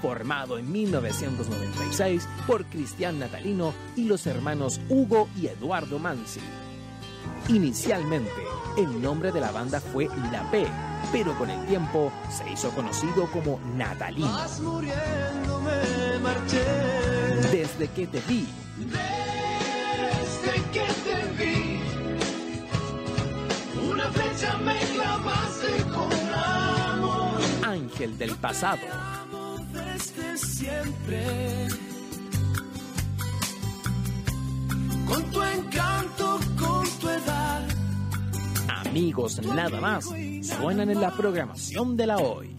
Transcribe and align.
formado 0.00 0.58
en 0.58 0.70
1996 0.70 2.28
por 2.46 2.64
Cristian 2.66 3.18
Natalino 3.18 3.72
y 3.96 4.04
los 4.04 4.26
hermanos 4.26 4.80
Hugo 4.88 5.28
y 5.36 5.46
Eduardo 5.46 5.98
Mansi. 5.98 6.40
Inicialmente, 7.48 8.30
el 8.76 9.00
nombre 9.00 9.32
de 9.32 9.40
la 9.40 9.50
banda 9.50 9.80
fue 9.80 10.08
La 10.30 10.50
P, 10.50 10.66
pero 11.12 11.36
con 11.38 11.48
el 11.48 11.66
tiempo 11.66 12.12
se 12.30 12.50
hizo 12.50 12.70
conocido 12.70 13.30
como 13.30 13.58
Natalino. 13.74 14.38
Desde 17.50 17.88
que 17.88 18.06
te 18.06 18.20
vi. 18.28 18.46
Desde 18.78 20.62
que 20.72 20.86
te 21.04 21.44
vi. 21.44 21.80
Una 23.90 24.10
flecha 24.10 24.58
me 24.58 24.78
clavaste 24.78 25.82
con 25.84 26.12
amor. 26.34 27.40
Ángel 27.62 28.18
del 28.18 28.36
pasado. 28.36 28.78
Desde 30.18 30.38
siempre. 30.38 31.68
Con 35.06 35.22
tu 35.30 35.42
encanto, 35.42 36.40
con 36.58 36.88
tu 37.00 37.08
edad. 37.08 37.68
Amigos 38.68 39.40
nada 39.42 39.80
más 39.80 40.06
suenan 40.42 40.90
en 40.90 41.00
la 41.00 41.10
programación 41.12 41.96
de 41.96 42.06
la 42.06 42.16
hoy. 42.18 42.54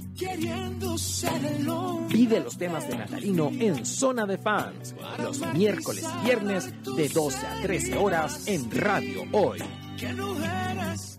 Pide 2.09 2.40
los 2.41 2.58
temas 2.58 2.88
de 2.88 2.98
Natalino 2.98 3.50
en 3.53 3.86
Zona 3.86 4.26
de 4.26 4.38
Fans, 4.38 4.95
los 5.22 5.41
miércoles 5.53 6.05
y 6.22 6.26
viernes 6.26 6.73
de 6.95 7.09
12 7.09 7.45
a 7.45 7.62
13 7.62 7.98
horas 7.98 8.48
en 8.48 8.70
Radio 8.72 9.23
Hoy. 9.31 9.59
que 9.98 10.14
no 10.14 10.36
eres. 10.36 11.19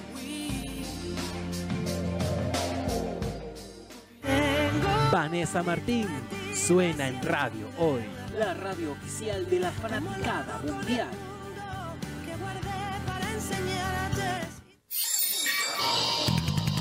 Vanessa 5.11 5.61
Martín 5.61 6.07
suena 6.55 7.09
en 7.09 7.21
radio 7.21 7.67
hoy, 7.77 8.01
la 8.39 8.53
radio 8.53 8.93
oficial 8.93 9.49
de 9.49 9.59
la 9.59 9.69
fanaticada 9.69 10.61
mundial. 10.65 11.09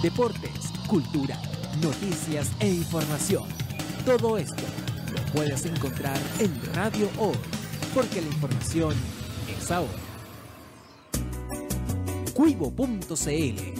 Deportes, 0.01 0.73
cultura, 0.87 1.37
noticias 1.83 2.53
e 2.61 2.69
información. 2.69 3.49
Todo 4.07 4.39
esto 4.39 4.63
lo 5.13 5.33
puedes 5.33 5.67
encontrar 5.67 6.19
en 6.39 6.53
Radio 6.73 7.11
Hoy, 7.19 7.37
porque 7.93 8.21
la 8.21 8.29
información 8.29 8.95
es 9.59 9.73
ahora. 9.73 9.91
Cuivo.cl 12.33 13.80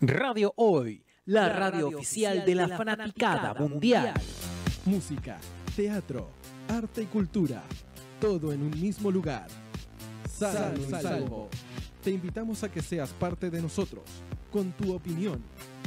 Radio 0.00 0.52
Hoy, 0.56 1.02
la 1.24 1.48
radio 1.48 1.88
oficial 1.88 2.44
de 2.44 2.54
la 2.54 2.68
fanaticada 2.68 3.54
mundial. 3.54 4.12
Música, 4.84 5.38
teatro, 5.74 6.28
arte 6.68 7.04
y 7.04 7.06
cultura. 7.06 7.62
Todo 8.20 8.52
en 8.52 8.60
un 8.60 8.78
mismo 8.78 9.10
lugar. 9.10 9.46
Sano 10.28 10.78
y 10.78 10.90
salvo. 10.90 11.48
Te 12.04 12.10
invitamos 12.10 12.62
a 12.62 12.70
que 12.70 12.82
seas 12.82 13.08
parte 13.14 13.48
de 13.48 13.62
nosotros, 13.62 14.04
con 14.52 14.70
tu 14.72 14.94
opinión. 14.94 15.42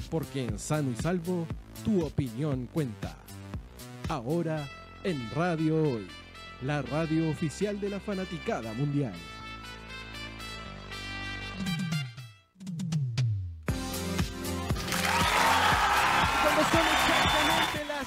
Porque 0.09 0.43
en 0.45 0.57
Sano 0.57 0.89
y 0.89 0.95
Salvo, 0.95 1.45
tu 1.85 2.03
opinión 2.03 2.67
cuenta. 2.73 3.15
Ahora, 4.07 4.67
en 5.03 5.29
Radio 5.35 5.83
Hoy, 5.83 6.07
la 6.63 6.81
radio 6.81 7.29
oficial 7.29 7.79
de 7.79 7.89
la 7.89 7.99
fanaticada 7.99 8.73
mundial. 8.73 9.13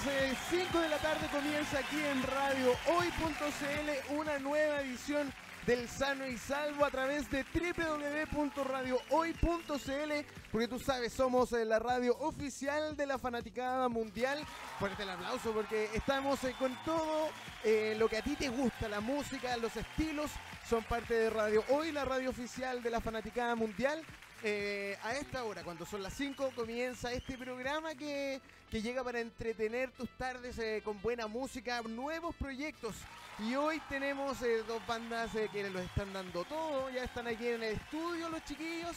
Exactamente 0.03 0.05
las 0.29 0.39
5 0.51 0.81
de 0.81 0.89
la 0.89 0.99
tarde 0.99 1.29
comienza 1.31 1.79
aquí 1.79 2.01
en 2.01 2.23
Radio 2.23 2.73
Hoy.cl 2.89 4.17
una 4.17 4.39
nueva 4.39 4.81
edición 4.81 5.33
del 5.67 5.87
Sano 5.89 6.27
y 6.27 6.39
Salvo 6.39 6.85
a 6.85 6.91
través 6.91 7.31
de 7.31 7.45
www.radiohoy.cl 7.45 10.13
porque 10.51 10.69
tú 10.69 10.79
sabes, 10.79 11.13
somos 11.13 11.53
eh, 11.53 11.65
la 11.65 11.79
radio 11.79 12.17
oficial 12.19 12.97
de 12.97 13.07
la 13.07 13.19
fanaticada 13.19 13.89
mundial. 13.89 14.45
Fuerte 14.79 15.05
el 15.05 15.11
aplauso 15.11 15.53
porque 15.53 15.89
estamos 15.95 16.43
eh, 16.45 16.55
con 16.59 16.77
todo 16.85 17.29
eh, 17.65 17.95
lo 17.99 18.09
que 18.09 18.19
a 18.19 18.23
ti 18.23 18.35
te 18.35 18.49
gusta, 18.49 18.89
la 18.89 19.01
música, 19.01 19.57
los 19.57 19.77
estilos, 19.77 20.31
son 20.69 20.83
parte 20.85 21.15
de 21.15 21.31
Radio 21.31 21.65
Hoy, 21.69 21.93
la 21.93 22.05
radio 22.05 22.31
oficial 22.31 22.83
de 22.83 22.91
la 22.91 23.01
fanaticada 23.01 23.55
mundial. 23.55 24.03
Eh, 24.45 24.99
a 25.05 25.15
esta 25.15 25.45
hora, 25.45 25.63
cuando 25.63 25.87
son 25.87 26.03
las 26.03 26.15
5, 26.15 26.51
comienza 26.57 27.13
este 27.13 27.39
programa 27.39 27.95
que, 27.95 28.41
que 28.73 28.83
llega 28.83 29.05
para 29.05 29.21
entretener 29.21 29.93
tus 29.93 30.09
tardes 30.17 30.59
eh, 30.59 30.81
con 30.85 31.01
buena 31.01 31.29
música, 31.29 31.81
nuevos 31.83 32.35
proyectos. 32.35 32.97
Y 33.39 33.55
hoy 33.55 33.81
tenemos 33.89 34.43
eh, 34.43 34.65
dos 34.67 34.85
bandas 34.85 35.33
eh, 35.37 35.49
que 35.53 35.71
los 35.71 35.83
están 35.83 36.13
dando 36.13 36.43
todo, 36.45 36.91
ya 36.91 37.05
están 37.05 37.29
aquí 37.29 37.47
en 37.47 37.63
el 37.63 37.75
estudio 37.75 38.29
los 38.29 38.45
chiquillos. 38.45 38.97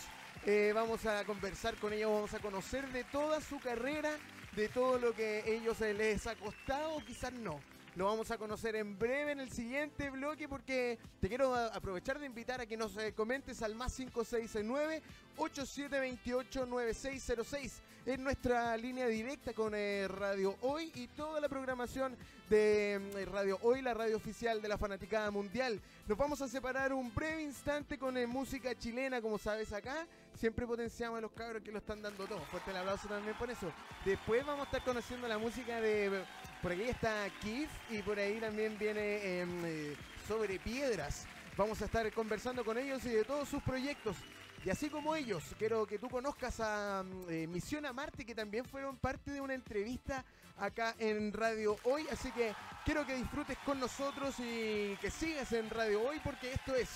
Vamos 0.76 1.04
a 1.08 1.24
conversar 1.26 1.76
con 1.78 1.92
ellos, 1.92 2.12
vamos 2.12 2.34
a 2.36 2.40
conocer 2.40 2.88
de 2.90 3.04
toda 3.06 3.42
su 3.42 3.60
carrera, 3.60 4.12
de 4.56 4.70
todo 4.70 5.00
lo 5.00 5.14
que 5.14 5.44
ellos 5.48 5.80
les 5.80 6.28
ha 6.28 6.36
costado, 6.36 7.00
quizás 7.04 7.34
no. 7.34 7.60
Lo 7.96 8.08
vamos 8.08 8.30
a 8.30 8.38
conocer 8.38 8.76
en 8.76 9.00
breve 9.00 9.32
en 9.32 9.40
el 9.40 9.50
siguiente 9.50 10.10
bloque 10.10 10.50
porque 10.50 11.00
te 11.22 11.30
quiero 11.30 11.56
aprovechar 11.56 12.20
de 12.20 12.26
invitar 12.26 12.60
a 12.60 12.66
que 12.66 12.76
nos 12.76 12.98
eh, 12.98 13.14
comentes 13.14 13.62
al 13.62 13.74
más 13.74 13.96
569 13.96 15.02
8728 15.38 16.66
9606 16.66 17.82
en 18.06 18.22
nuestra 18.22 18.76
línea 18.76 19.08
directa 19.08 19.54
con 19.54 19.74
eh, 19.74 20.10
Radio 20.10 20.58
Hoy 20.62 20.92
y 20.94 21.08
toda 21.08 21.40
la 21.40 21.48
programación 21.48 22.18
de 22.50 23.00
mm, 23.00 23.32
Radio 23.32 23.60
Hoy, 23.62 23.82
la 23.82 23.94
radio 23.94 24.18
oficial 24.18 24.62
de 24.62 24.68
la 24.68 24.78
Fanaticada 24.78 25.32
Mundial. 25.32 25.80
Nos 26.06 26.18
vamos 26.18 26.42
a 26.42 26.50
separar 26.50 26.92
un 26.92 27.16
breve 27.16 27.44
instante 27.44 27.98
con 27.98 28.18
eh, 28.18 28.28
música 28.28 28.76
chilena, 28.76 29.22
como 29.22 29.38
sabes 29.38 29.72
acá. 29.72 30.06
Siempre 30.38 30.68
potenciamos 30.68 31.18
a 31.18 31.22
los 31.22 31.32
cabros 31.32 31.64
que 31.64 31.72
lo 31.72 31.78
están 31.78 32.02
dando 32.02 32.28
todo. 32.28 32.42
Fuerte 32.52 32.72
el 32.72 32.78
aplauso 32.78 33.08
también 33.08 33.38
por 33.38 33.50
eso. 33.50 33.72
Después 34.04 34.46
vamos 34.46 34.64
a 34.64 34.66
estar 34.66 34.84
conociendo 34.84 35.28
la 35.28 35.38
música 35.38 35.80
de... 35.80 36.24
Por 36.62 36.74
aquí 36.74 36.84
está 36.84 37.28
Keith 37.42 37.70
y 37.90 38.02
por 38.02 38.20
ahí 38.20 38.40
también 38.40 38.78
viene 38.78 39.40
em, 39.40 39.66
eh, 39.66 39.96
Sobre 40.28 40.60
Piedras. 40.60 41.26
Vamos 41.56 41.82
a 41.82 41.86
estar 41.86 42.12
conversando 42.12 42.66
con 42.66 42.78
ellos 42.78 43.06
y 43.06 43.10
de 43.10 43.24
todos 43.24 43.48
sus 43.48 43.64
proyectos. 43.64 44.18
Y 44.66 44.70
así 44.70 44.90
como 44.90 45.16
ellos, 45.16 45.44
quiero 45.58 45.86
que 45.86 46.00
tú 46.00 46.10
conozcas 46.10 46.60
a 46.60 47.04
mm, 47.04 47.30
eh, 47.30 47.48
Misión 47.48 47.86
a 47.86 47.94
Marte, 47.94 48.26
que 48.26 48.36
también 48.36 48.66
fueron 48.66 48.98
parte 48.98 49.32
de 49.32 49.40
una 49.40 49.54
entrevista 49.54 50.26
acá 50.58 50.96
en 51.00 51.32
Radio 51.32 51.78
Hoy. 51.84 52.08
Así 52.12 52.32
que 52.32 52.54
quiero 52.84 53.06
que 53.06 53.16
disfrutes 53.16 53.58
con 53.60 53.80
nosotros 53.80 54.36
y 54.40 54.98
que 55.00 55.12
sigas 55.12 55.54
en 55.54 55.70
Radio 55.70 56.02
Hoy, 56.02 56.20
porque 56.24 56.52
esto 56.52 56.76
es 56.76 56.90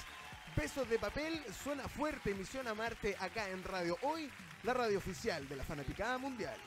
Besos 0.55 0.89
de 0.89 0.99
Papel, 0.99 1.41
suena 1.63 1.87
fuerte 1.87 2.33
Misión 2.33 2.67
a 2.67 2.73
Marte 2.73 3.15
acá 3.19 3.49
en 3.49 3.63
Radio 3.63 3.97
Hoy, 4.01 4.29
la 4.63 4.73
radio 4.73 4.97
oficial 4.97 5.47
de 5.47 5.55
la 5.55 5.63
Fanaticada 5.63 6.17
Mundial. 6.17 6.57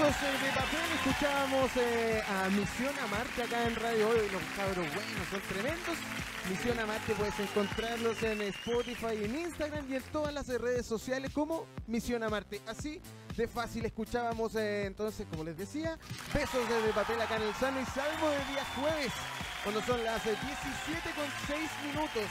Besos 0.00 0.16
eh, 0.22 0.46
de 0.46 0.52
papel, 0.52 0.92
escuchábamos 0.94 1.70
eh, 1.76 2.22
a 2.26 2.48
Misión 2.48 2.94
a 3.04 3.06
Marte 3.08 3.42
acá 3.42 3.66
en 3.66 3.76
Radio 3.76 4.08
Hoy. 4.08 4.30
Los 4.32 4.42
cabros 4.56 4.86
buenos, 4.94 5.28
son 5.30 5.40
tremendos. 5.42 5.98
Misión 6.48 6.78
a 6.78 6.86
Marte 6.86 7.12
puedes 7.12 7.38
encontrarlos 7.38 8.22
en 8.22 8.40
Spotify, 8.40 9.22
en 9.22 9.38
Instagram 9.40 9.92
y 9.92 9.96
en 9.96 10.02
todas 10.04 10.32
las 10.32 10.48
redes 10.48 10.86
sociales 10.86 11.30
como 11.34 11.66
Misión 11.86 12.22
a 12.22 12.30
Marte. 12.30 12.62
Así 12.66 12.98
de 13.36 13.46
fácil 13.46 13.84
escuchábamos 13.84 14.54
eh, 14.54 14.86
entonces, 14.86 15.26
como 15.30 15.44
les 15.44 15.58
decía, 15.58 15.98
Besos 16.32 16.66
de, 16.66 16.92
papel 16.94 17.20
acá 17.20 17.36
en 17.36 17.42
el 17.42 17.54
Sano 17.56 17.78
y 17.78 17.84
Salvo 17.84 18.30
de 18.30 18.52
día 18.52 18.64
jueves, 18.80 19.12
cuando 19.62 19.82
son 19.82 20.02
las 20.02 20.24
eh, 20.24 20.34
17 20.86 21.10
con 21.14 21.26
6 21.46 21.60
minutos. 21.92 22.24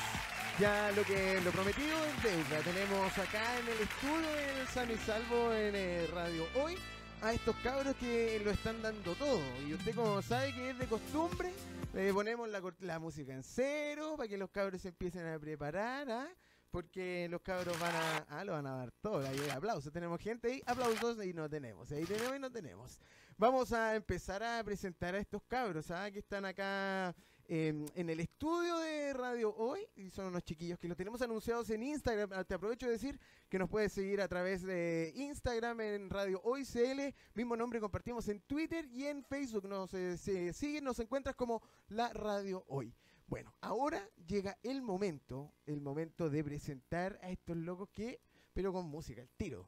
Ya 0.60 0.92
lo 0.96 1.04
que 1.04 1.40
lo 1.42 1.52
prometido 1.52 2.04
es 2.04 2.24
deuda. 2.24 2.64
Tenemos 2.64 3.16
acá 3.16 3.60
en 3.60 3.68
el 3.68 3.80
estudio 3.80 4.58
del 4.58 4.68
Sano 4.70 4.92
y 4.92 4.98
Salvo 4.98 5.54
en 5.54 5.76
eh, 5.76 6.08
Radio 6.12 6.48
Hoy 6.56 6.76
a 7.22 7.34
estos 7.34 7.56
cabros 7.58 7.96
que 7.96 8.42
lo 8.44 8.52
están 8.52 8.82
dando 8.82 9.14
todo. 9.16 9.42
Y 9.68 9.74
usted 9.74 9.96
como 9.96 10.22
sabe 10.22 10.54
que 10.54 10.70
es 10.72 10.80
de 10.80 10.88
costumbre, 10.88 11.52
le 11.94 12.14
ponemos 12.14 12.50
la, 12.80 13.00
música 13.00 13.34
en 13.34 13.44
cero 13.44 14.16
para 14.18 14.30
que 14.30 14.38
los 14.38 14.50
cabros 14.50 14.82
se 14.82 14.90
empiecen 14.90 15.28
a 15.28 15.40
preparar, 15.40 16.10
¿ah? 16.10 16.28
Porque 16.72 17.28
los 17.30 17.42
cabros 17.42 17.80
van 17.80 17.96
a... 17.96 18.18
Ah, 18.30 18.44
lo 18.46 18.52
van 18.52 18.68
a 18.68 18.76
dar 18.76 18.92
todo. 19.02 19.28
Ahí 19.28 19.40
hay 19.40 19.50
aplausos. 19.50 19.92
Tenemos 19.92 20.22
gente 20.22 20.50
ahí, 20.50 20.62
aplausos 20.66 21.26
y 21.26 21.34
no 21.34 21.50
tenemos. 21.50 21.92
Ahí 21.92 22.06
tenemos 22.06 22.36
y 22.36 22.40
no 22.40 22.52
tenemos. 22.52 23.00
Vamos 23.38 23.74
a 23.74 23.96
empezar 23.96 24.44
a 24.44 24.64
presentar 24.64 25.16
a 25.16 25.18
estos 25.18 25.42
cabros, 25.48 25.90
¿ah? 25.90 26.12
Que 26.12 26.20
están 26.20 26.46
acá 26.46 27.16
eh, 27.52 27.74
en 27.96 28.10
el 28.12 28.20
estudio 28.20 28.78
de 28.78 29.12
Radio 29.12 29.56
Hoy. 29.56 29.82
Y 29.96 30.12
son 30.12 30.28
unos 30.28 30.44
chiquillos 30.44 30.78
que 30.78 30.88
los 30.88 30.96
tenemos 30.96 31.20
anunciados 31.24 31.68
en 31.72 31.82
Instagram. 31.82 32.30
Ah, 32.32 32.44
Te 32.44 32.54
aprovecho 32.54 32.86
de 32.86 32.92
decir 32.92 33.20
que 33.50 33.58
nos 33.58 33.68
puedes 33.68 33.92
seguir 33.92 34.22
a 34.22 34.28
través 34.28 34.62
de 34.62 35.12
Instagram 35.16 35.82
en 35.82 36.10
Radio 36.12 36.40
Hoy 36.44 36.64
CL. 36.64 37.12
Mismo 37.34 37.58
nombre 37.58 37.80
compartimos 37.80 38.28
en 38.30 38.40
Twitter 38.42 38.86
y 38.86 39.06
en 39.06 39.24
Facebook. 39.24 39.68
Nos 39.68 39.92
eh, 39.96 40.54
siguen, 40.54 40.84
nos 40.84 41.00
encuentras 41.00 41.36
como 41.36 41.64
La 41.88 42.14
Radio 42.14 42.64
Hoy. 42.68 42.94
Bueno, 43.26 43.52
ahora 43.62 44.08
llega 44.28 44.58
el 44.62 44.84
momento, 44.84 45.52
el 45.66 45.82
momento 45.82 46.30
de 46.30 46.44
presentar 46.44 47.20
a 47.24 47.32
estos 47.32 47.58
locos 47.58 47.90
que, 47.90 48.22
pero 48.54 48.72
con 48.72 48.86
música, 48.88 49.22
el 49.22 49.30
tiro. 49.30 49.68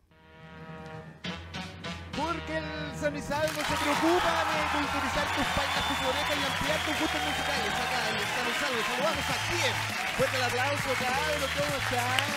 Porque 2.22 2.54
el 2.58 2.70
San 3.02 3.18
Isalvo 3.18 3.62
se 3.66 3.76
preocupa 3.82 4.34
de 4.46 4.58
culturizar 4.78 5.26
tus 5.34 5.48
pailas, 5.58 5.84
tus 5.90 6.00
orejas 6.06 6.38
y 6.38 6.44
ampliar 6.46 6.80
tus 6.86 6.96
gustos 7.02 7.22
musicales. 7.26 7.74
Acá 7.82 7.98
en 8.10 8.16
el 8.22 8.30
San 8.30 8.46
Isalvo, 8.54 8.80
saludamos 8.86 9.26
a 9.26 9.38
quién. 9.50 9.74
Fuerte 10.18 10.36
el 10.38 10.44
aplauso, 10.44 10.90
cabros, 11.02 11.52
¿cómo 11.58 11.74
están? 11.82 12.30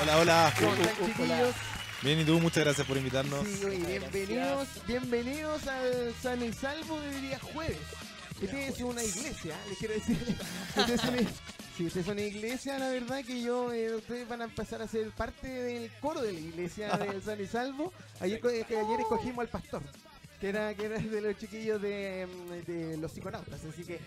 Hola, 0.00 0.14
hola. 0.16 0.52
¿Cómo 0.56 0.72
están, 0.72 0.96
chiquillos? 1.06 1.54
Bien, 2.00 2.20
¿y 2.20 2.24
tú? 2.24 2.40
Muchas 2.40 2.64
gracias 2.64 2.86
por 2.86 2.96
invitarnos. 2.96 3.46
Sí, 3.46 3.62
oye, 3.62 3.98
bienvenidos, 3.98 4.68
bienvenidos 4.86 5.66
al 5.66 6.14
San 6.22 6.42
y 6.42 6.52
Salvo 6.54 6.98
de 6.98 7.20
día 7.20 7.38
jueves. 7.40 7.76
Este 8.40 8.68
es 8.68 8.80
una 8.80 9.04
iglesia, 9.04 9.54
les 9.68 9.76
quiero 9.76 9.94
decir. 9.94 10.16
Este 11.78 11.86
es 11.86 11.86
una, 11.86 11.86
sí, 11.86 11.86
esta 11.86 12.00
es 12.00 12.08
una 12.08 12.20
iglesia, 12.22 12.78
la 12.78 12.88
verdad 12.90 13.24
que 13.24 13.40
yo, 13.42 13.72
eh, 13.72 13.94
ustedes 13.94 14.28
van 14.28 14.42
a 14.42 14.44
empezar 14.44 14.82
a 14.82 14.88
ser 14.88 15.10
parte 15.12 15.48
del 15.48 15.90
coro 16.00 16.20
de 16.20 16.32
la 16.32 16.40
iglesia 16.40 16.96
del 16.96 17.22
San 17.24 17.40
y 17.40 17.46
Salvo. 17.46 17.92
Ayer, 18.20 18.40
co- 18.40 18.50
eh, 18.50 18.64
que 18.68 18.76
ayer 18.76 19.00
escogimos 19.00 19.38
al 19.38 19.48
pastor, 19.48 19.82
que 20.40 20.48
era, 20.50 20.74
que 20.74 20.84
era 20.86 20.98
de 20.98 21.20
los 21.20 21.36
chiquillos 21.38 21.80
de, 21.80 22.26
mm, 22.26 22.66
de 22.70 22.96
los 22.98 23.12
psiconautas. 23.12 23.60
Así 23.64 23.84
que 23.84 23.98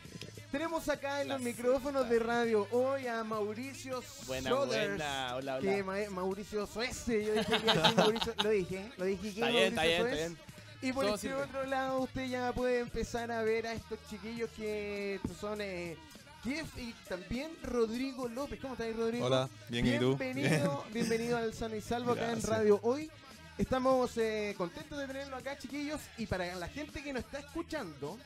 tenemos 0.51 0.88
acá 0.89 1.21
en 1.24 1.30
los 1.30 1.42
micrófonos 1.42 2.07
de 2.10 2.19
radio 2.19 2.68
hoy 2.71 3.07
a 3.07 3.24
Mauricio 3.24 4.04
Buena, 4.27 4.50
Sothers, 4.51 4.88
buena. 4.89 5.36
Hola, 5.36 5.60
que 5.60 5.81
hola. 5.81 5.83
Ma- 5.83 6.10
Mauricio 6.12 6.68
Suese, 6.68 7.25
yo 7.25 7.33
dije 7.33 7.54
que 7.60 7.95
Mauricio, 7.95 8.33
lo 8.44 8.50
dije, 8.50 8.92
lo 8.98 9.06
dije 9.06 9.21
que 9.24 9.30
Está 9.30 9.48
bien, 9.50 9.63
está 9.69 9.81
bien, 9.83 9.94
está 9.95 10.01
Suez. 10.10 10.18
bien. 10.30 10.38
Y 10.83 10.92
por 10.92 11.06
Todo 11.06 11.15
este 11.15 11.27
sirve. 11.30 11.42
otro 11.42 11.65
lado 11.65 12.00
usted 12.01 12.27
ya 12.27 12.51
puede 12.51 12.80
empezar 12.80 13.31
a 13.31 13.42
ver 13.42 13.65
a 13.68 13.74
estos 13.74 13.98
chiquillos 14.10 14.50
que 14.51 15.18
son 15.39 15.62
eh, 15.62 15.95
Kiev 16.44 16.66
y 16.78 16.94
también 17.07 17.51
Rodrigo 17.63 18.28
López. 18.28 18.60
¿Cómo 18.60 18.74
estás, 18.74 18.95
Rodrigo? 18.95 19.25
Hola, 19.25 19.50
bien, 19.69 19.86
¿y 19.88 19.98
tú? 20.00 20.18
Bienvenido, 20.18 20.86
bienvenido 20.94 21.38
al 21.38 21.54
Sano 21.54 21.75
y 21.75 21.81
Salvo 21.81 22.12
acá 22.12 22.31
en. 22.31 22.42
Radio 22.44 22.80
Hoy. 22.84 23.10
Estamos 23.57 24.18
eh, 24.18 24.54
contentos 24.57 24.98
de 24.98 25.07
tenerlo 25.07 25.38
acá, 25.38 25.57
chiquillos. 25.57 26.01
Y 26.18 26.25
para 26.25 26.54
la 26.56 26.68
gente 26.68 27.01
que 27.04 27.13
nos 27.13 27.24
está 27.24 27.40
escuchando, 27.40 28.18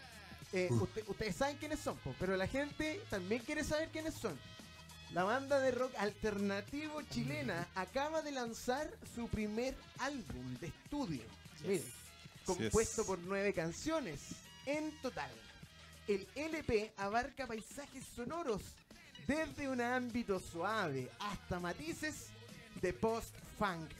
eh, 0.53 0.67
usted- 0.71 1.03
ustedes 1.07 1.35
saben 1.35 1.57
quiénes 1.57 1.79
son, 1.79 1.97
pero 2.19 2.35
la 2.37 2.47
gente 2.47 3.01
también 3.09 3.41
quiere 3.43 3.63
saber 3.63 3.89
quiénes 3.89 4.15
son. 4.15 4.37
La 5.13 5.23
banda 5.23 5.59
de 5.59 5.71
rock 5.71 5.91
alternativo 5.97 7.01
chilena 7.03 7.67
acaba 7.75 8.21
de 8.21 8.31
lanzar 8.31 8.89
su 9.15 9.27
primer 9.27 9.75
álbum 9.99 10.55
de 10.59 10.67
estudio. 10.67 11.23
Miren, 11.61 11.83
compuesto 12.45 13.05
por 13.05 13.19
nueve 13.19 13.53
canciones 13.53 14.19
en 14.65 14.91
total. 15.01 15.29
El 16.07 16.25
LP 16.35 16.93
abarca 16.95 17.45
paisajes 17.45 18.05
sonoros 18.15 18.61
desde 19.27 19.67
un 19.67 19.81
ámbito 19.81 20.39
suave 20.39 21.09
hasta 21.19 21.59
matices 21.59 22.29
de 22.81 22.93
post-funk. 22.93 23.91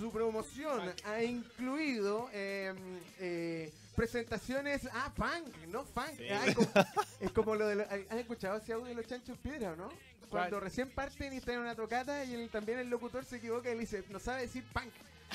Su 0.00 0.10
promoción 0.10 0.80
ha 1.04 1.22
incluido 1.22 2.30
eh, 2.32 2.72
eh, 3.18 3.70
presentaciones. 3.94 4.88
Ah, 4.94 5.12
punk, 5.14 5.54
no 5.68 5.84
funk. 5.84 6.16
Sí. 6.16 6.26
Ah, 6.30 6.46
es, 6.46 6.54
como, 6.54 6.68
es 7.20 7.30
como 7.32 7.54
lo 7.54 7.68
de. 7.68 7.74
los- 7.74 7.86
¿Han 8.08 8.18
escuchado 8.18 8.56
ese 8.56 8.72
audio 8.72 8.86
de 8.86 8.94
los 8.94 9.06
chanchos 9.06 9.36
piedra 9.36 9.72
o 9.72 9.76
no? 9.76 9.90
Cuando 10.30 10.56
¿Cuál? 10.56 10.62
recién 10.62 10.88
parten 10.88 11.34
y 11.34 11.36
están 11.36 11.56
en 11.56 11.60
una 11.60 11.74
tocata 11.74 12.24
y 12.24 12.32
el- 12.32 12.48
también 12.48 12.78
el 12.78 12.88
locutor 12.88 13.26
se 13.26 13.36
equivoca 13.36 13.68
y 13.70 13.74
le 13.74 13.80
dice, 13.80 14.02
no 14.08 14.18
sabe 14.18 14.40
decir 14.40 14.64
punk. 14.72 14.88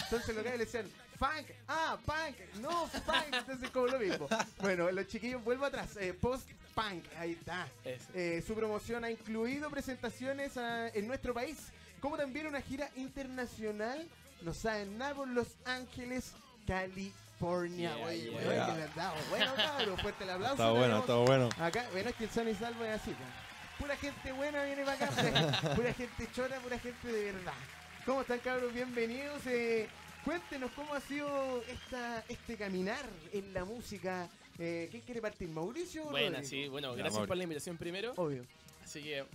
Entonces 0.03 0.35
lo 0.35 0.41
que 0.41 0.49
le 0.49 0.57
decían, 0.57 0.89
funk, 1.19 1.47
ah, 1.67 1.99
punk, 2.03 2.35
no 2.59 2.87
funk. 2.87 3.33
Entonces 3.33 3.69
como 3.69 3.85
lo 3.85 3.99
mismo. 3.99 4.27
Bueno, 4.61 4.89
los 4.91 5.05
chiquillos, 5.07 5.43
vuelvo 5.43 5.65
atrás, 5.65 5.95
eh, 5.97 6.15
post-punk, 6.19 7.03
ahí 7.19 7.33
está. 7.33 7.67
Eh, 8.15 8.43
su 8.47 8.55
promoción 8.55 9.03
ha 9.03 9.11
incluido 9.11 9.69
presentaciones 9.69 10.57
ah, 10.57 10.87
en 10.91 11.05
nuestro 11.07 11.35
país, 11.35 11.57
como 11.99 12.17
también 12.17 12.47
una 12.47 12.61
gira 12.61 12.89
internacional, 12.95 14.07
nos 14.45 14.57
saben 14.57 14.97
nada 14.97 15.15
por 15.15 15.27
Los 15.27 15.47
Ángeles, 15.65 16.33
California. 16.67 17.95
Yeah, 17.95 18.05
Oye, 18.05 18.31
yeah. 18.31 19.13
Bueno, 19.29 19.53
cabrón, 19.55 19.97
fuerte 19.97 20.23
el 20.23 20.29
aplauso. 20.29 20.53
Está 20.53 20.71
bueno, 20.71 20.99
está 20.99 21.15
bueno. 21.15 21.49
Acá, 21.59 21.85
bueno, 21.91 22.09
es 22.09 22.15
que 22.15 22.23
el 22.25 22.29
San 22.29 22.47
y 22.47 22.53
Salvo 22.53 22.85
es 22.85 23.01
así, 23.01 23.11
po. 23.11 23.23
Pura 23.79 23.97
gente 23.97 24.31
buena 24.31 24.63
viene 24.63 24.85
para 24.85 25.05
acá, 25.05 25.73
pura, 25.75 25.93
gente 25.93 26.29
chora, 26.33 26.59
pura 26.59 26.79
gente 26.79 27.07
de 27.07 27.31
verdad. 27.33 27.53
¿Cómo 28.05 28.21
están, 28.21 28.39
cabros? 28.39 28.71
Bienvenidos. 28.73 29.45
eh, 29.47 29.89
cuéntenos 30.23 30.71
cómo 30.71 30.93
ha 30.93 31.01
sido 31.01 31.61
esta, 31.63 32.23
este 32.29 32.55
caminar 32.55 33.03
en 33.33 33.53
la 33.53 33.65
música. 33.65 34.29
Eh, 34.59 34.87
¿Quién 34.91 35.03
quiere 35.03 35.21
partir? 35.21 35.49
¿Mauricio 35.49 36.03
o 36.07 36.11
Buena, 36.11 36.37
Rodrigo? 36.39 36.49
sí. 36.49 36.67
Bueno, 36.69 36.95
gracias 36.95 37.27
por 37.27 37.35
la 37.35 37.43
invitación 37.43 37.77
primero. 37.77 38.13
Obvio. 38.15 38.45
Así 38.83 39.01
que 39.03 39.25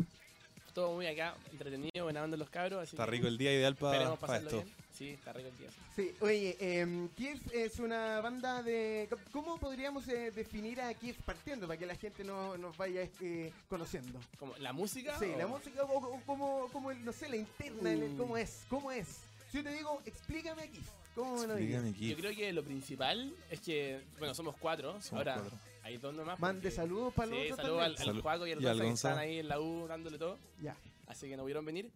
todo 0.73 0.95
muy 0.95 1.07
acá, 1.07 1.35
entretenido, 1.53 2.05
buena 2.05 2.23
onda 2.25 2.37
los 2.37 2.51
cabros. 2.51 2.83
Así 2.83 2.97
Está 2.97 3.05
que 3.05 3.11
rico 3.13 3.27
el 3.27 3.39
día 3.39 3.53
ideal 3.53 3.77
para 3.77 4.15
pasarlo 4.17 4.49
esto. 4.51 4.63
bien. 4.63 4.75
Sí, 4.93 5.09
está 5.11 5.33
rico 5.33 5.49
el 5.49 5.57
día. 5.59 5.71
Sí, 5.97 6.13
oye, 6.21 6.57
eh, 6.61 7.09
Kiff 7.17 7.41
es 7.55 7.79
una 7.79 8.21
banda 8.21 8.63
de... 8.63 9.09
¿Cómo 9.33 9.57
podríamos 9.59 10.07
eh, 10.09 10.31
definir 10.31 10.81
a 10.83 10.93
Kiff 10.95 11.19
partiendo 11.23 11.67
para 11.67 11.79
que 11.79 11.87
la 11.87 11.95
gente 11.97 12.23
no, 12.23 12.57
nos 12.59 12.77
vaya 12.77 13.09
eh, 13.21 13.53
conociendo? 13.69 14.21
Como, 14.39 14.55
¿La 14.59 14.73
música? 14.73 15.19
Sí, 15.19 15.27
o- 15.35 15.39
la 15.39 15.47
música, 15.47 15.85
o, 15.85 15.97
o 16.17 16.21
como, 16.27 16.69
como 16.71 16.91
el, 16.91 17.03
no 17.05 17.13
sé, 17.13 17.29
la 17.29 17.37
interna, 17.37 17.93
el- 17.93 18.03
Uh. 18.13 18.17
¿cómo 18.19 18.37
es? 18.37 18.65
¿Cómo 18.69 18.93
es? 18.93 19.07
Si 19.51 19.59
yo 19.59 19.65
te 19.65 19.73
digo, 19.73 20.01
explícame 20.05 20.63
a 20.63 20.67
Kiff, 20.69 20.89
¿cómo 21.15 21.37
me 21.39 21.47
lo? 21.47 21.57
Explícame 21.57 21.93
Yo 21.95 22.17
creo 22.17 22.37
que 22.37 22.53
lo 22.53 22.63
principal 22.63 23.35
es 23.51 23.61
que, 23.61 24.01
bueno, 24.19 24.35
somos 24.35 24.55
cuatro. 24.59 24.93
Somos 25.01 25.13
ahora 25.13 25.35
cuatro. 25.41 25.59
Hay 25.83 25.97
dos 25.99 26.15
nomás. 26.15 26.39
Mande 26.41 26.61
porque- 26.63 26.71
saludos 26.77 27.15
para 27.15 27.29
los 27.31 27.39
Sí, 27.39 27.45
otros 27.45 27.57
saludos 27.67 27.83
al, 27.85 27.91
al 27.93 27.97
Salud. 27.99 28.23
Juaco 28.23 28.47
y 28.47 28.53
al 28.53 28.63
Y 28.63 28.67
al 28.67 28.77
Gonza 28.79 28.87
que 28.89 28.95
están 28.95 29.19
ahí 29.19 29.39
en 29.39 29.49
la 29.49 29.61
U 29.61 29.87
dándole 29.89 30.19
todo. 30.19 30.39
Ya. 30.61 30.77
Así 31.07 31.29
que 31.29 31.37
no 31.37 31.43
pudieron 31.43 31.65
venir. 31.65 31.91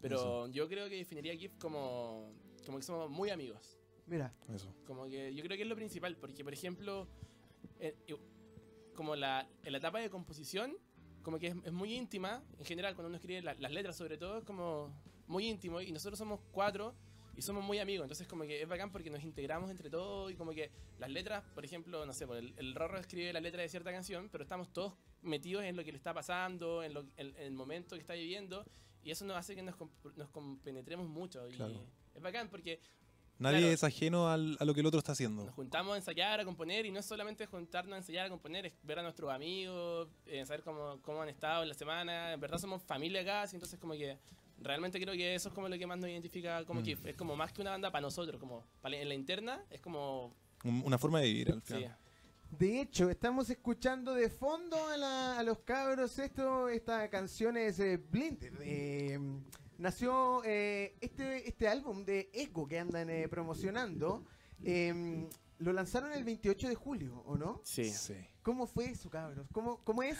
Pero 0.00 0.46
yo 0.48 0.66
creo 0.68 0.88
que 0.88 0.96
definiría 0.96 1.34
a 1.34 1.36
Kif 1.36 1.56
como, 1.58 2.32
como 2.64 2.78
que 2.78 2.82
somos 2.84 3.10
muy 3.10 3.30
amigos. 3.30 3.76
Mira, 4.06 4.32
Eso. 4.54 4.72
Como 4.86 5.04
que 5.06 5.34
yo 5.34 5.42
creo 5.44 5.56
que 5.56 5.62
es 5.62 5.68
lo 5.68 5.76
principal, 5.76 6.16
porque 6.16 6.42
por 6.42 6.52
ejemplo, 6.52 7.06
eh, 7.78 7.94
eh, 8.08 8.16
como 8.94 9.14
la, 9.14 9.46
en 9.62 9.72
la 9.72 9.78
etapa 9.78 9.98
de 10.00 10.08
composición, 10.10 10.74
como 11.22 11.38
que 11.38 11.48
es, 11.48 11.54
es 11.64 11.72
muy 11.72 11.94
íntima, 11.94 12.42
en 12.58 12.64
general 12.64 12.94
cuando 12.94 13.08
uno 13.08 13.16
escribe 13.16 13.42
la- 13.42 13.54
las 13.54 13.70
letras 13.72 13.96
sobre 13.96 14.16
todo, 14.18 14.38
es 14.38 14.44
como 14.44 14.90
muy 15.26 15.46
íntimo, 15.48 15.80
y 15.80 15.92
nosotros 15.92 16.18
somos 16.18 16.40
cuatro 16.50 16.94
y 17.40 17.42
somos 17.42 17.64
muy 17.64 17.78
amigos, 17.78 18.04
entonces 18.04 18.28
como 18.28 18.44
que 18.44 18.60
es 18.60 18.68
bacán 18.68 18.92
porque 18.92 19.08
nos 19.08 19.22
integramos 19.24 19.70
entre 19.70 19.88
todos 19.88 20.30
y 20.30 20.34
como 20.34 20.52
que 20.52 20.70
las 20.98 21.08
letras, 21.08 21.42
por 21.54 21.64
ejemplo, 21.64 22.04
no 22.04 22.12
sé, 22.12 22.24
el, 22.24 22.52
el 22.58 22.74
Rorro 22.74 22.98
escribe 22.98 23.32
la 23.32 23.40
letra 23.40 23.62
de 23.62 23.68
cierta 23.70 23.90
canción, 23.90 24.28
pero 24.30 24.42
estamos 24.44 24.70
todos 24.74 24.92
metidos 25.22 25.64
en 25.64 25.74
lo 25.74 25.82
que 25.82 25.90
le 25.92 25.96
está 25.96 26.12
pasando, 26.12 26.82
en, 26.82 26.92
lo, 26.92 27.00
en- 27.16 27.34
en 27.36 27.36
el 27.36 27.52
momento 27.52 27.96
que 27.96 28.02
está 28.02 28.12
viviendo, 28.12 28.64
y 29.02 29.10
eso 29.10 29.24
nos 29.24 29.38
hace 29.38 29.54
que 29.56 29.62
nos, 29.62 29.74
nos 30.16 30.28
compenetremos 30.28 31.08
mucho, 31.08 31.48
y 31.48 31.52
Claro. 31.52 31.82
es 32.14 32.20
bacán 32.22 32.50
porque 32.50 32.78
Nadie 33.38 33.60
Claro. 33.60 33.72
es 33.72 33.84
ajeno 33.84 34.28
al- 34.28 34.58
a 34.60 34.66
lo 34.66 34.74
que 34.74 34.80
el 34.80 34.86
otro 34.86 34.98
está 34.98 35.12
haciendo. 35.12 35.46
nos 35.46 35.54
juntamos 35.54 35.94
a 35.94 35.96
ensayar, 35.96 36.40
a 36.40 36.44
componer, 36.44 36.84
y 36.84 36.90
no 36.90 37.00
es 37.00 37.06
solamente 37.06 37.46
juntarnos 37.46 37.94
a 37.94 37.96
ensayar, 37.96 38.26
a 38.26 38.28
componer, 38.28 38.66
es 38.66 38.74
ver 38.82 38.98
a 38.98 39.02
nuestros 39.02 39.30
amigos, 39.30 40.10
eh, 40.26 40.44
saber 40.44 40.62
cómo, 40.62 41.00
cómo 41.00 41.22
han 41.22 41.30
estado 41.30 41.62
en 41.62 41.70
la 41.70 41.74
semana. 41.74 42.34
En 42.34 42.38
verdad 42.40 42.58
somos 42.58 42.82
familia 42.82 43.22
acá, 43.22 43.40
así, 43.44 43.56
entonces 43.56 43.78
como 43.80 43.94
que 43.94 44.18
realmente 44.60 45.00
creo 45.00 45.14
que 45.14 45.34
eso 45.34 45.48
es 45.48 45.54
como 45.54 45.68
lo 45.68 45.78
que 45.78 45.86
más 45.86 45.98
nos 45.98 46.08
identifica 46.10 46.64
como 46.64 46.80
Mm. 46.80 46.84
Kif. 46.84 47.06
Es 47.06 47.16
como 47.16 47.36
más 47.36 47.52
que 47.52 47.60
una 47.62 47.70
banda 47.70 47.90
para 47.90 48.02
nosotros, 48.02 48.38
como 48.40 48.64
para- 48.80 48.96
en 48.96 49.08
la 49.08 49.14
interna, 49.14 49.64
es 49.70 49.80
como... 49.80 50.34
Un- 50.64 50.82
Una 50.84 50.98
forma 50.98 51.20
de 51.20 51.26
vivir 51.26 51.52
al 51.52 51.62
Sí, 51.62 51.74
final. 51.74 51.96
de 52.50 52.80
hecho, 52.82 53.08
estamos 53.10 53.48
escuchando 53.50 54.14
de 54.14 54.28
fondo 54.28 54.76
a, 54.88 54.96
la- 54.96 55.38
a 55.38 55.42
los 55.42 55.60
cabros 55.60 56.18
esto, 56.18 56.68
esta 56.68 57.08
canción 57.08 57.56
es 57.56 57.80
eh, 57.80 57.96
Blinded. 57.96 58.52
eh, 58.60 59.18
nació 59.78 60.42
eh, 60.44 60.94
este, 61.00 61.48
este 61.48 61.66
álbum 61.68 62.04
de 62.04 62.28
Echo 62.34 62.66
que 62.66 62.78
andan 62.78 63.08
eh, 63.10 63.28
promocionando. 63.28 64.24
eh, 64.62 65.26
lo 65.58 65.72
lanzaron 65.74 66.12
el 66.12 66.24
28 66.24 66.68
de 66.68 66.74
julio, 66.74 67.22
¿o 67.26 67.36
no? 67.36 67.60
sí. 67.64 67.84
Sí. 67.90 68.14
¿Cómo 68.42 68.66
fue 68.66 68.86
eso, 68.86 69.10
cabros? 69.10 69.46
¿Cómo, 69.52 69.82
cómo 69.84 70.02
es 70.02 70.18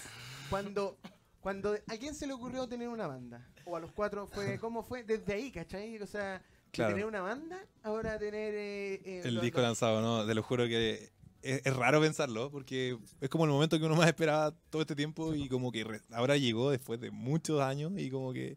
cuando, 0.51 0.99
cuando 1.41 1.73
a 1.87 1.97
quién 1.97 2.15
se 2.15 2.27
le 2.27 2.33
ocurrió 2.33 2.69
tener 2.69 2.89
una 2.89 3.07
banda? 3.07 3.47
O 3.65 3.77
a 3.77 3.81
los 3.81 3.93
cuatro 3.93 4.27
fue, 4.27 4.59
¿cómo 4.61 4.83
fue? 4.83 5.03
Desde 5.05 5.33
ahí, 5.35 5.51
¿cachai? 5.51 5.99
O 6.03 6.07
sea, 6.07 6.43
Claro. 6.73 6.93
tener 6.95 7.07
una 7.07 7.21
banda, 7.21 7.59
ahora 7.83 8.17
tener... 8.19 8.55
eh, 8.55 8.95
eh, 9.05 9.23
El 9.25 9.41
disco 9.41 9.61
lanzado, 9.61 10.01
¿no? 10.01 10.25
Te 10.25 10.35
lo 10.35 10.43
juro 10.45 10.67
que 10.69 11.11
es, 11.43 11.63
es 11.65 11.75
raro 11.77 12.01
pensarlo, 12.01 12.49
porque 12.51 12.97
es 13.21 13.29
como 13.29 13.45
el 13.45 13.51
momento 13.51 13.77
que 13.79 13.85
uno 13.87 13.97
más 13.97 14.07
esperaba 14.07 14.55
todo 14.71 14.83
este 14.83 14.95
tiempo 14.95 15.35
y 15.35 15.49
como 15.49 15.73
que 15.73 15.83
re- 15.83 16.01
ahora 16.13 16.37
llegó 16.37 16.71
después 16.71 17.01
de 17.01 17.11
muchos 17.11 17.61
años 17.61 17.93
y 17.97 18.09
como 18.11 18.33
que 18.33 18.57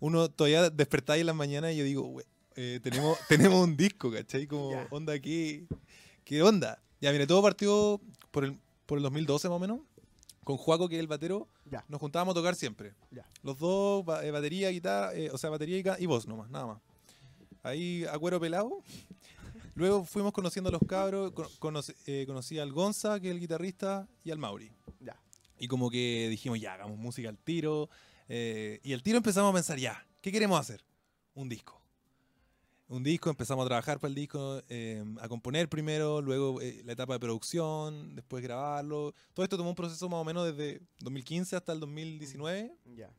uno 0.00 0.30
todavía 0.30 0.70
despertáis 0.70 1.20
en 1.20 1.26
las 1.26 1.36
mañanas 1.36 1.72
y 1.72 1.76
yo 1.76 1.84
digo, 1.84 2.02
"Güey, 2.04 2.24
eh, 2.56 2.80
tenemos, 2.82 3.18
tenemos 3.28 3.62
un 3.62 3.76
disco, 3.76 4.10
¿cachai? 4.10 4.46
Como, 4.46 4.86
onda, 4.90 5.18
¿qué, 5.18 5.66
¿qué 6.24 6.42
onda? 6.42 6.80
Ya, 7.02 7.12
mire, 7.12 7.26
todo 7.26 7.42
partió 7.42 8.00
por 8.30 8.44
el, 8.44 8.58
por 8.86 8.96
el 8.96 9.02
2012 9.04 9.48
más 9.50 9.56
o 9.56 9.60
menos, 9.60 9.80
con 10.44 10.56
Juaco, 10.56 10.88
que 10.88 10.96
es 10.96 11.00
el 11.00 11.06
batero, 11.06 11.48
Ya. 11.70 11.84
nos 11.88 12.00
juntábamos 12.00 12.32
a 12.32 12.34
tocar 12.36 12.54
siempre. 12.54 12.94
Ya. 13.10 13.26
Los 13.42 13.58
dos, 13.58 14.04
ba- 14.04 14.24
eh, 14.24 14.30
batería, 14.30 14.70
guitarra, 14.70 15.14
eh, 15.14 15.30
o 15.30 15.38
sea, 15.38 15.50
batería 15.50 15.78
y, 15.98 16.02
y 16.02 16.06
voz 16.06 16.26
nomás, 16.26 16.50
nada 16.50 16.66
más. 16.66 16.80
Ahí, 17.62 18.04
a 18.10 18.18
cuero 18.18 18.40
pelado. 18.40 18.82
Luego 19.74 20.04
fuimos 20.04 20.32
conociendo 20.32 20.68
a 20.68 20.72
los 20.72 20.82
cabros, 20.86 21.32
con- 21.58 21.76
eh, 22.06 22.24
conocí 22.26 22.58
al 22.58 22.72
Gonza, 22.72 23.20
que 23.20 23.28
es 23.28 23.34
el 23.34 23.40
guitarrista, 23.40 24.06
y 24.24 24.30
al 24.30 24.38
Mauri. 24.38 24.70
Ya. 25.00 25.18
Y 25.58 25.68
como 25.68 25.90
que 25.90 26.28
dijimos, 26.28 26.60
ya, 26.60 26.74
hagamos 26.74 26.98
música 26.98 27.28
al 27.28 27.38
tiro. 27.38 27.88
eh, 28.28 28.80
y 28.82 28.92
al 28.94 29.02
tiro 29.02 29.16
empezamos 29.18 29.50
a 29.50 29.54
pensar, 29.54 29.78
ya, 29.78 30.06
¿qué 30.20 30.32
queremos 30.32 30.58
hacer? 30.58 30.82
Un 31.34 31.48
disco. 31.48 31.81
Un 32.88 33.02
disco, 33.02 33.30
empezamos 33.30 33.64
a 33.64 33.68
trabajar 33.68 33.98
para 33.98 34.10
el 34.10 34.14
disco, 34.14 34.60
eh, 34.68 35.02
a 35.20 35.28
componer 35.28 35.68
primero, 35.68 36.20
luego 36.20 36.60
eh, 36.60 36.82
la 36.84 36.92
etapa 36.92 37.14
de 37.14 37.20
producción, 37.20 38.14
después 38.14 38.42
grabarlo. 38.42 39.14
Todo 39.32 39.44
esto 39.44 39.56
tomó 39.56 39.70
un 39.70 39.74
proceso 39.76 40.08
más 40.10 40.20
o 40.20 40.24
menos 40.24 40.44
desde 40.54 40.82
2015 41.00 41.56
hasta 41.56 41.72
el 41.72 41.80
2019. 41.80 42.74
Ya. 42.96 43.10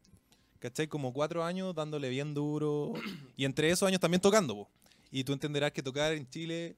¿cachai? 0.59 0.87
Como 0.87 1.11
cuatro 1.11 1.43
años 1.43 1.73
dándole 1.75 2.09
bien 2.09 2.33
duro. 2.33 2.93
Y 3.35 3.45
entre 3.45 3.69
esos 3.69 3.87
años 3.87 3.99
también 3.99 4.21
tocando, 4.21 4.53
po. 4.55 4.69
Y 5.11 5.23
tú 5.23 5.33
entenderás 5.33 5.71
que 5.71 5.81
tocar 5.83 6.13
en 6.13 6.29
Chile 6.29 6.77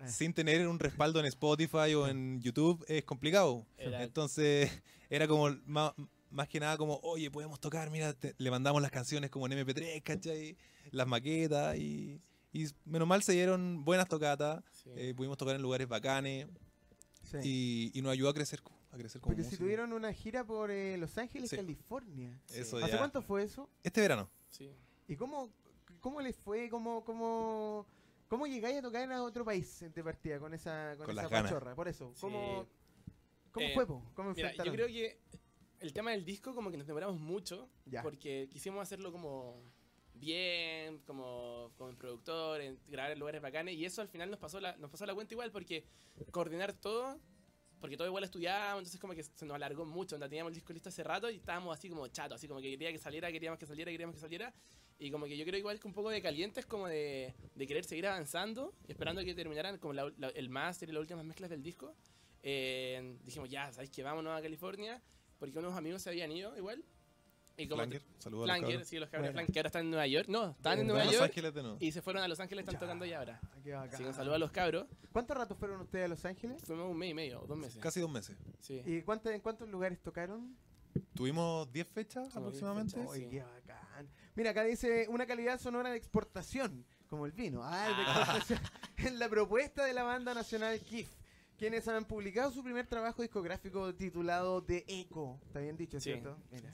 Eh. 0.00 0.08
sin 0.08 0.34
tener 0.34 0.66
un 0.66 0.78
respaldo 0.80 1.20
en 1.20 1.26
Spotify 1.26 1.94
o 1.94 2.08
en 2.08 2.40
YouTube 2.42 2.84
es 2.88 3.04
complicado. 3.04 3.64
Era- 3.78 4.02
Entonces 4.02 4.68
era 5.10 5.28
como 5.28 5.48
más, 5.64 5.92
más 6.32 6.48
que 6.48 6.58
nada 6.60 6.76
como, 6.76 6.98
oye, 7.02 7.30
podemos 7.30 7.60
tocar, 7.60 7.90
mira, 7.90 8.12
te- 8.14 8.34
le 8.38 8.50
mandamos 8.50 8.80
las 8.82 8.90
canciones 8.90 9.30
como 9.30 9.46
en 9.46 9.52
MP3, 9.52 10.02
¿cachai? 10.02 10.56
Las 10.90 11.06
maquetas 11.06 11.76
y, 11.76 12.20
y 12.52 12.66
menos 12.84 13.06
mal 13.06 13.22
se 13.22 13.32
dieron 13.32 13.84
buenas 13.84 14.08
tocatas, 14.08 14.62
sí. 14.72 14.90
eh, 14.96 15.14
pudimos 15.16 15.36
tocar 15.38 15.54
en 15.56 15.62
lugares 15.62 15.88
bacanes 15.88 16.46
Sí. 17.22 17.38
y, 17.44 17.98
y 17.98 18.02
nos 18.02 18.12
ayudó 18.12 18.30
a 18.30 18.34
crecer, 18.34 18.60
a 18.90 18.96
crecer 18.96 19.20
como 19.20 19.34
Porque 19.36 19.48
si 19.48 19.56
tuvieron 19.56 19.92
una 19.92 20.12
gira 20.12 20.44
por 20.44 20.70
eh, 20.72 20.96
Los 20.98 21.16
Ángeles, 21.18 21.48
Sí. 21.50 21.56
California. 21.56 22.36
Eso 22.52 22.78
¿Hace 22.78 22.90
ya. 22.92 22.98
cuánto 22.98 23.22
fue 23.22 23.44
eso? 23.44 23.70
Este 23.84 24.00
verano. 24.00 24.28
sí. 24.50 24.70
¿Y 25.08 25.16
cómo, 25.16 25.50
cómo 26.00 26.20
les 26.20 26.36
fue? 26.36 26.68
¿Cómo, 26.68 27.04
cómo, 27.04 27.86
cómo 28.28 28.46
llegáis 28.46 28.78
a 28.78 28.82
tocar 28.82 29.10
a 29.12 29.22
otro 29.22 29.44
país 29.44 29.84
de 29.94 30.02
partida 30.04 30.38
con 30.40 30.52
esa, 30.54 30.94
con 30.96 31.06
Con 31.06 31.18
esa 31.18 31.28
pachorra? 31.28 31.74
Por 31.74 31.86
eso, 31.88 32.12
¿cómo, 32.20 32.64
Sí. 32.64 33.12
cómo 33.52 33.66
Eh, 33.66 33.72
fue? 33.74 33.86
po? 33.86 34.02
¿Cómo 34.14 34.32
Mira, 34.34 34.52
yo 34.64 34.72
creo 34.72 34.86
que 34.88 35.18
el 35.82 35.92
tema 35.92 36.10
del 36.12 36.24
disco 36.24 36.54
como 36.54 36.70
que 36.70 36.76
nos 36.78 36.86
demoramos 36.86 37.18
mucho 37.20 37.68
Ya. 37.86 38.02
porque 38.02 38.48
quisimos 38.50 38.80
hacerlo 38.80 39.12
como 39.12 39.60
bien, 40.14 40.98
como, 41.00 41.72
como 41.76 41.90
el 41.90 41.96
productor, 41.96 42.60
en- 42.60 42.78
grabar 42.86 43.12
en 43.12 43.18
lugares 43.18 43.42
bacanes 43.42 43.74
y 43.76 43.84
eso 43.84 44.02
al 44.02 44.08
final 44.08 44.30
nos 44.30 44.38
pasó 44.38 44.60
la, 44.60 44.76
nos 44.76 44.90
pasó 44.90 45.04
la 45.06 45.14
cuenta 45.14 45.34
igual 45.34 45.50
porque 45.50 45.84
coordinar 46.30 46.72
todo, 46.74 47.18
porque 47.80 47.96
todo 47.96 48.06
igual 48.06 48.22
estudiábamos, 48.24 48.80
entonces 48.80 49.00
como 49.00 49.14
que 49.14 49.22
se 49.24 49.44
nos 49.46 49.54
alargó 49.56 49.84
mucho, 49.84 50.14
onda, 50.14 50.28
teníamos 50.28 50.50
el 50.50 50.54
disco 50.54 50.72
listo 50.72 50.90
hace 50.90 51.02
rato 51.02 51.28
y 51.30 51.36
estábamos 51.36 51.76
así 51.76 51.88
como 51.88 52.06
chatos, 52.08 52.36
así 52.36 52.46
como 52.46 52.60
que 52.60 52.70
quería 52.70 52.92
que 52.92 52.98
saliera, 52.98 53.32
queríamos 53.32 53.58
que 53.58 53.66
saliera, 53.66 53.90
queríamos 53.90 54.14
que 54.14 54.20
saliera 54.20 54.54
y 54.98 55.10
como 55.10 55.26
que 55.26 55.36
yo 55.36 55.44
creo 55.44 55.58
igual 55.58 55.80
que 55.80 55.88
un 55.88 55.94
poco 55.94 56.10
de 56.10 56.22
calientes 56.22 56.64
como 56.66 56.86
de, 56.86 57.34
de 57.56 57.66
querer 57.66 57.84
seguir 57.84 58.06
avanzando 58.06 58.72
esperando 58.86 59.24
que 59.24 59.34
terminaran 59.34 59.78
como 59.78 59.94
la- 59.94 60.12
la- 60.18 60.28
el 60.28 60.48
máster 60.48 60.88
y 60.88 60.92
las 60.92 61.00
últimas 61.00 61.24
mezclas 61.24 61.50
del 61.50 61.62
disco. 61.62 61.96
Eh, 62.44 63.18
dijimos, 63.24 63.48
ya, 63.50 63.72
¿sabes 63.72 63.90
qué? 63.90 64.02
Vámonos 64.02 64.36
a 64.38 64.42
California, 64.42 65.00
porque 65.42 65.58
unos 65.58 65.74
amigos 65.76 66.00
se 66.02 66.08
habían 66.10 66.30
ido 66.30 66.56
igual. 66.56 66.84
Y 67.56 67.66
como 67.68 67.82
Flanger, 67.82 68.02
saludos 68.18 68.48
a 68.48 68.58
los 68.58 68.88
sí, 68.88 68.98
los 68.98 69.10
cabros 69.10 69.30
que 69.52 69.58
ahora 69.58 69.66
están 69.66 69.82
en 69.86 69.90
Nueva 69.90 70.06
York. 70.06 70.28
No, 70.28 70.50
están 70.50 70.78
en 70.78 70.86
Nueva 70.86 71.04
Los 71.04 71.12
York 71.14 71.24
Ángeles 71.24 71.52
de 71.54 71.62
nuevo. 71.62 71.76
y 71.80 71.90
se 71.92 72.00
fueron 72.00 72.22
a 72.22 72.28
Los 72.28 72.38
Ángeles, 72.40 72.62
están 72.62 72.74
Ya. 72.76 72.80
tocando 72.80 73.04
ya 73.04 73.18
ahora. 73.18 73.40
Ah, 73.42 73.56
qué 73.62 73.72
bacán. 73.72 73.94
Así 73.94 74.02
que 74.04 74.08
un 74.08 74.14
saludo 74.14 74.34
a 74.36 74.38
los 74.38 74.50
cabros. 74.52 74.86
¿Cuánto 75.10 75.34
rato 75.34 75.54
fueron 75.56 75.80
ustedes 75.80 76.04
a 76.04 76.08
Los 76.08 76.24
Ángeles? 76.24 76.62
Fuimos 76.64 76.88
un 76.90 76.96
mes 76.96 77.10
y 77.10 77.14
medio, 77.14 77.40
dos 77.46 77.58
meses. 77.58 77.78
Casi 77.82 78.00
dos 78.00 78.10
meses. 78.10 78.36
Sí. 78.60 78.80
¿Y 78.86 79.02
cuánto- 79.02 79.30
en 79.30 79.40
cuántos 79.40 79.68
lugares 79.68 80.00
tocaron? 80.00 80.56
Tuvimos 81.14 81.70
10 81.72 81.88
fechas 81.88 82.32
Como 82.32 82.50
10 82.50 82.62
aproximadamente. 82.62 82.94
fechas. 82.94 83.10
Oye, 83.10 83.24
Sí. 83.24 83.30
qué 83.30 83.42
bacán. 83.42 84.08
Mira, 84.34 84.50
acá 84.50 84.64
dice 84.64 85.06
una 85.08 85.26
calidad 85.26 85.60
sonora 85.60 85.90
de 85.90 85.96
exportación, 85.98 86.86
como 87.08 87.26
el 87.26 87.32
vino. 87.32 87.60
Ah, 87.64 87.88
exportación. 87.90 88.60
en 88.96 89.18
la 89.18 89.28
propuesta 89.28 89.84
de 89.84 89.92
la 89.92 90.04
banda 90.04 90.32
nacional 90.32 90.78
KIF, 90.80 91.10
quienes 91.62 91.86
han 91.86 92.04
publicado 92.06 92.50
su 92.50 92.60
primer 92.64 92.88
trabajo 92.88 93.22
discográfico 93.22 93.94
titulado 93.94 94.64
The 94.64 94.84
Echo. 94.88 95.38
Está 95.46 95.60
bien 95.60 95.76
dicho, 95.76 96.00
Sí. 96.00 96.10
¿cierto? 96.10 96.36
Mira. 96.50 96.72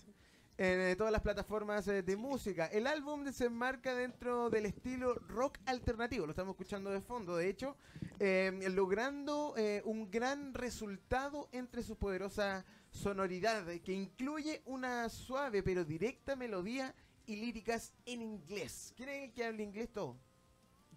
En 0.56 0.80
eh, 0.80 0.96
todas 0.96 1.12
las 1.12 1.20
plataformas 1.20 1.86
eh, 1.88 2.02
de 2.02 2.16
música. 2.16 2.64
El 2.68 2.86
álbum 2.86 3.30
se 3.30 3.44
enmarca 3.44 3.94
dentro 3.94 4.48
del 4.48 4.64
estilo 4.64 5.12
rock 5.28 5.58
alternativo, 5.66 6.24
lo 6.24 6.30
estamos 6.32 6.54
escuchando 6.54 6.88
de 6.90 7.02
fondo, 7.02 7.36
de 7.36 7.50
hecho, 7.50 7.76
eh, 8.18 8.50
logrando 8.70 9.52
eh, 9.58 9.82
un 9.84 10.10
gran 10.10 10.54
resultado 10.54 11.50
entre 11.52 11.82
su 11.82 11.98
poderosa 11.98 12.64
sonoridad, 12.90 13.66
que 13.84 13.92
incluye 13.92 14.62
una 14.64 15.10
suave 15.10 15.62
pero 15.62 15.84
directa 15.84 16.34
melodía 16.34 16.94
y 17.26 17.36
líricas 17.36 17.92
en 18.06 18.22
inglés. 18.22 18.94
¿Quién 18.96 19.10
es 19.10 19.24
el 19.24 19.34
que 19.34 19.44
habla 19.44 19.60
inglés 19.60 19.92
todo? 19.92 20.16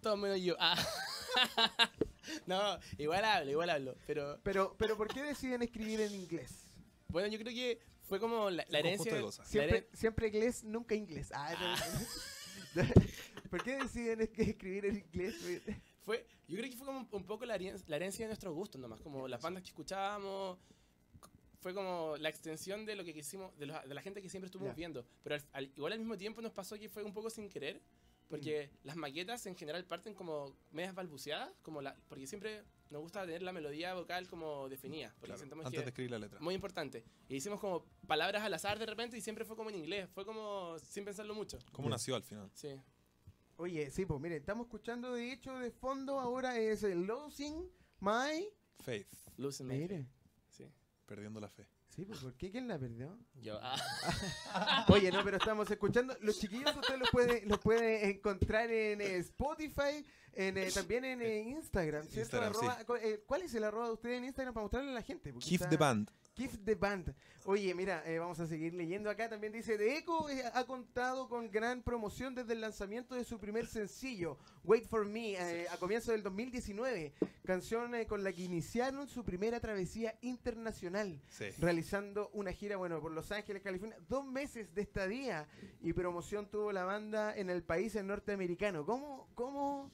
Todo 0.00 0.16
menos 0.16 0.40
yo. 0.40 0.56
Ah. 0.58 0.76
no, 2.46 2.78
igual 2.98 3.24
hablo, 3.24 3.50
igual 3.50 3.70
hablo. 3.70 3.96
Pero 4.06 4.38
Pero, 4.42 4.74
pero 4.78 4.96
¿por 4.96 5.08
qué 5.12 5.22
deciden 5.22 5.62
escribir 5.62 6.00
en 6.00 6.14
inglés? 6.14 6.66
bueno, 7.08 7.28
yo 7.28 7.38
creo 7.38 7.52
que 7.52 7.80
fue 8.02 8.18
como 8.20 8.50
la, 8.50 8.64
la 8.68 8.78
herencia. 8.78 9.14
de 9.14 9.20
cosas. 9.20 9.46
la 9.46 9.50
Siempre, 9.50 9.78
herencia- 9.78 9.96
siempre 9.98 10.26
inglés, 10.28 10.64
nunca 10.64 10.94
inglés. 10.94 11.30
Ah, 11.34 11.54
no. 12.74 12.82
¿Por 13.50 13.62
qué 13.62 13.76
deciden 13.76 14.20
escribir 14.22 14.86
en 14.86 14.96
inglés? 14.96 15.34
Fue, 16.04 16.26
yo 16.48 16.56
creo 16.58 16.70
que 16.70 16.76
fue 16.76 16.86
como 16.86 17.06
un 17.10 17.24
poco 17.26 17.44
la, 17.44 17.56
herien- 17.56 17.82
la 17.86 17.96
herencia 17.96 18.24
de 18.24 18.28
nuestros 18.28 18.54
gustos 18.54 18.80
nomás, 18.80 19.00
como 19.00 19.28
las 19.28 19.40
bandas 19.42 19.62
que 19.62 19.68
escuchábamos, 19.68 20.58
fue 21.60 21.74
como 21.74 22.16
la 22.18 22.28
extensión 22.28 22.84
de 22.86 22.96
lo 22.96 23.04
que 23.04 23.12
quisimos, 23.14 23.56
de, 23.58 23.66
los- 23.66 23.88
de 23.88 23.94
la 23.94 24.00
gente 24.02 24.20
que 24.22 24.28
siempre 24.28 24.46
estuvimos 24.46 24.74
viendo. 24.74 25.04
Pero 25.22 25.36
al- 25.36 25.44
al- 25.52 25.72
igual 25.76 25.92
al 25.92 25.98
mismo 25.98 26.16
tiempo 26.16 26.40
nos 26.42 26.52
pasó 26.52 26.78
que 26.78 26.88
fue 26.88 27.02
un 27.04 27.12
poco 27.12 27.28
sin 27.30 27.48
querer, 27.50 27.80
porque 28.38 28.68
Mm. 28.72 28.86
las 28.86 28.96
maquetas 28.96 29.46
en 29.46 29.54
general 29.56 29.84
parten 29.84 30.14
como 30.14 30.56
medias 30.70 30.94
balbuceadas, 30.94 31.50
como 31.62 31.82
la, 31.82 31.94
porque 32.08 32.26
siempre 32.26 32.64
nos 32.90 33.02
gusta 33.02 33.24
tener 33.26 33.42
la 33.42 33.52
melodía 33.52 33.94
vocal 33.94 34.26
como 34.28 34.68
definida, 34.68 35.10
porque 35.20 35.26
Claro, 35.26 35.38
sentamos 35.40 35.66
antes 35.66 35.78
que 35.80 35.84
de 35.84 35.88
escribir 35.90 36.10
la 36.10 36.18
letra. 36.18 36.40
muy 36.40 36.54
importante. 36.54 37.04
Y 37.28 37.36
hicimos 37.36 37.60
como 37.60 37.84
palabras 38.06 38.42
al 38.42 38.52
azar 38.54 38.78
de 38.78 38.86
repente 38.86 39.16
y 39.16 39.20
siempre 39.20 39.44
fue 39.44 39.54
como 39.56 39.70
en 39.70 39.76
inglés, 39.76 40.08
fue 40.10 40.24
como 40.24 40.78
sin 40.78 41.04
pensarlo 41.04 41.34
mucho. 41.34 41.58
¿Cómo 41.72 41.88
nació 41.88 42.16
al 42.16 42.22
final? 42.22 42.50
Sí. 42.54 42.68
Oye, 43.56 43.90
sí, 43.90 44.06
pues 44.06 44.18
miren, 44.20 44.38
estamos 44.38 44.66
escuchando 44.66 45.12
de 45.12 45.30
hecho 45.32 45.58
de 45.58 45.70
fondo 45.70 46.18
ahora 46.18 46.58
es 46.58 46.82
el 46.82 47.02
Losing 47.06 47.70
My. 48.00 48.48
Faith, 48.80 49.06
Losing 49.36 49.66
My 49.68 49.74
Mire, 49.78 49.96
Faith. 49.98 50.08
Sí. 50.50 50.72
perdiendo 51.06 51.38
la 51.40 51.48
fe. 51.48 51.66
Sí, 51.94 52.04
pues 52.04 52.20
¿por 52.20 52.34
qué? 52.34 52.50
¿Quién 52.50 52.68
la 52.68 52.78
perdió? 52.78 53.18
Yo, 53.40 53.58
ah. 53.62 53.76
Oye, 54.88 55.10
no, 55.12 55.22
pero 55.24 55.36
estamos 55.36 55.70
escuchando. 55.70 56.16
Los 56.20 56.38
chiquillos 56.38 56.74
usted 56.76 56.98
los 56.98 57.10
puede, 57.10 57.44
los 57.46 57.58
puede 57.58 58.10
encontrar 58.10 58.70
en 58.70 59.00
eh, 59.00 59.16
Spotify, 59.18 60.04
en, 60.32 60.56
eh, 60.58 60.70
también 60.72 61.04
en 61.04 61.22
eh, 61.22 61.40
Instagram, 61.40 62.02
¿cierto? 62.04 62.36
Instagram, 62.38 62.52
Arroba- 62.52 62.84
cu- 62.86 62.96
eh, 62.96 63.22
¿Cuál 63.26 63.42
es 63.42 63.54
el 63.54 63.64
arroba 63.64 63.86
de 63.86 63.92
usted 63.92 64.10
en 64.12 64.24
Instagram 64.24 64.54
para 64.54 64.64
mostrarle 64.64 64.90
a 64.90 64.94
la 64.94 65.02
gente? 65.02 65.32
Porque 65.32 65.46
Keep 65.48 65.60
está- 65.60 65.68
the 65.70 65.76
band. 65.76 66.10
Keep 66.34 66.64
the 66.64 66.74
Band. 66.74 67.14
Oye, 67.44 67.74
mira, 67.74 68.02
eh, 68.06 68.18
vamos 68.18 68.38
a 68.40 68.46
seguir 68.46 68.72
leyendo 68.72 69.10
acá. 69.10 69.28
También 69.28 69.52
dice, 69.52 69.76
The 69.76 69.98
Echo 69.98 70.30
eh, 70.30 70.42
ha 70.54 70.64
contado 70.64 71.28
con 71.28 71.50
gran 71.50 71.82
promoción 71.82 72.34
desde 72.34 72.52
el 72.54 72.60
lanzamiento 72.60 73.14
de 73.14 73.24
su 73.24 73.38
primer 73.38 73.66
sencillo, 73.66 74.38
Wait 74.64 74.86
for 74.86 75.04
Me, 75.04 75.32
eh, 75.32 75.66
a 75.68 75.76
comienzos 75.76 76.12
del 76.12 76.22
2019. 76.22 77.12
Canción 77.44 77.94
eh, 77.94 78.06
con 78.06 78.22
la 78.24 78.32
que 78.32 78.42
iniciaron 78.42 79.08
su 79.08 79.24
primera 79.24 79.60
travesía 79.60 80.14
internacional 80.22 81.20
Sí. 81.28 81.46
realizando 81.58 82.30
una 82.32 82.52
gira, 82.52 82.76
bueno, 82.76 83.00
por 83.00 83.12
Los 83.12 83.30
Ángeles, 83.32 83.62
California, 83.62 83.98
dos 84.08 84.24
meses 84.24 84.72
de 84.74 84.82
estadía 84.82 85.46
y 85.82 85.92
promoción 85.92 86.46
tuvo 86.48 86.72
la 86.72 86.84
banda 86.84 87.36
en 87.36 87.50
el 87.50 87.62
país 87.62 87.94
norteamericano. 88.02 88.86
¿Cómo, 88.86 89.28
cómo 89.34 89.90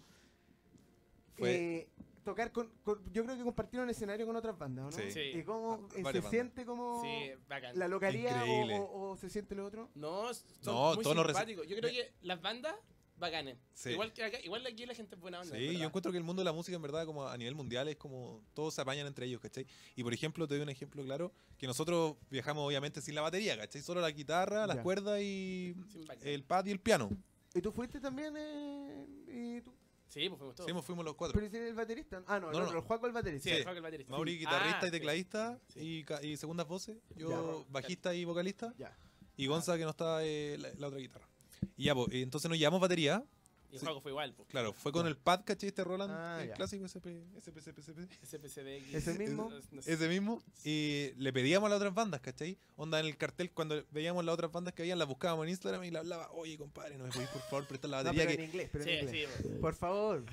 Fue- 1.37 1.89
tocar 2.31 2.53
con, 2.53 2.69
con- 2.83 3.03
yo 3.13 3.25
creo 3.25 3.37
que 3.37 3.43
compartieron 3.43 3.89
escenario 3.91 4.27
con 4.27 4.37
otras 4.37 4.59
bandas, 4.59 4.85
¿o 4.87 4.91
¿no? 4.91 4.97
Sí. 5.05 5.11
Sí. 5.11 5.21
¿Y 5.39 5.43
cómo 5.45 5.89
Va- 6.05 6.11
eh, 6.11 6.21
se 6.23 6.29
siente 6.29 6.65
como 6.67 7.03
Sí, 7.03 7.31
bacán. 7.49 7.79
la 7.79 7.89
localidad 7.89 8.43
o, 8.47 8.77
o- 8.83 9.11
o 9.13 9.17
se 9.17 9.31
siente 9.31 9.55
lo 9.55 9.65
otro? 9.67 9.91
No, 9.95 10.33
son 10.35 10.45
No, 10.65 10.95
muy 10.95 11.05
simpáticos. 11.05 11.67
Yo 11.67 11.77
creo 11.77 11.91
que 11.91 12.13
las 12.23 12.41
bandas, 12.43 12.75
bacanes. 13.17 13.57
Sí. 13.75 13.91
Igual 13.91 14.13
que 14.13 14.23
acá, 14.23 14.39
igual 14.45 14.65
aquí 14.67 14.87
la 14.87 14.95
gente 14.95 15.17
es 15.17 15.21
buena 15.21 15.41
onda. 15.41 15.57
Sí, 15.57 15.77
yo 15.77 15.85
encuentro 15.87 16.13
que 16.13 16.19
el 16.19 16.25
mundo 16.25 16.41
de 16.41 16.45
la 16.45 16.53
música, 16.53 16.77
en 16.77 16.83
verdad, 16.83 17.05
como 17.05 17.27
a 17.27 17.37
nivel 17.37 17.55
mundial, 17.57 17.89
es 17.89 17.97
como 17.97 18.45
todos 18.55 18.75
se 18.75 18.81
apañan 18.81 19.07
entre 19.09 19.27
ellos, 19.27 19.41
¿cachai? 19.41 19.67
Y 19.97 20.05
por 20.05 20.15
ejemplo, 20.15 20.47
te 20.47 20.55
doy 20.55 20.63
un 20.63 20.69
ejemplo 20.69 21.03
claro, 21.03 21.33
que 21.57 21.67
nosotros 21.67 22.15
viajamos 22.31 22.65
obviamente 22.65 23.01
sin 23.01 23.15
la 23.17 23.23
batería, 23.23 23.57
¿cachai? 23.59 23.83
Solo 23.83 24.01
la 24.01 24.11
guitarra, 24.13 24.67
las 24.69 24.77
Ya. 24.77 24.83
cuerdas 24.85 25.21
y 25.21 25.75
el 26.23 26.45
pad 26.45 26.67
y 26.67 26.71
el 26.71 26.79
piano. 26.81 27.11
¿Y 27.55 27.61
tú 27.63 27.73
fuiste 27.73 27.99
también? 27.99 28.35
Eh, 28.37 29.07
y 29.27 29.61
tú? 29.63 29.75
Sí, 30.09 30.27
pues 30.29 30.39
fuimos 30.39 30.55
todos. 30.57 30.67
Sí, 30.69 30.75
nos 30.75 30.85
fuimos 30.85 31.05
los 31.05 31.15
cuatro. 31.15 31.35
¿Pero 31.39 31.47
es 31.47 31.55
el 31.69 31.75
baterista? 31.75 32.23
Ah, 32.27 32.41
no, 32.41 32.47
No, 32.47 32.53
el 32.53 32.59
no, 32.59 32.65
otro, 32.65 32.73
no. 32.75 32.79
el 32.81 32.85
Juaco 32.87 33.07
el 33.07 33.13
baterista. 33.13 33.45
Sí, 33.45 33.51
Sí. 33.51 33.57
el 33.57 33.63
Juaco 33.65 33.77
el 33.77 33.83
baterista. 33.83 34.11
Mauri, 34.13 34.33
Sí. 34.33 34.39
guitarrista 34.39 34.81
Ah, 34.83 34.87
y 34.89 34.91
tecladista 34.91 35.59
Sí. 35.69 35.81
y, 35.81 36.05
ca- 36.05 36.23
y 36.25 36.37
segundas 36.37 36.67
voces. 36.67 36.97
Yo, 37.17 37.29
Ya. 37.61 37.67
bajista 37.71 38.15
y 38.15 38.25
vocalista. 38.25 38.73
Ya. 38.79 38.97
Y 39.37 39.47
Gonza, 39.47 39.77
que 39.77 39.85
no 39.85 39.91
está 39.91 40.25
eh, 40.25 40.57
la, 40.59 40.71
la 40.79 40.87
otra 40.89 40.99
guitarra. 40.99 41.29
Y 41.77 41.85
ya, 41.85 41.95
pues, 41.95 42.09
entonces 42.13 42.49
nos 42.49 42.59
llevamos 42.59 42.81
batería. 42.81 43.23
Y 43.71 43.75
el 43.75 43.81
Sí. 43.81 43.85
juego 43.87 44.01
fue 44.01 44.13
igual, 44.13 44.33
pues. 44.35 44.49
Claro, 44.49 44.73
fue 44.73 44.93
con 44.93 45.07
el 45.07 45.17
pad, 45.17 45.43
¿cachai? 45.45 45.69
Este 45.69 45.85
Roland, 45.85 46.11
Ah, 46.11 46.39
el 46.43 46.49
ya. 46.49 46.55
clásico 46.55 46.87
SP, 46.89 47.21
SP, 47.37 47.61
SP, 47.61 47.81
SP. 47.85 48.09
SPCBX. 48.25 48.95
¿Ese 48.95 49.19
mismo? 49.19 49.51
No- 49.51 49.61
no 49.73 49.83
sé. 49.83 49.93
Ese 49.93 50.09
mismo. 50.09 50.43
Y 50.65 51.11
le 51.19 51.33
pedíamos 51.35 51.67
a 51.67 51.71
las 51.71 51.77
otras 51.77 51.93
bandas, 51.95 52.21
¿cachai? 52.23 52.57
Onda 52.77 52.99
en 53.01 53.07
el 53.07 53.17
cartel, 53.19 53.51
cuando 53.51 53.85
veíamos 53.91 54.25
las 54.25 54.33
otras 54.33 54.51
bandas 54.53 54.73
que 54.73 54.83
habían, 54.83 54.99
las 54.99 55.07
buscábamos 55.07 55.45
en 55.45 55.51
Instagram 55.51 55.85
y 55.85 55.91
le 55.91 55.99
hablaba, 55.99 56.31
oye, 56.33 56.57
compadre, 56.57 56.97
¿no 56.97 57.05
me 57.05 57.11
podéis 57.11 57.29
por 57.29 57.43
favor 57.43 57.67
prestar 57.67 57.91
la 57.91 57.99
No, 57.99 58.05
batería? 58.05 58.27
pero 58.27 58.31
en 58.33 58.39
que, 58.39 58.45
inglés, 58.57 58.69
pero 58.73 58.85
Sí, 58.85 58.91
en 58.91 59.05
inglés. 59.05 59.29
sí. 59.43 59.49
Por 59.61 59.75
favor. 59.75 60.25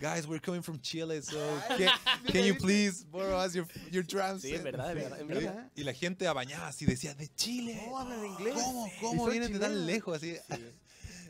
Guys, 0.00 0.26
we're 0.26 0.40
coming 0.44 0.62
from 0.62 0.80
Chile, 0.80 1.22
so 1.22 1.38
can, 1.78 1.88
can 2.32 2.44
you 2.44 2.56
please 2.56 3.04
borrow 3.04 3.38
us 3.44 3.52
your, 3.54 3.66
your 3.92 4.04
drums? 4.04 4.42
Sí, 4.42 4.54
es 4.54 4.62
verdad, 4.64 4.90
es 4.96 5.26
verdad. 5.26 5.70
es. 5.74 5.78
Y 5.80 5.84
la 5.84 5.92
gente 5.94 6.26
apañaba 6.26 6.66
así, 6.68 6.84
decía, 6.84 7.14
de 7.14 7.28
Chile. 7.34 7.80
¿Cómo 7.84 7.98
hablan 7.98 8.24
inglés? 8.26 8.54
¿Cómo, 8.54 8.90
cómo 9.00 9.26
vienen 9.28 9.52
de 9.52 9.58
tan 9.60 9.86
lejos? 9.86 10.16
Así. 10.16 10.36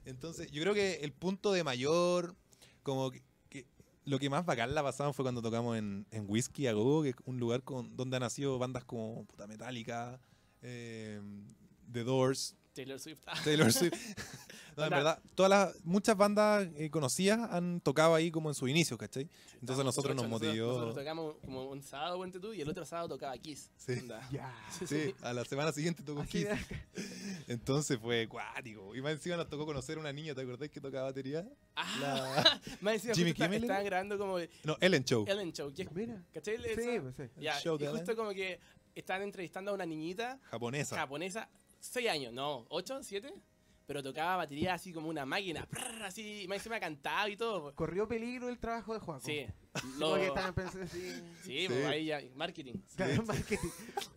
Entonces, 0.04 0.50
yo 0.50 0.62
creo 0.62 0.74
que 0.74 0.96
el 1.02 1.12
punto 1.12 1.52
de 1.52 1.64
mayor, 1.64 2.34
como 2.82 3.10
que, 3.10 3.22
que 3.48 3.66
lo 4.04 4.18
que 4.18 4.30
más 4.30 4.44
bacán 4.46 4.74
la 4.74 4.82
pasamos 4.82 5.14
fue 5.14 5.24
cuando 5.24 5.42
tocamos 5.42 5.76
en, 5.76 6.06
en 6.10 6.24
Whiskey 6.28 6.66
a 6.66 6.72
Go, 6.72 7.02
que 7.02 7.10
es 7.10 7.16
un 7.24 7.38
lugar 7.38 7.62
con, 7.62 7.96
donde 7.96 8.16
han 8.16 8.22
nacido 8.22 8.58
bandas 8.58 8.84
como 8.84 9.24
puta 9.26 9.46
Metallica, 9.46 10.20
eh, 10.62 11.20
The 11.92 12.04
Doors, 12.04 12.56
Taylor 12.72 12.98
Swift. 13.00 13.20
Taylor 13.44 13.72
Swift. 13.72 13.94
No, 14.76 14.84
en 14.84 14.90
verdad, 14.90 15.20
todas 15.34 15.50
las, 15.50 15.84
muchas 15.84 16.16
bandas 16.16 16.66
eh, 16.76 16.88
conocidas 16.90 17.50
han 17.52 17.80
tocado 17.80 18.14
ahí 18.14 18.30
como 18.30 18.48
en 18.48 18.54
su 18.54 18.66
inicio, 18.68 18.96
¿cachai? 18.96 19.28
Entonces 19.60 19.80
a 19.80 19.84
nosotros 19.84 20.14
nos 20.16 20.26
nosotros- 20.26 20.48
motivó. 20.48 20.68
Nosotros 20.68 20.94
tocamos 20.94 21.34
como 21.44 21.68
un 21.68 21.82
sábado, 21.82 22.16
ponte 22.16 22.38
tú, 22.40 22.54
y 22.54 22.62
el 22.62 22.68
otro 22.68 22.86
sábado 22.86 23.08
tocaba 23.08 23.36
Kiss. 23.36 23.68
Sí. 23.76 23.94
Ya. 24.32 24.54
Sí, 24.86 25.12
a 25.22 25.32
la 25.34 25.44
semana 25.44 25.72
siguiente 25.72 26.02
tocó 26.04 26.22
Kiss. 26.24 26.46
de- 26.48 26.58
Entonces 27.48 27.98
fue 27.98 28.26
cuático. 28.28 28.94
Y 28.94 29.02
más 29.02 29.12
encima 29.12 29.36
nos 29.36 29.48
tocó 29.48 29.66
conocer 29.66 29.98
a 29.98 30.00
una 30.00 30.12
niña, 30.12 30.34
¿te 30.34 30.40
acordás 30.42 30.70
que 30.70 30.80
tocaba 30.80 31.04
batería? 31.06 31.46
Ah, 31.74 31.96
La- 32.00 32.60
más 32.80 32.94
encima 32.94 33.14
Jimmy 33.14 33.30
está- 33.30 33.44
Kimmel, 33.46 33.62
estaban 33.64 33.82
¿no? 33.82 33.86
grabando 33.86 34.18
como 34.18 34.38
No, 34.64 34.76
Ellen 34.80 35.04
Show. 35.04 35.24
Ellen 35.28 35.52
Show. 35.52 35.74
que 35.74 35.82
es- 35.82 35.92
Mira. 35.92 36.24
¿Cachai? 36.32 36.56
Sí, 36.56 37.00
pues 37.02 37.16
sí. 37.16 37.22
Ya, 37.38 37.58
show 37.60 37.76
de 37.76 37.84
y 37.84 37.88
justo 37.88 38.04
Ellen. 38.12 38.16
como 38.16 38.30
que 38.30 38.60
estaban 38.94 39.22
entrevistando 39.22 39.72
a 39.72 39.74
una 39.74 39.84
niñita 39.84 40.38
Japonesa. 40.44 40.96
japonesa, 40.96 41.48
6 41.80 42.08
años, 42.08 42.32
no, 42.32 42.66
8, 42.70 43.02
7, 43.02 43.32
pero 43.86 44.02
tocaba 44.02 44.36
batería 44.36 44.74
así 44.74 44.92
como 44.92 45.08
una 45.08 45.26
máquina, 45.26 45.66
prrr, 45.66 46.04
así, 46.04 46.46
más 46.48 46.58
encima 46.58 46.78
cantaba 46.78 47.28
y 47.28 47.36
todo. 47.36 47.74
Corrió 47.74 48.06
peligro 48.06 48.48
el 48.48 48.58
trabajo 48.58 48.94
de 48.94 49.00
Juaco. 49.00 49.20
Sí, 49.24 49.46
lo- 49.98 50.14
que 50.14 50.26
estaban 50.26 50.54
pensando 50.54 50.84
así. 50.86 51.00
sí, 51.42 51.60
Sí. 51.62 51.66
pues 51.68 51.86
ahí 51.86 52.06
ya, 52.06 52.20
marketing. 52.36 52.74
Claro, 52.96 53.22
marketing. 53.24 53.68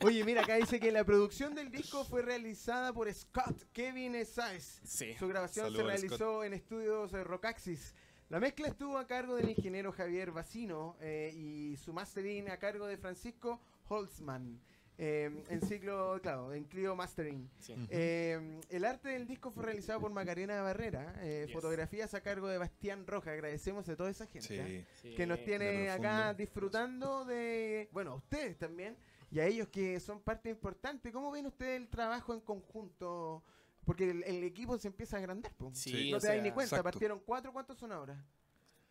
Oye, 0.02 0.24
mira, 0.24 0.42
acá 0.44 0.56
dice 0.56 0.80
que 0.80 0.92
la 0.92 1.04
producción 1.04 1.56
del 1.56 1.72
disco 1.72 2.04
fue 2.06 2.22
realizada 2.22 2.94
por 2.94 3.12
Scott 3.14 3.64
Kevin 3.72 4.14
Size. 4.26 4.82
Sí. 4.86 5.16
Su 5.18 5.28
grabación 5.28 5.66
Saludos 5.66 5.86
se 5.88 5.92
al 5.94 6.02
realizó 6.02 6.44
en 6.44 6.54
estudios 6.54 7.12
de 7.12 7.24
Rockaxis. 7.24 7.96
La 8.30 8.40
mezcla 8.40 8.68
estuvo 8.68 8.98
a 8.98 9.06
cargo 9.08 9.36
del 9.36 9.50
ingeniero 9.50 9.92
Javier 9.92 10.32
Bacino 10.32 10.98
eh, 11.02 11.32
y 11.36 11.78
su 11.78 11.94
mastering 11.94 12.50
a 12.50 12.58
cargo 12.58 12.88
de 12.88 12.98
Francisco 12.98 13.62
Holzman. 13.88 14.60
Eh, 14.98 15.44
en 15.50 15.62
ciclo, 15.62 16.20
claro, 16.22 16.54
en 16.54 16.64
Clio 16.66 16.96
Mastering. 16.96 17.50
sí. 17.60 17.74
Eh, 17.90 18.60
el 18.70 18.86
arte 18.86 19.10
del 19.10 19.26
disco 19.28 19.52
fue 19.52 19.64
realizado 19.64 20.00
por 20.02 20.12
Macarena 20.12 20.62
Barrera, 20.62 21.16
eh, 21.20 21.46
Yes. 21.48 21.54
fotografías 21.54 22.14
a 22.14 22.22
cargo 22.22 22.48
de 22.48 22.58
Bastián 22.58 23.06
Roja. 23.08 23.32
Agradecemos 23.32 23.88
a 23.90 23.96
toda 23.96 24.10
esa 24.12 24.28
gente. 24.28 24.56
¿eh? 24.60 24.86
Sí. 25.02 25.10
Sí. 25.10 25.16
que 25.16 25.26
nos 25.26 25.44
tiene 25.44 25.90
acá 25.90 26.34
disfrutando 26.34 27.26
de, 27.26 27.90
bueno, 27.92 28.12
a 28.12 28.16
ustedes 28.16 28.58
también 28.58 28.96
y 29.32 29.40
a 29.40 29.48
ellos 29.48 29.68
que 29.70 30.00
son 30.00 30.22
parte 30.22 30.50
importante. 30.50 31.12
¿Cómo 31.12 31.32
ven 31.32 31.48
ustedes 31.48 31.82
el 31.82 31.88
trabajo 31.90 32.34
en 32.34 32.42
conjunto? 32.42 33.44
Porque 33.84 34.12
el, 34.12 34.24
el 34.24 34.44
equipo 34.44 34.78
se 34.78 34.88
empieza 34.88 35.18
a 35.18 35.20
agrandar. 35.20 35.52
Sí, 35.74 36.12
no 36.12 36.20
te 36.20 36.28
das 36.28 36.36
ni 36.42 36.52
cuenta, 36.52 36.76
Exacto. 36.76 36.84
partieron 36.84 37.20
cuatro, 37.26 37.52
¿cuántos 37.52 37.78
son 37.78 37.92
ahora? 37.92 38.24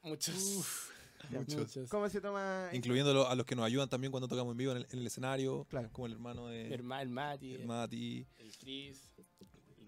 Muchos. 0.02 0.90
Muchos. 1.30 1.88
¿Cómo 1.90 2.08
se 2.08 2.20
toma? 2.20 2.68
Incluyendo 2.72 3.26
a 3.28 3.34
los 3.34 3.46
que 3.46 3.54
nos 3.56 3.64
ayudan 3.64 3.88
también 3.88 4.10
cuando 4.10 4.28
tocamos 4.28 4.52
en 4.52 4.56
vivo 4.58 4.72
en 4.72 4.78
el, 4.78 4.86
en 4.90 4.98
el 4.98 5.06
escenario. 5.06 5.66
Claro. 5.70 5.88
Como 5.92 6.06
el 6.06 6.12
hermano 6.12 6.46
de 6.48 6.72
hermano, 6.72 7.02
el 7.02 7.08
Mati, 7.08 7.54
el 7.54 7.60
el, 7.62 7.66
Mati. 7.66 8.26
Chris, 8.60 9.00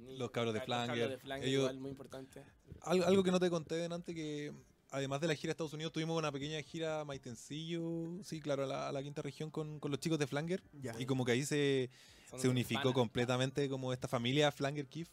el 0.09 0.19
Los 0.19 0.31
cabros 0.31 0.53
de 0.55 0.61
los 0.61 0.67
cabros 0.69 0.87
Flanger. 0.87 1.09
de 1.11 1.19
Flanger 1.19 1.49
Ellos- 1.49 1.61
igual, 1.63 1.79
muy 1.81 1.91
importante. 1.91 2.43
Algo, 2.83 3.05
algo 3.07 3.23
que 3.23 3.31
no 3.31 3.41
te 3.41 3.51
conté 3.51 3.75
delante 3.77 4.15
que 4.15 4.53
además 4.91 5.21
de 5.21 5.27
la 5.29 5.35
gira 5.35 5.51
a 5.51 5.53
Estados 5.53 5.73
Unidos 5.73 5.93
tuvimos 5.93 6.17
una 6.17 6.31
pequeña 6.31 6.61
gira 6.63 7.01
a 7.01 7.05
Maitencillo, 7.05 8.23
sí, 8.23 8.41
claro, 8.41 8.65
a 8.65 8.67
la, 8.67 8.89
a 8.89 8.93
la 8.93 9.03
quinta 9.03 9.23
región 9.23 9.51
con, 9.51 9.81
con 9.81 9.91
los 9.91 9.99
chicos 10.01 10.19
de 10.19 10.27
Flanger. 10.27 10.63
Ya. 10.81 10.95
Y 10.99 11.07
como 11.07 11.25
que 11.25 11.33
ahí 11.33 11.45
se, 11.45 11.91
Son 12.31 12.39
se 12.41 12.49
unificó 12.49 12.83
panas. 12.83 12.95
completamente 12.95 13.69
como 13.69 13.93
esta 13.93 14.07
familia 14.09 14.53
Flanger 14.53 14.87
Kiff. 14.87 15.09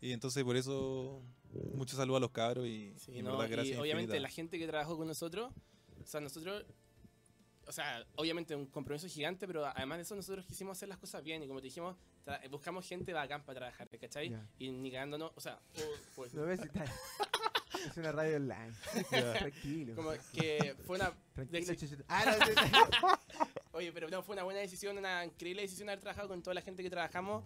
Y 0.00 0.10
entonces 0.12 0.42
por 0.42 0.56
eso 0.56 1.22
mucho 1.74 1.96
saludo 1.96 2.16
a 2.16 2.20
los 2.20 2.30
cabros 2.30 2.66
y, 2.66 2.94
Sí, 2.98 3.12
y 3.16 3.22
no, 3.22 3.32
verdad 3.32 3.46
y 3.46 3.50
gracias. 3.50 3.78
obviamente 3.78 4.18
la 4.20 4.28
gente 4.28 4.58
que 4.58 4.66
trabajó 4.66 4.96
con 4.96 5.06
nosotros, 5.06 5.52
o 6.02 6.06
sea, 6.06 6.20
nosotros, 6.20 6.64
o 7.66 7.72
sea, 7.72 8.04
obviamente 8.16 8.54
un 8.56 8.66
compromiso 8.66 9.08
gigante, 9.08 9.46
pero 9.46 9.66
además 9.66 9.98
de 9.98 10.02
eso 10.02 10.16
nosotros 10.16 10.44
quisimos 10.46 10.78
hacer 10.78 10.88
las 10.88 10.98
cosas 10.98 11.22
bien 11.22 11.42
y 11.42 11.48
como 11.48 11.60
te 11.60 11.66
dijimos, 11.66 11.96
buscamos 12.50 12.86
gente 12.86 13.12
bacán 13.12 13.44
para 13.44 13.58
trabajar, 13.60 13.88
¿cachai? 13.98 14.30
Ya. 14.30 14.46
Y 14.58 14.70
ni 14.70 14.90
cagándonos, 14.90 15.32
o 15.34 15.40
sea, 15.40 15.60
pues, 16.14 16.32
y 16.34 16.68
tal. 16.68 16.88
es 17.90 17.96
una 17.96 18.12
radio 18.12 18.36
online. 18.36 18.72
Tranquilo. 19.10 19.94
como 19.96 20.12
que 20.32 20.76
fue 20.86 20.96
una... 20.96 21.12
Tranquilo. 21.34 22.04
Ah, 22.08 22.36
no. 22.38 23.18
Oye, 23.72 23.92
pero 23.92 24.08
no, 24.10 24.22
fue 24.22 24.34
una 24.34 24.44
buena 24.44 24.60
decisión, 24.60 24.98
una 24.98 25.24
increíble 25.24 25.62
decisión 25.62 25.88
haber 25.88 26.00
trabajado 26.00 26.28
con 26.28 26.42
toda 26.42 26.54
la 26.54 26.60
gente 26.60 26.82
que 26.82 26.90
trabajamos. 26.90 27.42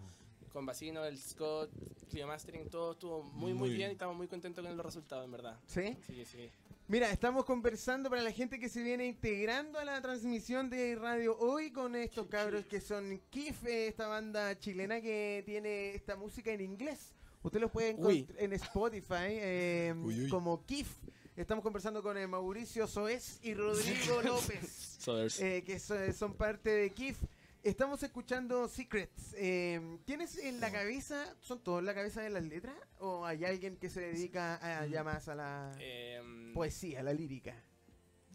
Con 0.57 0.65
Bacino, 0.65 1.05
el 1.05 1.19
Scott, 1.19 1.69
Clio 2.09 2.25
Mastering, 2.25 2.67
todo 2.67 2.93
estuvo 2.93 3.21
muy, 3.21 3.53
muy, 3.53 3.69
Muy 3.69 3.77
bien 3.77 3.91
y 3.91 3.93
estamos 3.93 4.17
muy 4.17 4.27
contentos 4.27 4.65
con 4.65 4.75
los 4.75 4.83
resultados, 4.83 5.23
en 5.23 5.31
verdad. 5.31 5.55
¿Sí? 5.67 5.95
Sí, 6.07 6.25
sí. 6.25 6.49
Mira, 6.87 7.11
estamos 7.11 7.45
conversando 7.45 8.09
para 8.09 8.23
la 8.23 8.31
gente 8.31 8.57
que 8.59 8.67
se 8.67 8.81
viene 8.81 9.05
integrando 9.05 9.77
a 9.77 9.85
la 9.85 10.01
transmisión 10.01 10.67
de 10.71 10.95
Radio 10.95 11.37
Hoy 11.37 11.69
con 11.69 11.95
estos 11.95 12.25
cabros 12.25 12.65
que 12.65 12.81
son 12.81 13.21
Kif, 13.29 13.65
eh, 13.67 13.89
esta 13.89 14.07
banda 14.07 14.57
chilena 14.57 14.99
que 14.99 15.43
tiene 15.45 15.91
esta 15.93 16.15
música 16.15 16.51
en 16.51 16.61
inglés. 16.61 17.13
Usted 17.43 17.59
los 17.59 17.69
puede 17.69 17.89
encontrar 17.89 18.39
en 18.41 18.53
Spotify 18.53 19.27
eh, 19.29 19.93
Uy, 19.95 20.23
uy. 20.23 20.27
como 20.29 20.65
Kif. 20.65 20.89
Estamos 21.35 21.61
conversando 21.63 22.01
con 22.01 22.17
eh, 22.17 22.25
Mauricio 22.25 22.87
Soez 22.87 23.39
y 23.43 23.53
Rodrigo 23.53 24.21
López, 24.23 24.97
eh, 25.39 25.61
que 25.63 25.77
so- 25.77 26.11
son 26.13 26.33
parte 26.33 26.71
de 26.71 26.89
Kif. 26.89 27.19
Estamos 27.67 28.01
escuchando 28.01 28.69
Secrets. 28.69 29.35
Eh, 29.37 29.99
¿Tienes 30.05 30.37
en 30.37 30.61
la 30.61 30.71
cabeza, 30.71 31.35
son 31.41 31.61
todos 31.61 31.79
en 31.79 31.85
la 31.85 31.93
cabeza 31.93 32.21
de 32.21 32.29
las 32.29 32.43
letras? 32.45 32.73
¿O 32.99 33.25
hay 33.25 33.43
alguien 33.43 33.75
que 33.75 33.89
se 33.89 33.99
dedica 33.99 34.55
a, 34.61 34.85
ya 34.85 35.03
más 35.03 35.27
a 35.27 35.35
la 35.35 35.75
Em, 35.77 36.53
poesía, 36.53 37.01
a 37.01 37.03
la 37.03 37.11
lírica? 37.11 37.61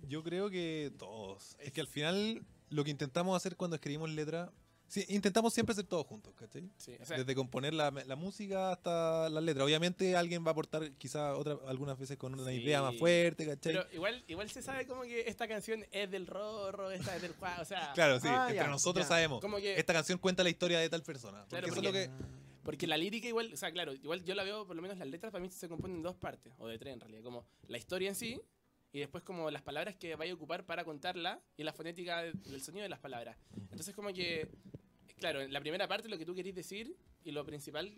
Yo 0.03 0.23
creo 0.23 0.51
que 0.51 0.93
todos. 0.99 1.57
Es 1.61 1.73
que 1.73 1.81
al 1.81 1.87
final 1.87 2.45
lo 2.69 2.85
que 2.85 2.91
intentamos 2.91 3.35
hacer 3.35 3.57
cuando 3.57 3.77
escribimos 3.77 4.11
letra, 4.11 4.53
sí, 4.93 5.05
intentamos 5.09 5.55
siempre 5.55 5.73
hacer 5.73 5.87
todos 5.87 6.07
juntos, 6.07 6.35
¿cachai? 6.37 6.71
sí, 6.77 6.95
o 7.01 7.05
sea, 7.05 7.17
Desde 7.19 7.35
componer 7.35 7.73
la, 7.73 7.91
la 7.91 8.17
música 8.17 8.73
hasta 8.73 9.29
las 9.31 9.43
letras. 9.43 9.65
Obviamente 9.65 10.15
alguien 10.17 10.45
va 10.45 10.49
a 10.49 10.53
aportar 10.53 10.93
quizá 10.99 11.35
otra, 11.37 11.57
algunas 11.67 11.99
veces 11.99 12.17
con 12.19 12.35
una 12.35 12.45
Sí. 12.51 12.61
idea 12.61 12.83
más 12.83 12.97
fuerte, 12.99 13.47
¿cachai? 13.47 13.73
pero 13.73 13.87
igual, 13.93 14.23
igual 14.29 14.51
se 14.51 14.61
sabe 14.63 14.87
como 14.87 15.03
que 15.03 15.23
esta 15.29 15.49
canción 15.49 15.85
es 15.91 16.11
del 16.11 16.27
Rorro, 16.27 16.91
esta 16.91 17.17
es 17.17 17.23
del 17.23 17.33
Juan, 17.33 17.61
o 17.61 17.65
sea, 17.65 17.93
claro, 17.95 18.21
sí, 18.21 18.29
Ah, 18.29 18.47
entre 18.51 18.57
ya, 18.65 18.69
nosotros 18.69 19.05
ya. 19.05 19.09
sabemos. 19.09 19.41
como 19.41 19.57
que 19.57 19.79
Esta 19.79 19.93
canción 19.95 20.19
cuenta 20.19 20.43
la 20.43 20.51
historia 20.51 20.79
de 20.79 20.89
tal 20.91 21.03
persona. 21.03 21.45
Claro, 21.49 21.67
porque 21.67 21.71
eso 21.71 21.79
es 21.81 21.85
lo 21.85 21.91
porque- 21.91 22.27
que... 22.29 22.43
Porque 22.63 22.87
la 22.87 22.97
lírica 22.97 23.27
igual, 23.27 23.51
o 23.53 23.57
sea, 23.57 23.73
claro, 23.73 23.93
igual 23.93 24.23
yo 24.25 24.37
la 24.37 24.45
veo, 24.45 24.65
por 24.65 24.77
lo 24.77 24.83
menos 24.83 24.97
las 24.97 25.09
letras 25.09 25.33
para 25.33 25.43
mí 25.43 25.51
se 25.51 25.69
componen 25.69 25.97
en 25.97 26.03
dos 26.05 26.15
partes, 26.15 26.53
o 26.59 26.69
de 26.69 26.79
tres 26.79 26.95
en 26.95 27.01
realidad, 27.01 27.23
como 27.25 27.45
la 27.67 27.77
historia 27.77 28.09
en 28.11 28.15
sí, 28.15 28.41
y 28.93 29.01
después 29.01 29.25
como 29.25 29.51
las 29.51 29.63
palabras 29.63 29.97
que 29.97 30.15
vaya 30.15 30.31
a 30.31 30.35
ocupar 30.37 30.65
para 30.65 30.85
contarla, 30.85 31.41
y 31.57 31.65
la 31.65 31.73
fonética 31.73 32.23
de- 32.23 32.33
del 32.35 32.63
sonido 32.63 32.85
de 32.85 32.89
las 32.89 33.01
palabras. 33.01 33.37
Entonces 33.73 33.97
como 33.97 34.13
que, 34.13 34.49
claro, 35.23 35.41
en 35.41 35.53
la 35.53 35.61
primera 35.61 35.87
parte 35.89 36.09
lo 36.09 36.19
que 36.19 36.27
tú 36.27 36.35
querís 36.35 36.55
decir, 36.55 36.97
y 37.25 37.31
lo 37.31 37.45
principal, 37.47 37.95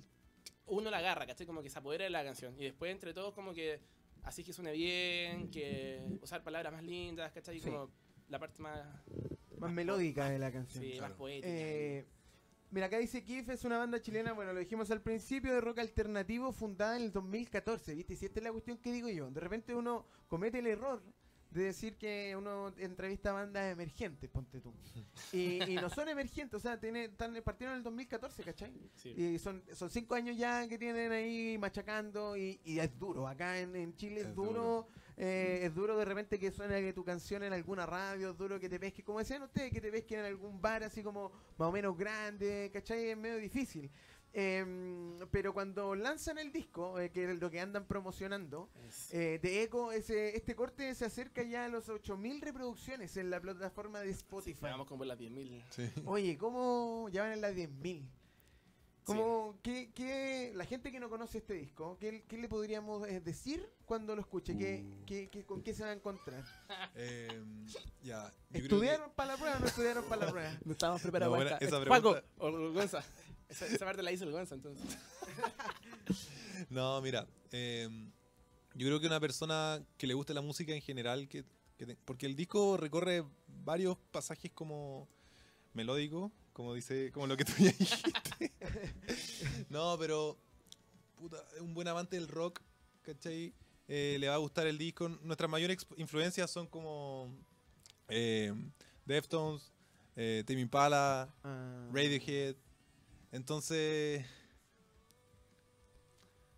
uno 0.66 0.90
la 0.90 0.98
agarra, 0.98 1.26
¿cachai? 1.26 1.46
Como 1.46 1.62
que 1.62 1.70
se 1.70 1.78
apodera 1.78 2.04
de 2.04 2.10
la 2.10 2.22
canción, 2.22 2.54
y 2.58 2.64
después 2.64 2.92
entre 2.92 3.14
todos 3.14 3.32
como 3.34 3.54
que, 3.54 3.80
así 4.22 4.44
que 4.44 4.52
suene 4.52 4.72
bien, 4.72 5.50
que 5.50 6.02
usar 6.20 6.42
palabras 6.44 6.72
más 6.72 6.82
lindas, 6.84 7.32
¿cachai? 7.32 7.58
Sí. 7.58 7.70
Como 7.70 7.90
la 8.28 8.38
parte 8.38 8.62
más, 8.62 8.80
Más 9.58 9.72
melódica 9.72 10.28
de 10.28 10.38
la 10.38 10.52
canción. 10.52 10.82
sí, 10.84 10.90
más 10.90 10.98
claro. 10.98 11.16
poética. 11.16 11.48
Eh, 11.48 12.06
mira, 12.70 12.86
acá 12.86 12.98
dice 12.98 13.24
Kif 13.24 13.48
es 13.48 13.64
una 13.64 13.78
banda 13.78 14.00
chilena, 14.02 14.32
bueno, 14.34 14.52
lo 14.52 14.60
dijimos 14.60 14.90
al 14.90 15.00
principio, 15.00 15.52
de 15.54 15.60
rock 15.62 15.78
alternativo 15.78 16.52
fundada 16.52 16.96
en 16.96 17.04
el 17.04 17.12
2014, 17.12 17.94
¿viste? 17.94 18.12
Y 18.14 18.16
si 18.16 18.26
esta 18.26 18.40
es 18.40 18.44
la 18.44 18.52
cuestión 18.52 18.76
que 18.78 18.92
digo 18.92 19.08
yo, 19.08 19.30
de 19.30 19.40
repente 19.40 19.74
uno 19.74 20.06
comete 20.28 20.58
el 20.58 20.66
error 20.66 21.02
de 21.54 21.64
decir 21.64 21.96
que 21.96 22.34
uno 22.36 22.74
entrevista 22.78 23.30
a 23.30 23.32
bandas 23.34 23.72
emergentes, 23.72 24.28
ponte 24.28 24.60
tú. 24.60 24.74
Y, 25.32 25.62
y 25.72 25.74
no 25.76 25.88
son 25.88 26.08
emergentes, 26.08 26.54
o 26.56 26.60
sea, 26.60 26.78
tiene, 26.78 27.04
están, 27.04 27.34
partieron 27.44 27.74
en 27.74 27.78
el 27.78 27.84
2014, 27.84 28.42
¿cachai? 28.42 28.72
Sí. 28.96 29.10
Y 29.10 29.38
son, 29.38 29.62
son 29.72 29.88
cinco 29.88 30.14
años 30.14 30.36
ya 30.36 30.66
que 30.68 30.76
tienen 30.78 31.12
ahí 31.12 31.56
machacando 31.58 32.36
y, 32.36 32.60
y 32.64 32.78
es 32.80 32.98
duro. 32.98 33.26
Acá 33.28 33.58
en, 33.60 33.74
en 33.76 33.94
Chile 33.96 34.20
es, 34.20 34.26
Es 34.26 34.34
duro. 34.34 34.52
duro. 34.52 34.88
eh, 35.16 35.60
es 35.62 35.74
duro 35.74 35.96
de 35.96 36.04
repente 36.04 36.38
que 36.38 36.50
suene 36.50 36.80
que 36.80 36.92
tu 36.92 37.04
canción 37.04 37.42
en 37.44 37.52
alguna 37.52 37.86
radio, 37.86 38.30
es 38.30 38.36
duro 38.36 38.58
que 38.58 38.68
te 38.68 38.80
pesque, 38.80 39.04
como 39.04 39.20
decían 39.20 39.42
ustedes, 39.42 39.72
que 39.72 39.80
te 39.80 39.90
pesquen 39.92 40.20
en 40.20 40.26
algún 40.26 40.60
bar 40.60 40.82
así 40.82 41.02
como 41.02 41.30
más 41.56 41.68
o 41.68 41.72
menos 41.72 41.96
grande, 41.96 42.70
¿cachai? 42.72 43.10
Es 43.10 43.16
medio 43.16 43.36
difícil. 43.36 43.90
Em, 44.36 45.16
pero 45.30 45.54
cuando 45.54 45.94
lanzan 45.94 46.38
el 46.38 46.50
disco, 46.50 46.98
eh, 46.98 47.10
que 47.12 47.30
es 47.30 47.38
lo 47.40 47.50
que 47.52 47.60
andan 47.60 47.86
promocionando, 47.86 48.68
eh, 49.12 49.38
de 49.40 49.62
Eco, 49.62 49.92
ese, 49.92 50.36
este 50.36 50.56
corte 50.56 50.92
se 50.96 51.04
acerca 51.04 51.42
ya 51.44 51.66
a 51.66 51.68
los 51.68 51.88
8000 51.88 52.40
reproducciones 52.40 53.16
en 53.16 53.30
la 53.30 53.40
plataforma 53.40 54.00
de 54.00 54.10
Spotify. 54.10 54.58
Vamos 54.62 54.88
como 54.88 55.04
las 55.04 55.18
10.000. 55.18 55.62
Sí. 55.70 55.88
Oye, 56.04 56.36
¿cómo 56.36 57.08
ya 57.12 57.22
van 57.22 57.32
en 57.32 57.40
las 57.42 57.54
10.000? 57.54 58.02
¿Cómo, 59.04 59.58
qué, 59.62 59.92
qué- 59.94 60.52
la 60.54 60.64
gente 60.64 60.90
que 60.90 60.98
no 60.98 61.10
conoce 61.10 61.36
este 61.36 61.52
disco, 61.52 61.98
¿qué, 62.00 62.24
qué 62.26 62.38
le 62.38 62.48
podríamos 62.48 63.06
eh, 63.06 63.20
decir 63.20 63.68
cuando 63.84 64.16
lo 64.16 64.22
escuche? 64.22 64.56
¿Qué, 64.56 64.82
qué- 65.06 65.28
qué- 65.28 65.44
¿Con 65.44 65.62
qué 65.62 65.74
se 65.74 65.82
va 65.84 65.90
a 65.90 65.92
encontrar? 65.92 66.42
Eh, 66.96 67.28
yo 67.68 67.80
creo 68.02 68.30
que- 68.50 68.58
¿Estudiaron 68.60 69.10
para 69.14 69.32
la 69.32 69.36
prueba 69.38 69.56
o 69.56 69.60
no 69.60 69.66
estudiaron 69.66 70.04
para 70.04 70.24
la 70.26 70.32
prueba? 70.32 70.58
No 70.64 70.72
estábamos 70.72 71.02
preparados 71.02 71.32
No, 71.36 71.44
buena- 71.44 71.56
esa 71.58 71.84
Paco, 71.84 72.12
pregunta- 72.14 72.24
o 72.38 72.72
Gonza. 72.72 73.04
Esa, 73.48 73.66
esa 73.66 73.84
parte 73.84 74.02
la 74.02 74.12
hizo 74.12 74.24
el 74.24 74.32
Gonza, 74.32 74.54
entonces. 74.54 74.96
No, 76.70 77.00
mira, 77.02 77.26
eh, 77.52 77.88
yo 78.74 78.86
creo 78.86 79.00
que 79.00 79.06
una 79.06 79.20
persona 79.20 79.82
que 79.98 80.06
le 80.06 80.14
guste 80.14 80.32
la 80.34 80.40
música 80.40 80.72
en 80.72 80.80
general, 80.80 81.28
que, 81.28 81.44
que 81.76 81.86
te- 81.86 81.96
porque 81.96 82.26
el 82.26 82.36
disco 82.36 82.76
recorre 82.76 83.24
varios 83.64 83.96
pasajes 84.12 84.50
como 84.52 85.08
melódicos, 85.72 86.30
como 86.52 86.72
dice, 86.74 87.10
como 87.12 87.26
lo 87.26 87.36
que 87.36 87.44
tú 87.44 87.52
ya 87.58 87.72
dijiste. 87.72 88.52
no, 89.68 89.96
pero 89.98 90.38
puta, 91.16 91.36
un 91.60 91.74
buen 91.74 91.88
amante 91.88 92.16
del 92.16 92.28
rock, 92.28 92.60
¿cachai? 93.02 93.52
Eh, 93.88 94.16
le 94.20 94.28
va 94.28 94.34
a 94.34 94.38
gustar 94.38 94.66
el 94.66 94.78
disco. 94.78 95.08
Nuestras 95.08 95.50
mayores 95.50 95.84
influencias 95.96 96.50
son 96.50 96.66
como 96.68 97.34
eh, 98.08 98.52
Deftones, 99.04 99.72
eh, 100.16 100.44
Tame 100.46 100.60
Impala, 100.60 101.34
Ah. 101.42 101.88
Radiohead. 101.92 102.54
Entonces, 103.34 104.24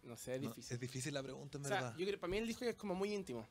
No 0.02 0.16
sé, 0.16 0.36
es 0.36 0.42
no, 0.42 0.48
difícil. 0.50 0.74
es 0.74 0.80
difícil 0.80 1.14
la 1.14 1.22
pregunta, 1.22 1.56
en 1.58 1.64
o 1.64 1.68
sea, 1.68 1.76
verdad. 1.80 1.96
yo 1.96 2.06
creo 2.06 2.20
para 2.20 2.30
mí 2.30 2.36
el 2.36 2.46
disco 2.46 2.64
es 2.66 2.76
como 2.76 2.94
muy 2.94 3.12
íntimo. 3.14 3.46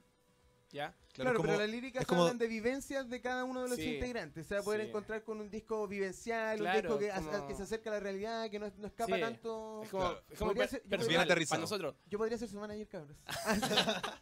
¿Ya? 0.71 0.93
Claro, 1.13 1.31
es 1.31 1.37
como- 1.37 1.47
pero 1.47 1.59
las 1.59 1.69
líricas 1.69 2.05
como- 2.05 2.21
hablan 2.23 2.37
de 2.37 2.47
vivencias 2.47 3.09
de 3.09 3.21
cada 3.21 3.43
uno 3.45 3.63
de 3.63 3.69
los 3.69 3.77
Sí, 3.77 3.95
integrantes. 3.95 4.45
Se 4.45 4.55
va 4.55 4.61
a 4.61 4.63
poder 4.63 4.81
sí. 4.81 4.87
encontrar 4.89 5.23
con 5.23 5.39
un 5.41 5.49
disco 5.49 5.87
vivencial, 5.87 6.57
Claro, 6.59 6.77
un 6.77 6.81
disco 6.83 6.99
que, 6.99 7.11
a- 7.11 7.15
como- 7.21 7.47
que 7.47 7.55
se 7.55 7.63
acerca 7.63 7.89
a 7.89 7.93
la 7.93 7.99
realidad, 7.99 8.49
que 8.49 8.59
no, 8.59 8.71
no 8.77 8.87
escapa 8.87 9.15
Sí. 9.15 9.21
tanto. 9.21 9.81
Es 9.83 9.89
como, 9.89 10.03
Claro. 10.03 10.23
es 10.29 10.37
como 10.39 10.49
Podría 10.51 10.63
per- 10.63 10.69
ser- 10.69 10.83
yo 10.83 10.89
personal 10.89 11.09
Bien 11.09 11.21
aterrizado. 11.21 11.49
para 11.49 11.61
nosotros. 11.61 11.95
Yo 12.09 12.17
podría 12.17 12.37
ser 12.37 12.49
su 12.49 12.59
manager, 12.59 12.87
cabros. 12.87 13.17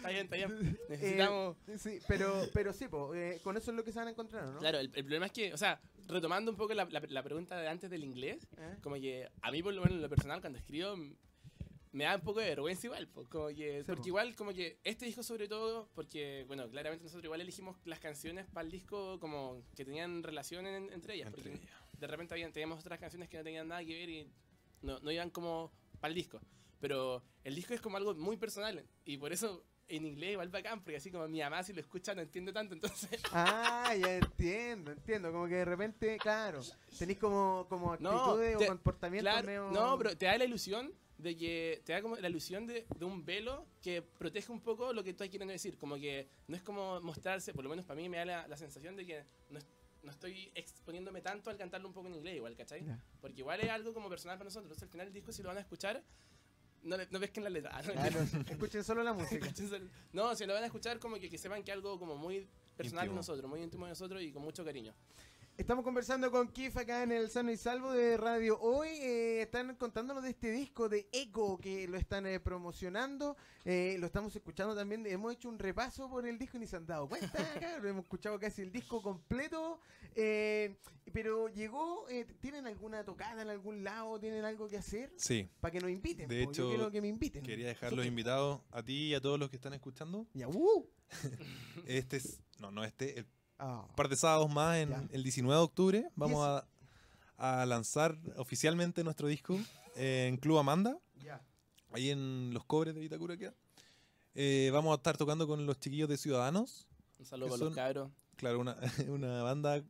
Está 0.00 0.08
bien, 0.08 0.24
está 0.24 0.36
bien. 0.36 0.78
Necesitamos... 0.88 1.56
Eh, 1.68 1.78
sí, 1.78 1.98
pero, 2.08 2.48
pero 2.54 2.72
sí, 2.72 2.88
po, 2.88 3.14
eh, 3.14 3.38
con 3.44 3.58
eso 3.58 3.70
es 3.70 3.76
lo 3.76 3.84
que 3.84 3.92
se 3.92 3.98
van 3.98 4.08
a 4.08 4.12
encontrar, 4.12 4.46
¿no? 4.46 4.58
Claro, 4.58 4.78
el, 4.78 4.86
el 4.86 5.04
problema 5.04 5.26
es 5.26 5.32
que, 5.32 5.52
o 5.52 5.58
sea, 5.58 5.78
retomando 6.10 6.50
un 6.50 6.56
poco 6.56 6.74
la, 6.74 6.84
la- 6.86 7.00
la 7.08 7.22
pregunta 7.22 7.56
de 7.58 7.68
antes 7.68 7.90
del 7.90 8.04
inglés, 8.04 8.46
¿Eh? 8.58 8.76
como 8.82 8.96
que 8.96 9.28
a 9.40 9.50
mí 9.50 9.62
por 9.62 9.72
lo 9.74 9.80
menos 9.82 9.96
en 9.96 10.02
lo 10.02 10.08
personal 10.08 10.40
cuando 10.40 10.58
escribo 10.58 10.96
me 11.92 12.04
da 12.04 12.14
un 12.14 12.20
poco 12.22 12.38
de 12.38 12.50
vergüenza 12.50 12.86
igual, 12.86 13.08
como 13.28 13.48
que, 13.48 13.78
Sí, 13.80 13.84
porque 13.86 14.02
po. 14.02 14.08
igual 14.08 14.36
como 14.36 14.52
que 14.54 14.78
este 14.84 15.06
disco 15.06 15.22
sobre 15.24 15.48
todo, 15.48 15.88
porque 15.94 16.44
bueno, 16.46 16.68
claramente 16.70 17.02
nosotros 17.04 17.24
igual 17.24 17.40
elegimos 17.40 17.76
las 17.84 17.98
canciones 17.98 18.46
para 18.46 18.64
el 18.64 18.70
disco 18.70 19.18
como 19.18 19.62
que 19.74 19.84
tenían 19.84 20.22
relación 20.22 20.66
en- 20.66 20.92
entre 20.92 21.14
ellas, 21.14 21.28
Entre 21.28 21.42
porque 21.50 21.58
ellas. 21.64 21.74
de 21.98 22.06
repente 22.06 22.34
habían, 22.34 22.52
teníamos 22.52 22.78
otras 22.78 23.00
canciones 23.00 23.28
que 23.28 23.38
no 23.38 23.42
tenían 23.44 23.66
nada 23.66 23.84
que 23.84 23.92
ver 23.94 24.08
y 24.08 24.30
no, 24.82 25.00
no 25.00 25.10
iban 25.10 25.30
como 25.30 25.72
para 26.00 26.10
el 26.10 26.14
disco, 26.14 26.40
pero 26.80 27.24
el 27.42 27.56
disco 27.56 27.74
es 27.74 27.80
como 27.80 27.96
algo 27.96 28.14
muy 28.14 28.36
personal 28.36 28.84
y 29.04 29.16
por 29.18 29.32
eso 29.32 29.64
en 29.90 30.06
inglés 30.06 30.32
igual 30.32 30.48
bacán, 30.48 30.80
porque 30.82 30.96
así 30.96 31.10
como 31.10 31.26
mi 31.28 31.40
mamá 31.40 31.62
si 31.62 31.72
lo 31.72 31.80
escucha 31.80 32.14
no 32.14 32.22
entiende 32.22 32.52
tanto, 32.52 32.74
entonces... 32.74 33.20
Ah, 33.32 33.94
ya 33.98 34.16
entiendo, 34.18 34.92
entiendo. 34.92 35.32
Como 35.32 35.46
que 35.48 35.54
de 35.56 35.64
repente, 35.64 36.16
claro, 36.18 36.60
tenéis 36.98 37.18
como, 37.18 37.66
como 37.68 37.96
No, 37.98 38.10
actitudes 38.10 38.56
te- 38.58 38.64
o 38.64 38.68
comportamientos 38.68 39.32
Claro, 39.32 39.46
medio- 39.46 39.70
no, 39.72 39.98
pero 39.98 40.16
te 40.16 40.26
da 40.26 40.38
la 40.38 40.44
ilusión 40.44 40.92
de 41.18 41.36
que 41.36 41.82
te 41.84 41.92
da 41.92 42.00
como 42.00 42.16
la 42.16 42.28
ilusión 42.30 42.66
de, 42.66 42.86
de 42.98 43.04
un 43.04 43.24
velo 43.26 43.66
que 43.82 44.00
protege 44.00 44.50
un 44.52 44.60
poco 44.62 44.92
lo 44.94 45.04
que 45.04 45.12
tú 45.12 45.24
quieres 45.28 45.46
decir, 45.48 45.76
como 45.76 45.96
que 45.96 46.28
no 46.48 46.56
es 46.56 46.62
como 46.62 46.98
mostrarse, 47.02 47.52
por 47.52 47.62
lo 47.64 47.68
menos 47.70 47.84
para 47.84 48.00
mí 48.00 48.08
me 48.08 48.16
da 48.16 48.24
la, 48.24 48.48
la 48.48 48.56
sensación 48.56 48.96
de 48.96 49.04
que 49.04 49.24
no, 49.50 49.58
no 50.02 50.10
estoy 50.12 50.50
exponiéndome 50.54 51.20
tanto 51.20 51.50
al 51.50 51.58
cantarlo 51.58 51.88
un 51.88 51.92
poco 51.94 52.06
en 52.08 52.14
inglés 52.14 52.36
igual, 52.36 52.56
¿cachai? 52.56 52.86
Ya. 52.86 52.98
Porque 53.20 53.40
igual 53.40 53.60
es 53.60 53.68
algo 53.68 53.92
como 53.92 54.08
personal 54.08 54.38
para 54.38 54.46
nosotros, 54.46 54.64
entonces 54.64 54.84
al 54.84 54.88
final 54.88 55.06
el 55.08 55.12
disco 55.12 55.30
si 55.30 55.42
lo 55.42 55.48
van 55.48 55.58
a 55.58 55.60
escuchar, 55.60 56.02
no, 56.82 56.96
le- 56.96 57.08
no 57.10 57.20
pesquen 57.20 57.44
la 57.44 57.50
letra. 57.50 57.70
Ah, 57.74 57.82
no, 57.82 57.92
escuchen 58.50 58.82
solo 58.84 59.02
la 59.02 59.12
música. 59.12 59.46
no, 60.12 60.34
si 60.34 60.46
lo 60.46 60.54
van 60.54 60.62
a 60.62 60.66
escuchar 60.66 60.98
como 60.98 61.16
que, 61.18 61.28
que 61.30 61.38
sepan 61.38 61.62
que 61.62 61.72
algo 61.72 61.98
como 61.98 62.16
muy 62.16 62.46
personal 62.76 63.02
de 63.02 63.06
Íntimo. 63.06 63.16
nosotros, 63.20 63.50
muy 63.50 63.62
íntimo 63.62 63.86
de 63.86 63.90
nosotros 63.90 64.22
y 64.22 64.32
con 64.32 64.42
mucho 64.42 64.64
cariño. 64.64 64.94
Estamos 65.60 65.84
conversando 65.84 66.30
con 66.30 66.48
Kif 66.48 66.74
acá 66.78 67.02
en 67.02 67.12
el 67.12 67.28
Sano 67.28 67.52
y 67.52 67.56
Salvo 67.58 67.92
de 67.92 68.16
Radio 68.16 68.58
Hoy. 68.60 68.88
eh, 68.88 69.42
están 69.42 69.76
contándonos 69.76 70.22
de 70.22 70.30
este 70.30 70.50
disco 70.50 70.88
de 70.88 71.06
Echo 71.12 71.58
que 71.58 71.86
lo 71.86 71.98
están 71.98 72.24
eh, 72.26 72.40
promocionando. 72.40 73.36
eh, 73.66 73.96
lo 74.00 74.06
estamos 74.06 74.34
escuchando 74.34 74.74
también. 74.74 75.06
Hemos 75.06 75.34
hecho 75.34 75.50
un 75.50 75.58
repaso 75.58 76.08
por 76.08 76.26
el 76.26 76.38
disco 76.38 76.56
y 76.56 76.60
ni 76.60 76.66
se 76.66 76.76
han 76.76 76.86
dado 76.86 77.06
cuenta. 77.10 77.30
cabrón, 77.60 77.88
hemos 77.88 78.04
escuchado 78.04 78.38
casi 78.40 78.62
el 78.62 78.72
disco 78.72 79.02
completo. 79.02 79.78
eh, 80.16 80.78
pero 81.12 81.48
llegó. 81.48 82.08
eh, 82.08 82.24
¿Tienen 82.40 82.66
alguna 82.66 83.04
tocada 83.04 83.42
en 83.42 83.50
algún 83.50 83.84
lado? 83.84 84.18
¿Tienen 84.18 84.46
algo 84.46 84.66
que 84.66 84.78
hacer? 84.78 85.12
Sí, 85.16 85.46
Para 85.60 85.72
que 85.72 85.80
nos 85.80 85.90
inviten. 85.90 86.26
De 86.26 86.42
po, 86.46 86.52
yo 86.52 86.62
hecho, 86.64 86.68
quiero 86.70 86.90
que 86.90 87.02
me 87.02 87.08
inviten. 87.08 87.42
quería 87.42 87.66
dejar 87.68 87.92
los 87.92 88.06
invitados 88.06 88.62
a 88.70 88.82
ti 88.82 89.08
y 89.08 89.14
a 89.14 89.20
todos 89.20 89.38
los 89.38 89.50
que 89.50 89.56
están 89.56 89.74
escuchando. 89.74 90.26
Ya, 90.32 90.48
uh, 90.48 90.88
Este 91.86 92.16
es, 92.16 92.40
no, 92.58 92.70
no 92.70 92.82
este, 92.82 93.18
el 93.18 93.26
Ah, 93.62 93.84
Un 93.88 93.94
par 93.94 94.08
de 94.08 94.16
sábados 94.16 94.50
más 94.50 94.78
en 94.78 95.08
el 95.12 95.22
19 95.22 95.54
de 95.58 95.62
octubre. 95.62 96.10
Vamos 96.16 96.46
a, 96.46 96.66
a 97.36 97.66
lanzar 97.66 98.18
oficialmente 98.36 99.04
nuestro 99.04 99.28
disco 99.28 99.58
eh, 99.96 100.26
en 100.28 100.38
Club 100.38 100.58
Amanda, 100.58 100.96
ahí 101.92 102.10
en 102.10 102.54
Los 102.54 102.64
Cobres 102.64 102.94
de 102.94 103.00
Vitacura. 103.00 103.36
queda. 103.36 103.54
Eh, 104.34 104.70
vamos 104.72 104.92
a 104.92 104.96
estar 104.96 105.16
tocando 105.16 105.46
con 105.46 105.66
los 105.66 105.78
chiquillos 105.78 106.08
de 106.08 106.16
Ciudadanos. 106.16 106.88
Un 107.18 107.26
saludo 107.26 107.50
para 107.50 107.64
los 107.64 107.74
cabros. 107.74 108.10
Claro, 108.36 108.60
una, 108.60 108.76
una 109.08 109.42
banda 109.42 109.82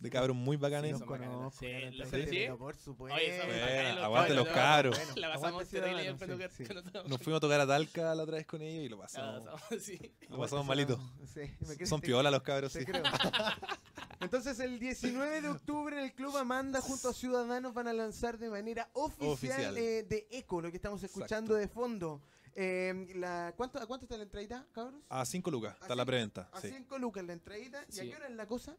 de 0.00 0.10
cabros 0.10 0.36
muy 0.36 0.56
bacanes. 0.56 0.98
Bacanas. 1.00 1.28
conozco, 1.28 1.58
Sí, 1.60 1.66
¿los 1.96 2.08
sí, 2.08 2.16
conocí? 2.16 2.46
Por 2.58 2.76
supuesto. 2.76 3.16
Oye, 3.16 3.92
los 3.94 4.04
aguante 4.04 4.34
los 4.34 4.46
¿no? 4.48 4.52
cabros. 4.54 4.96
Bueno, 4.96 5.12
La 5.16 5.32
pasamos 5.34 5.68
terrible 5.68 6.16
sí, 6.56 6.64
sí. 6.66 6.74
Nos 7.06 7.18
fuimos 7.20 7.38
a 7.38 7.40
tocar 7.40 7.60
a 7.60 7.66
Talca 7.66 8.14
la 8.14 8.22
otra 8.22 8.36
vez 8.36 8.46
con 8.46 8.62
ellos 8.62 8.84
y 8.84 8.88
lo 8.88 8.98
pasamos. 9.00 9.44
pasamos, 9.44 9.82
sí. 9.82 9.98
Lo 10.28 10.38
pasamos 10.38 10.66
malito. 10.66 11.00
Sí, 11.32 11.40
me 11.78 11.86
Son 11.86 12.00
piola 12.00 12.30
los 12.30 12.42
cabros, 12.42 12.72
sí. 12.72 12.84
creo. 12.84 13.02
Entonces 14.20 14.58
el 14.60 14.78
19 14.78 15.40
de 15.42 15.48
octubre 15.48 15.96
en 15.98 16.04
el 16.04 16.12
Club 16.12 16.36
Amanda 16.36 16.80
junto 16.80 17.08
a 17.08 17.12
Ciudadanos 17.12 17.72
van 17.72 17.86
a 17.88 17.92
lanzar 17.92 18.38
de 18.38 18.50
manera 18.50 18.88
oficial, 18.94 19.30
Oficial. 19.32 19.78
eh, 19.78 20.02
de 20.02 20.26
Eco, 20.30 20.60
lo 20.60 20.70
que 20.70 20.76
estamos 20.76 21.02
escuchando 21.02 21.54
de 21.54 21.68
fondo. 21.68 22.20
Eh, 22.60 23.12
la, 23.14 23.54
¿cuánto, 23.56 23.78
¿A 23.78 23.86
cuánto 23.86 24.06
está 24.06 24.16
la 24.16 24.24
entradita, 24.24 24.66
cabros? 24.72 25.00
A 25.08 25.24
5 25.24 25.50
lucas, 25.52 25.76
A 25.78 25.82
está 25.84 25.94
la 25.94 26.04
preventa. 26.04 26.48
A 26.52 26.60
sí. 26.60 26.68
5 26.70 26.98
lucas 26.98 27.24
la 27.24 27.32
entradita. 27.34 27.84
¿Y 27.88 27.92
a 28.00 28.02
Sí. 28.02 28.08
qué 28.10 28.16
hora 28.16 28.26
es 28.26 28.34
la 28.34 28.46
cosa? 28.46 28.76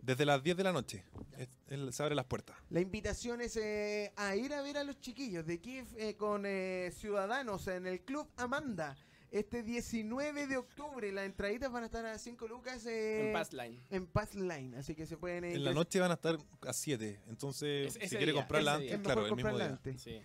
Desde 0.00 0.24
las 0.24 0.42
10 0.42 0.56
de 0.56 0.64
la 0.64 0.72
noche 0.72 1.04
es- 1.36 1.48
es- 1.68 1.94
se 1.94 2.02
abren 2.02 2.16
las 2.16 2.24
puertas. 2.26 2.56
La 2.70 2.80
invitación 2.80 3.40
es 3.40 3.56
eh, 3.56 4.12
a 4.16 4.34
ir 4.36 4.52
a 4.54 4.62
ver 4.62 4.78
a 4.78 4.84
los 4.84 5.00
chiquillos 5.00 5.44
de 5.46 5.60
Kiev 5.60 5.86
eh, 5.96 6.14
con 6.16 6.44
eh, 6.46 6.90
Ciudadanos 6.94 7.66
en 7.68 7.86
el 7.86 8.00
Club 8.02 8.28
Amanda. 8.36 8.96
Este 9.30 9.62
19 9.62 10.46
de 10.46 10.56
octubre, 10.56 11.12
las 11.12 11.26
entraditas 11.26 11.70
van 11.70 11.82
a 11.82 11.86
estar 11.86 12.06
a 12.06 12.16
5 12.18 12.48
lucas 12.48 12.86
eh, 12.86 13.26
En 13.26 13.32
Pass 13.34 13.52
Line. 13.52 13.82
en 13.90 14.06
Pass 14.06 14.34
Line, 14.34 14.74
así 14.78 14.94
que 14.94 15.04
se 15.04 15.18
pueden... 15.18 15.44
eh, 15.44 15.52
En 15.52 15.64
la 15.64 15.74
noche 15.74 16.00
van 16.00 16.10
a 16.12 16.14
estar 16.14 16.38
a 16.62 16.72
7. 16.72 17.20
Entonces, 17.28 17.94
Es- 17.96 18.08
si 18.08 18.16
quiere 18.16 18.32
comprarla 18.32 18.76
antes, 18.76 18.98
claro, 19.00 19.26
el 19.26 19.34
mismo 19.36 19.54
día. 19.54 19.66
antes. 19.66 20.00
Sí. 20.00 20.18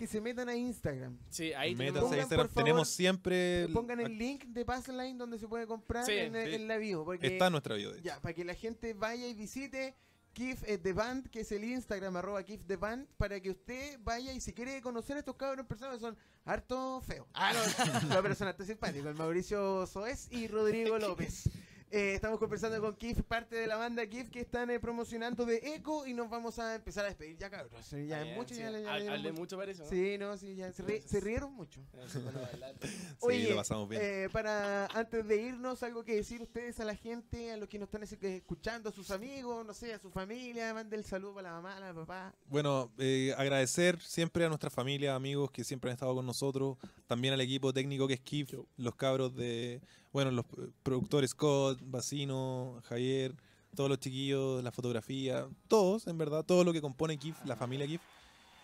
Que 0.00 0.06
se 0.06 0.18
metan 0.18 0.48
a 0.48 0.56
Instagram. 0.56 1.18
Sí, 1.28 1.52
ahí 1.52 1.74
Métanse 1.76 1.76
tenemos- 1.76 1.98
a 1.98 2.00
Pongan, 2.08 2.18
Instagram. 2.20 2.46
por 2.46 2.54
favor, 2.54 2.64
Tenemos 2.64 2.88
siempre. 2.88 3.62
el- 3.64 3.72
Pongan 3.74 4.00
el 4.00 4.16
link 4.16 4.44
de 4.46 4.64
Passline 4.64 5.18
donde 5.18 5.38
se 5.38 5.46
puede 5.46 5.66
comprar 5.66 6.06
Sí, 6.06 6.12
en, 6.12 6.32
sí. 6.32 6.54
en 6.54 6.66
la 6.68 6.78
bio. 6.78 7.04
Porque, 7.04 7.26
Está 7.26 7.48
en 7.48 7.52
nuestra 7.52 7.74
video. 7.74 7.90
de 7.92 7.98
hecho. 7.98 8.04
ya, 8.06 8.18
para 8.22 8.32
que 8.32 8.42
la 8.46 8.54
gente 8.54 8.94
vaya 8.94 9.28
y 9.28 9.34
visite 9.34 9.94
Kif 10.32 10.62
eh, 10.66 10.78
The 10.78 10.94
Band, 10.94 11.28
que 11.28 11.40
es 11.40 11.52
el 11.52 11.64
Instagram, 11.64 12.16
arroba 12.16 12.42
Kif 12.44 12.62
The 12.66 12.76
Band, 12.76 13.08
para 13.18 13.38
que 13.40 13.50
usted 13.50 13.98
vaya 14.02 14.32
y 14.32 14.40
si 14.40 14.54
quiere 14.54 14.80
conocer 14.80 15.16
a 15.16 15.18
estos 15.18 15.36
cabros 15.36 15.58
en 15.64 15.66
persona, 15.66 15.98
son 15.98 16.16
harto 16.46 17.02
feos. 17.02 17.26
Ah, 17.34 17.52
no, 17.52 17.60
no, 18.16 18.22
pero 18.22 18.34
son 18.34 18.48
harto 18.48 18.64
simpáticos. 18.64 19.06
El 19.10 19.16
Mauricio 19.16 19.86
Soez 19.86 20.28
y 20.30 20.46
Rodrigo 20.48 20.98
López. 20.98 21.50
Eh, 21.92 22.14
estamos 22.14 22.38
conversando 22.38 22.80
con 22.80 22.94
Kif, 22.94 23.20
parte 23.22 23.56
de 23.56 23.66
la 23.66 23.76
banda 23.76 24.06
Kif, 24.06 24.30
que 24.30 24.38
están 24.38 24.70
eh, 24.70 24.78
promocionando 24.78 25.44
de 25.44 25.56
Eco 25.74 26.06
y 26.06 26.14
nos 26.14 26.30
vamos 26.30 26.56
a 26.60 26.76
empezar 26.76 27.04
a 27.04 27.08
despedir 27.08 27.36
ya, 27.36 27.50
cabros. 27.50 27.72
Ya, 27.90 28.22
Bien, 28.22 28.36
mucho, 28.36 28.54
sí. 28.54 28.60
ya, 28.60 28.68
Hablé 29.12 29.32
mucho 29.32 29.56
parece, 29.58 29.82
¿no? 29.82 29.88
Sí, 29.88 30.16
no, 30.16 30.36
sí, 30.36 30.54
ya 30.54 30.72
se, 30.72 30.84
ri- 30.84 31.02
se 31.04 31.18
rieron 31.18 31.52
mucho. 31.52 31.80
Sí, 33.28 33.48
lo 33.48 33.56
pasamos 33.56 33.88
bien. 33.88 34.00
eh, 34.04 34.28
para 34.32 34.86
antes 34.86 35.26
de 35.26 35.36
irnos, 35.42 35.82
algo 35.82 36.04
que 36.04 36.14
decir 36.14 36.40
ustedes 36.40 36.78
a 36.80 36.84
la 36.84 36.94
gente, 36.94 37.50
a 37.52 37.56
los 37.56 37.68
que 37.68 37.78
nos 37.78 37.88
están 37.88 38.02
es- 38.04 38.12
escuchando, 38.12 38.88
a 38.90 38.92
sus 38.92 39.10
amigos, 39.10 39.66
no 39.66 39.74
sé, 39.74 39.92
a 39.92 39.98
su 39.98 40.10
familia, 40.10 40.72
mande 40.72 40.96
el 40.96 41.04
saludo 41.04 41.34
para 41.34 41.48
la 41.50 41.54
mamá, 41.60 41.76
a 41.76 41.80
la 41.80 41.92
papá. 41.94 42.34
Bueno, 42.46 42.92
eh, 42.98 43.34
agradecer 43.36 44.00
siempre 44.00 44.44
a 44.44 44.48
nuestra 44.48 44.70
familia, 44.70 45.14
amigos 45.16 45.50
que 45.50 45.64
siempre 45.64 45.90
han 45.90 45.94
estado 45.94 46.14
con 46.14 46.24
nosotros, 46.26 46.78
también 47.08 47.34
al 47.34 47.40
equipo 47.40 47.72
técnico 47.72 48.06
que 48.06 48.14
es 48.14 48.20
Kif, 48.20 48.54
los 48.76 48.94
cabros 48.94 49.34
de, 49.34 49.80
bueno, 50.12 50.30
los 50.30 50.44
productores 50.82 51.30
Scott, 51.30 51.78
Bacino, 51.82 52.80
Javier, 52.88 53.32
todos 53.74 53.88
los 53.88 54.00
chiquillos, 54.00 54.62
la 54.64 54.72
fotografía, 54.72 55.46
todos, 55.68 56.06
en 56.06 56.18
verdad, 56.18 56.44
todo 56.44 56.64
lo 56.64 56.72
que 56.72 56.80
compone 56.80 57.16
Kif, 57.16 57.36
la 57.44 57.56
familia 57.56 57.86
Kif. 57.86 58.00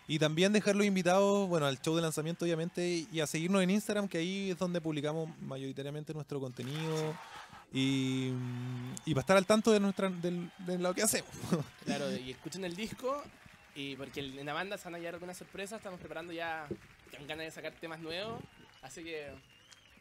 Y 0.08 0.18
también 0.20 0.52
dejarlos 0.52 0.86
invitados, 0.86 1.48
bueno, 1.48 1.66
al 1.66 1.80
show 1.80 1.96
de 1.96 2.02
lanzamiento, 2.02 2.44
obviamente, 2.44 3.06
y 3.10 3.20
a 3.20 3.26
seguirnos 3.26 3.60
en 3.62 3.70
Instagram, 3.70 4.06
que 4.08 4.18
ahí 4.18 4.50
es 4.50 4.58
donde 4.58 4.80
publicamos 4.80 5.28
mayoritariamente 5.40 6.14
nuestro 6.14 6.38
contenido. 6.40 7.14
Y, 7.72 8.30
y 9.04 9.10
para 9.14 9.20
estar 9.20 9.36
al 9.36 9.46
tanto 9.46 9.72
de, 9.72 9.80
nuestra, 9.80 10.08
del- 10.08 10.50
de 10.58 10.78
lo 10.78 10.94
que 10.94 11.02
hacemos. 11.02 11.30
Claro, 11.84 12.14
y 12.16 12.30
escuchen 12.30 12.64
el 12.64 12.76
disco. 12.76 13.20
Y 13.74 13.96
porque 13.96 14.20
en 14.20 14.46
la 14.46 14.54
banda 14.54 14.78
se 14.78 14.84
van 14.84 14.94
a 14.94 14.98
llegar 14.98 15.14
algunas 15.14 15.36
sorpresas. 15.36 15.78
Estamos 15.78 15.98
preparando 15.98 16.32
ya 16.32 16.66
con 17.16 17.26
ganas 17.26 17.46
de 17.46 17.50
sacar 17.50 17.72
temas 17.74 18.00
nuevos. 18.00 18.40
Así 18.82 19.02
que. 19.02 19.26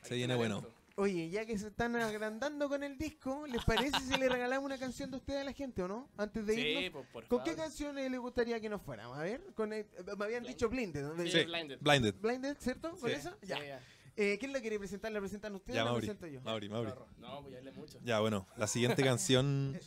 Se 0.03 0.15
viene 0.15 0.35
bueno. 0.35 0.63
Oye, 0.97 1.29
ya 1.29 1.45
que 1.45 1.57
se 1.57 1.67
están 1.67 1.93
agrandando 1.97 2.69
con 2.69 2.81
el 2.81 2.97
disco, 2.97 3.45
¿les 3.47 3.63
parece 3.65 3.99
si 3.99 4.17
le 4.17 4.29
regalamos 4.29 4.65
una 4.65 4.77
canción 4.77 5.11
de 5.11 5.17
ustedes 5.17 5.41
a 5.41 5.43
la 5.43 5.51
gente 5.51 5.83
o 5.83 5.89
no? 5.89 6.09
Antes 6.15 6.45
de 6.45 6.55
Sí, 6.55 6.61
irnos. 6.61 6.91
por, 6.91 7.05
por 7.11 7.27
¿Con 7.27 7.39
favor. 7.39 7.43
qué 7.53 7.61
canciones 7.61 8.09
les 8.09 8.19
gustaría 8.19 8.59
que 8.61 8.69
nos 8.69 8.81
fuéramos? 8.81 9.17
A 9.17 9.23
ver, 9.23 9.41
con 9.55 9.73
el- 9.73 9.85
me 10.17 10.23
habían 10.25 10.43
Blind. 10.43 10.47
dicho 10.55 10.69
Blinded, 10.69 11.03
¿no? 11.03 11.21
Sí, 11.23 11.31
Sí. 11.31 11.43
Blinded. 11.43 11.79
Blinded. 11.81 12.15
Blinded, 12.21 12.57
¿cierto? 12.59 12.91
¿Con 12.95 13.09
Sí. 13.09 13.15
esa? 13.17 13.37
Ya. 13.41 13.81
Eh, 14.15 14.37
¿Quién 14.39 14.53
la 14.53 14.61
quiere 14.61 14.79
presentar? 14.79 15.11
¿La 15.11 15.19
presentan 15.19 15.53
ustedes 15.55 15.75
Ya, 15.75 15.81
o 15.81 15.85
la 15.85 15.91
Mauri. 15.91 16.07
presento 16.07 16.27
yo? 16.27 16.41
Mauri, 16.43 16.69
Mauri. 16.69 16.91
No, 17.17 17.41
pues 17.41 17.51
ya 17.51 17.57
hablé 17.59 17.71
mucho. 17.73 17.99
Ya, 18.01 18.19
bueno, 18.21 18.47
la 18.55 18.67
siguiente 18.67 19.03
canción 19.03 19.77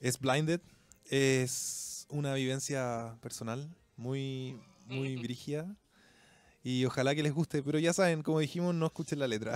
es 0.00 0.18
Blinded. 0.18 0.60
Es 1.04 2.06
una 2.10 2.34
vivencia 2.34 3.16
personal 3.22 3.72
muy, 3.96 4.60
muy 4.86 5.14
brígida. 5.22 5.76
Y 6.64 6.84
ojalá 6.84 7.14
que 7.14 7.22
les 7.22 7.32
guste, 7.32 7.62
pero 7.62 7.78
ya 7.78 7.92
saben, 7.92 8.22
como 8.24 8.40
dijimos, 8.40 8.74
no 8.74 8.86
escuchen 8.86 9.20
la 9.20 9.28
letra. 9.28 9.54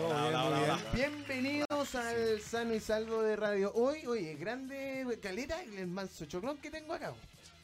Bienvenidos 0.93 1.95
al 1.95 2.41
sano 2.41 2.73
y 2.73 2.79
salvo 2.79 3.21
de 3.21 3.35
radio 3.35 3.73
hoy. 3.73 4.05
Oye, 4.05 4.35
grande 4.35 5.19
caleta, 5.21 5.61
el 5.61 5.87
manso 5.87 6.25
choclón 6.25 6.57
que 6.59 6.69
tengo 6.69 6.93
acá. 6.93 7.13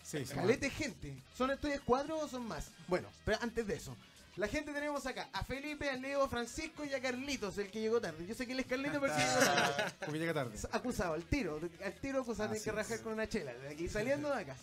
Sí, 0.04 0.26
sí. 0.26 0.34
Calete 0.34 0.70
gente. 0.70 1.16
¿Son 1.38 1.52
estos 1.52 1.72
cuadros 1.82 2.24
o 2.24 2.28
son 2.28 2.48
más? 2.48 2.72
Bueno, 2.88 3.08
pero 3.24 3.38
antes 3.42 3.66
de 3.68 3.76
eso, 3.76 3.96
La 4.38 4.48
gente 4.48 4.72
tenemos 4.72 5.06
acá 5.06 5.28
a 5.34 5.44
Felipe, 5.44 5.90
a 5.90 5.98
Leo, 5.98 6.24
a 6.24 6.30
Francisco 6.30 6.86
y 6.86 6.94
a 6.94 7.02
Carlitos, 7.02 7.58
el 7.58 7.70
que 7.70 7.82
llegó 7.82 8.00
tarde. 8.00 8.26
Yo 8.26 8.34
sé 8.34 8.48
que 8.48 8.54
él 8.54 8.62
es 8.62 8.66
Carlitos, 8.66 9.00
pero 9.02 9.14
que 9.14 9.22
llegó 9.22 9.40
tarde. 9.40 9.94
Porque 10.00 10.20
llega 10.20 10.34
tarde. 10.34 10.58
Acusado, 10.72 11.14
al 11.16 11.24
tiro, 11.24 11.60
al 11.84 11.94
tiro 11.96 12.22
acusado, 12.22 12.54
Así 12.54 12.64
tiene 12.64 12.78
que 12.78 12.84
rajar 12.84 13.04
con 13.04 13.14
una 13.14 13.28
chela, 13.28 13.54
de 13.54 13.70
aquí 13.70 13.90
saliendo 13.90 14.34
de 14.34 14.42
acá. 14.42 14.56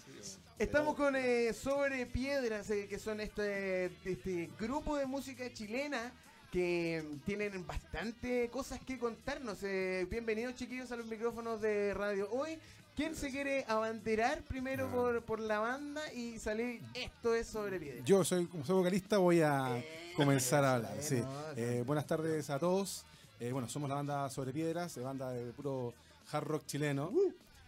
Estamos 0.58 0.94
con 0.94 1.14
eh, 1.16 1.52
Sobre 1.52 2.06
Piedras, 2.06 2.70
eh, 2.70 2.86
que 2.88 2.98
son 2.98 3.20
este, 3.20 3.86
este 4.04 4.48
grupo 4.58 4.96
de 4.96 5.04
música 5.04 5.52
chilena 5.52 6.12
que 6.50 7.04
tienen 7.26 7.66
bastante 7.66 8.48
cosas 8.48 8.80
que 8.80 8.98
contarnos. 8.98 9.62
Eh, 9.64 10.06
bienvenidos 10.10 10.54
chiquillos 10.54 10.90
a 10.92 10.96
los 10.96 11.06
micrófonos 11.06 11.60
de 11.60 11.92
Radio 11.92 12.30
Hoy. 12.30 12.58
¿Quién 12.98 13.14
se 13.14 13.30
quiere 13.30 13.64
abanderar 13.68 14.42
primero 14.42 14.90
por, 14.90 15.22
por 15.22 15.38
la 15.38 15.60
banda 15.60 16.12
y 16.12 16.36
salir? 16.40 16.82
Esto 16.94 17.32
es 17.32 17.46
Sobre 17.46 17.78
Piedras. 17.78 18.04
Yo 18.04 18.24
soy, 18.24 18.46
como 18.46 18.64
soy 18.64 18.74
vocalista, 18.74 19.18
voy 19.18 19.40
a 19.40 19.78
Eh, 19.78 20.12
comenzar 20.16 20.64
a 20.64 20.74
hablar. 20.74 20.96
Sí. 21.00 21.22
Eh, 21.54 21.84
buenas 21.86 22.08
tardes 22.08 22.50
a 22.50 22.58
todos. 22.58 23.04
Eh, 23.38 23.52
bueno, 23.52 23.68
somos 23.68 23.88
la 23.88 23.94
banda 23.94 24.28
Sobre 24.30 24.52
Piedras, 24.52 24.96
eh, 24.96 25.00
banda 25.00 25.30
de 25.30 25.52
puro 25.52 25.94
hard 26.32 26.42
rock 26.44 26.66
chileno, 26.66 27.12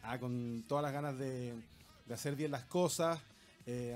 ah, 0.03 0.19
con 0.19 0.65
todas 0.67 0.83
las 0.83 0.93
ganas 0.93 1.17
de, 1.17 1.55
de 2.07 2.15
hacer 2.15 2.35
bien 2.35 2.51
las 2.51 2.65
cosas. 2.65 3.21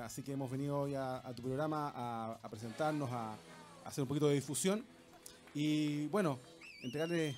Así 0.04 0.22
que 0.22 0.34
hemos 0.34 0.48
venido 0.52 0.78
hoy 0.82 0.94
a, 0.94 1.16
a 1.16 1.34
tu 1.34 1.42
programa 1.42 1.92
a, 1.96 2.38
a 2.40 2.48
presentarnos, 2.48 3.10
a, 3.10 3.32
a 3.32 3.36
hacer 3.88 4.02
un 4.02 4.06
poquito 4.08 4.28
de 4.28 4.34
difusión 4.36 4.84
y 5.52 6.06
bueno, 6.08 6.38
entregarle 6.84 7.36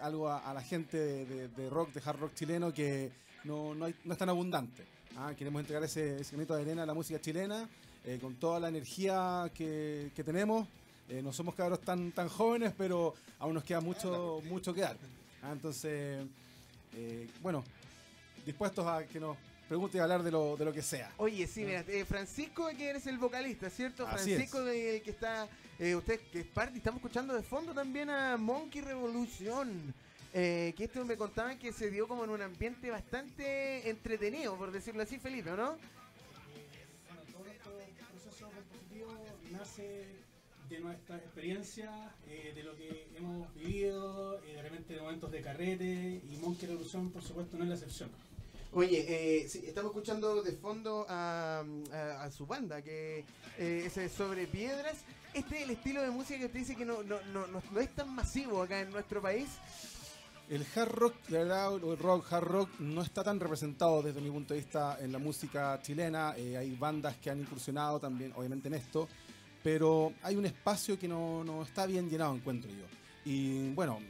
algo 0.00 0.28
a, 0.28 0.38
a 0.48 0.54
la 0.54 0.62
gente 0.62 0.96
de, 0.96 1.26
de- 1.26 1.48
de 1.48 1.68
rock, 1.70 1.92
de 1.92 2.00
hard 2.08 2.20
rock 2.20 2.34
chileno 2.34 2.72
que 2.72 3.10
no, 3.44 3.74
no, 3.74 3.84
hay- 3.86 3.94
no 4.04 4.12
es 4.12 4.18
tan 4.18 4.28
abundante. 4.28 4.84
Ah, 5.16 5.32
queremos 5.36 5.60
entregar 5.60 5.84
ese, 5.84 6.20
ese 6.20 6.32
granito 6.32 6.54
de 6.56 6.62
arena 6.62 6.82
a 6.82 6.86
la 6.86 6.94
música 6.94 7.20
chilena 7.20 7.68
eh, 8.04 8.18
con 8.20 8.34
toda 8.34 8.58
la 8.60 8.68
energía 8.68 9.50
que, 9.54 10.10
que 10.14 10.24
tenemos. 10.24 10.66
Eh, 11.08 11.20
no 11.22 11.32
somos 11.32 11.54
cabros 11.54 11.80
tan, 11.82 12.12
tan 12.12 12.28
jóvenes, 12.28 12.72
pero 12.76 13.14
aún 13.38 13.54
nos 13.54 13.62
queda 13.64 13.80
mucho, 13.80 14.40
mucho 14.46 14.72
que 14.74 14.80
dar. 14.80 14.96
Ah, 15.42 15.52
entonces, 15.52 16.26
eh, 16.96 17.28
bueno, 17.42 17.62
dispuestos 18.46 18.86
a 18.86 19.04
que 19.06 19.20
nos 19.20 19.36
pregunte 19.68 19.98
y 19.98 20.00
hablar 20.00 20.22
de 20.22 20.30
lo, 20.30 20.56
de 20.56 20.64
lo 20.64 20.72
que 20.72 20.82
sea. 20.82 21.12
Oye, 21.18 21.46
sí, 21.46 21.64
mira, 21.64 21.84
eh, 21.88 22.04
Francisco, 22.04 22.68
que 22.76 22.88
eres 22.88 23.06
el 23.06 23.18
vocalista, 23.18 23.70
¿cierto? 23.70 24.06
Así 24.06 24.30
Francisco, 24.34 24.62
de- 24.62 24.96
el 24.96 25.02
que 25.02 25.10
está, 25.10 25.48
eh, 25.78 25.94
usted 25.94 26.20
que 26.32 26.40
es 26.40 26.46
parte, 26.46 26.78
estamos 26.78 26.98
escuchando 26.98 27.34
de 27.34 27.42
fondo 27.42 27.72
también 27.72 28.10
a 28.10 28.36
Monkey 28.36 28.80
Revolution. 28.82 29.94
Eh, 30.34 30.74
que 30.76 30.84
esto 30.84 31.04
me 31.04 31.16
contaban 31.16 31.58
que 31.58 31.72
se 31.72 31.90
dio 31.90 32.06
como 32.08 32.24
en 32.24 32.30
un 32.30 32.42
ambiente 32.42 32.90
bastante 32.90 33.88
entretenido, 33.88 34.56
por 34.56 34.72
decirlo 34.72 35.02
así, 35.02 35.18
Felipe, 35.18 35.50
¿o 35.52 35.56
¿no? 35.56 35.76
Bueno, 37.08 37.22
todo 37.62 37.80
este 37.80 38.02
proceso 38.12 38.50
compositivo 38.50 39.14
nace 39.52 40.06
de 40.68 40.80
nuestra 40.80 41.16
experiencia, 41.18 41.90
eh, 42.28 42.52
de 42.54 42.62
lo 42.64 42.74
que 42.76 43.06
hemos 43.16 43.54
vivido, 43.54 44.40
eh, 44.44 44.54
de 44.56 44.62
repente 44.62 44.94
de 44.94 45.00
momentos 45.00 45.30
de 45.30 45.40
carrete, 45.40 46.20
y 46.28 46.36
Monkey 46.40 46.68
Revolution, 46.68 47.10
por 47.10 47.22
supuesto, 47.22 47.56
no 47.56 47.62
es 47.64 47.68
la 47.68 47.74
excepción. 47.76 48.10
Oye, 48.72 49.04
eh, 49.42 49.48
sí, 49.48 49.62
estamos 49.66 49.90
escuchando 49.92 50.42
de 50.42 50.50
fondo 50.52 51.06
a, 51.08 51.64
a- 51.92 52.24
a 52.24 52.30
su 52.32 52.44
banda, 52.44 52.82
que 52.82 53.24
eh, 53.58 53.88
es 53.94 54.10
sobre 54.12 54.48
piedras. 54.48 54.96
Este 55.32 55.58
es 55.58 55.62
el 55.62 55.70
estilo 55.70 56.02
de 56.02 56.10
música 56.10 56.40
que 56.40 56.46
usted 56.46 56.58
dice 56.58 56.74
que 56.76 56.84
no, 56.84 57.02
no, 57.04 57.20
no, 57.32 57.46
no- 57.46 57.62
no 57.70 57.80
es 57.80 57.94
tan 57.94 58.12
masivo 58.12 58.60
acá 58.62 58.80
en 58.80 58.90
nuestro 58.90 59.22
país. 59.22 59.48
El 60.50 60.66
hard 60.76 60.92
rock, 60.92 61.14
el 61.30 61.98
rock, 61.98 62.30
hard 62.30 62.44
rock, 62.44 62.80
no 62.80 63.00
está 63.00 63.24
tan 63.24 63.40
representado 63.40 64.02
desde 64.02 64.20
mi 64.20 64.30
punto 64.30 64.52
de 64.52 64.60
vista 64.60 64.98
en 65.00 65.10
la 65.10 65.18
música 65.18 65.80
chilena. 65.80 66.34
Eh, 66.36 66.56
hay 66.58 66.76
bandas 66.76 67.16
que 67.16 67.30
han 67.30 67.40
incursionado 67.40 67.98
también, 67.98 68.30
obviamente, 68.36 68.68
en 68.68 68.74
esto, 68.74 69.08
pero 69.62 70.12
hay 70.22 70.36
un 70.36 70.44
espacio 70.44 70.98
que 70.98 71.08
no, 71.08 71.42
no 71.44 71.62
está 71.62 71.86
bien 71.86 72.10
llenado, 72.10 72.34
encuentro 72.34 72.70
yo. 72.70 72.84
Y 73.24 73.70
bueno, 73.70 74.00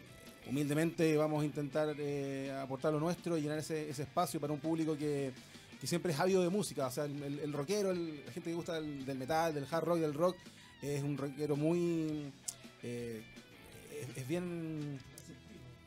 humildemente 0.48 1.16
vamos 1.16 1.40
a 1.40 1.46
intentar 1.46 1.94
eh, 1.96 2.52
aportar 2.60 2.92
lo 2.92 2.98
nuestro 2.98 3.38
y 3.38 3.42
llenar 3.42 3.58
ese, 3.58 3.88
ese 3.88 4.02
espacio 4.02 4.40
para 4.40 4.52
un 4.52 4.58
público 4.58 4.96
que, 4.96 5.32
que 5.80 5.86
siempre 5.86 6.12
es 6.12 6.18
ávido 6.18 6.42
de 6.42 6.48
música. 6.48 6.88
O 6.88 6.90
sea, 6.90 7.04
el, 7.04 7.52
rockero, 7.52 7.94
la 7.94 8.32
gente 8.32 8.50
que 8.50 8.54
gusta 8.54 8.80
del, 8.80 9.16
metal, 9.16 9.54
del 9.54 9.68
hard 9.70 9.84
rock, 9.84 9.98
del 9.98 10.14
rock, 10.14 10.36
es 10.82 11.00
un 11.00 11.16
rockero 11.16 11.54
muy. 11.54 12.32
eh, 12.82 13.22
es 14.16 14.26
bien 14.26 14.98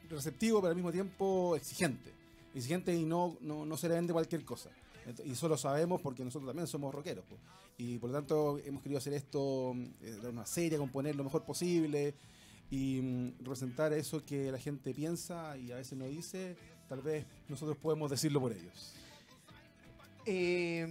receptivo, 0.09 0.59
pero 0.61 0.69
al 0.69 0.75
mismo 0.75 0.91
tiempo 0.91 1.55
exigente. 1.55 2.11
Exigente 2.53 2.93
y 2.93 3.05
no, 3.05 3.37
no, 3.41 3.65
no 3.65 3.77
se 3.77 3.87
le 3.87 3.95
vende 3.95 4.13
cualquier 4.13 4.43
cosa. 4.43 4.69
Y 5.23 5.31
eso 5.31 5.47
lo 5.47 5.57
sabemos 5.57 6.01
porque 6.01 6.23
nosotros 6.23 6.49
también 6.49 6.67
somos 6.67 6.93
rockeros. 6.93 7.23
Y 7.77 7.97
por 7.97 8.09
lo 8.09 8.15
tanto 8.15 8.57
hemos 8.59 8.81
querido 8.81 8.97
hacer 8.97 9.13
esto 9.13 9.73
eh, 10.01 10.17
de 10.21 10.29
una 10.29 10.45
serie, 10.45 10.77
componer 10.77 11.15
lo 11.15 11.23
mejor 11.23 11.43
posible 11.43 12.15
y 12.69 12.99
mm, 13.01 13.37
representar 13.39 13.93
eso 13.93 14.25
que 14.25 14.51
la 14.51 14.57
gente 14.57 14.93
piensa 14.93 15.57
y 15.57 15.71
a 15.71 15.75
veces 15.75 15.97
no 15.97 16.05
dice. 16.05 16.57
Tal 16.89 17.01
vez 17.01 17.25
nosotros 17.47 17.77
podemos 17.77 18.09
decirlo 18.09 18.39
por 18.41 18.51
ellos. 18.51 18.93
Eh, 20.25 20.87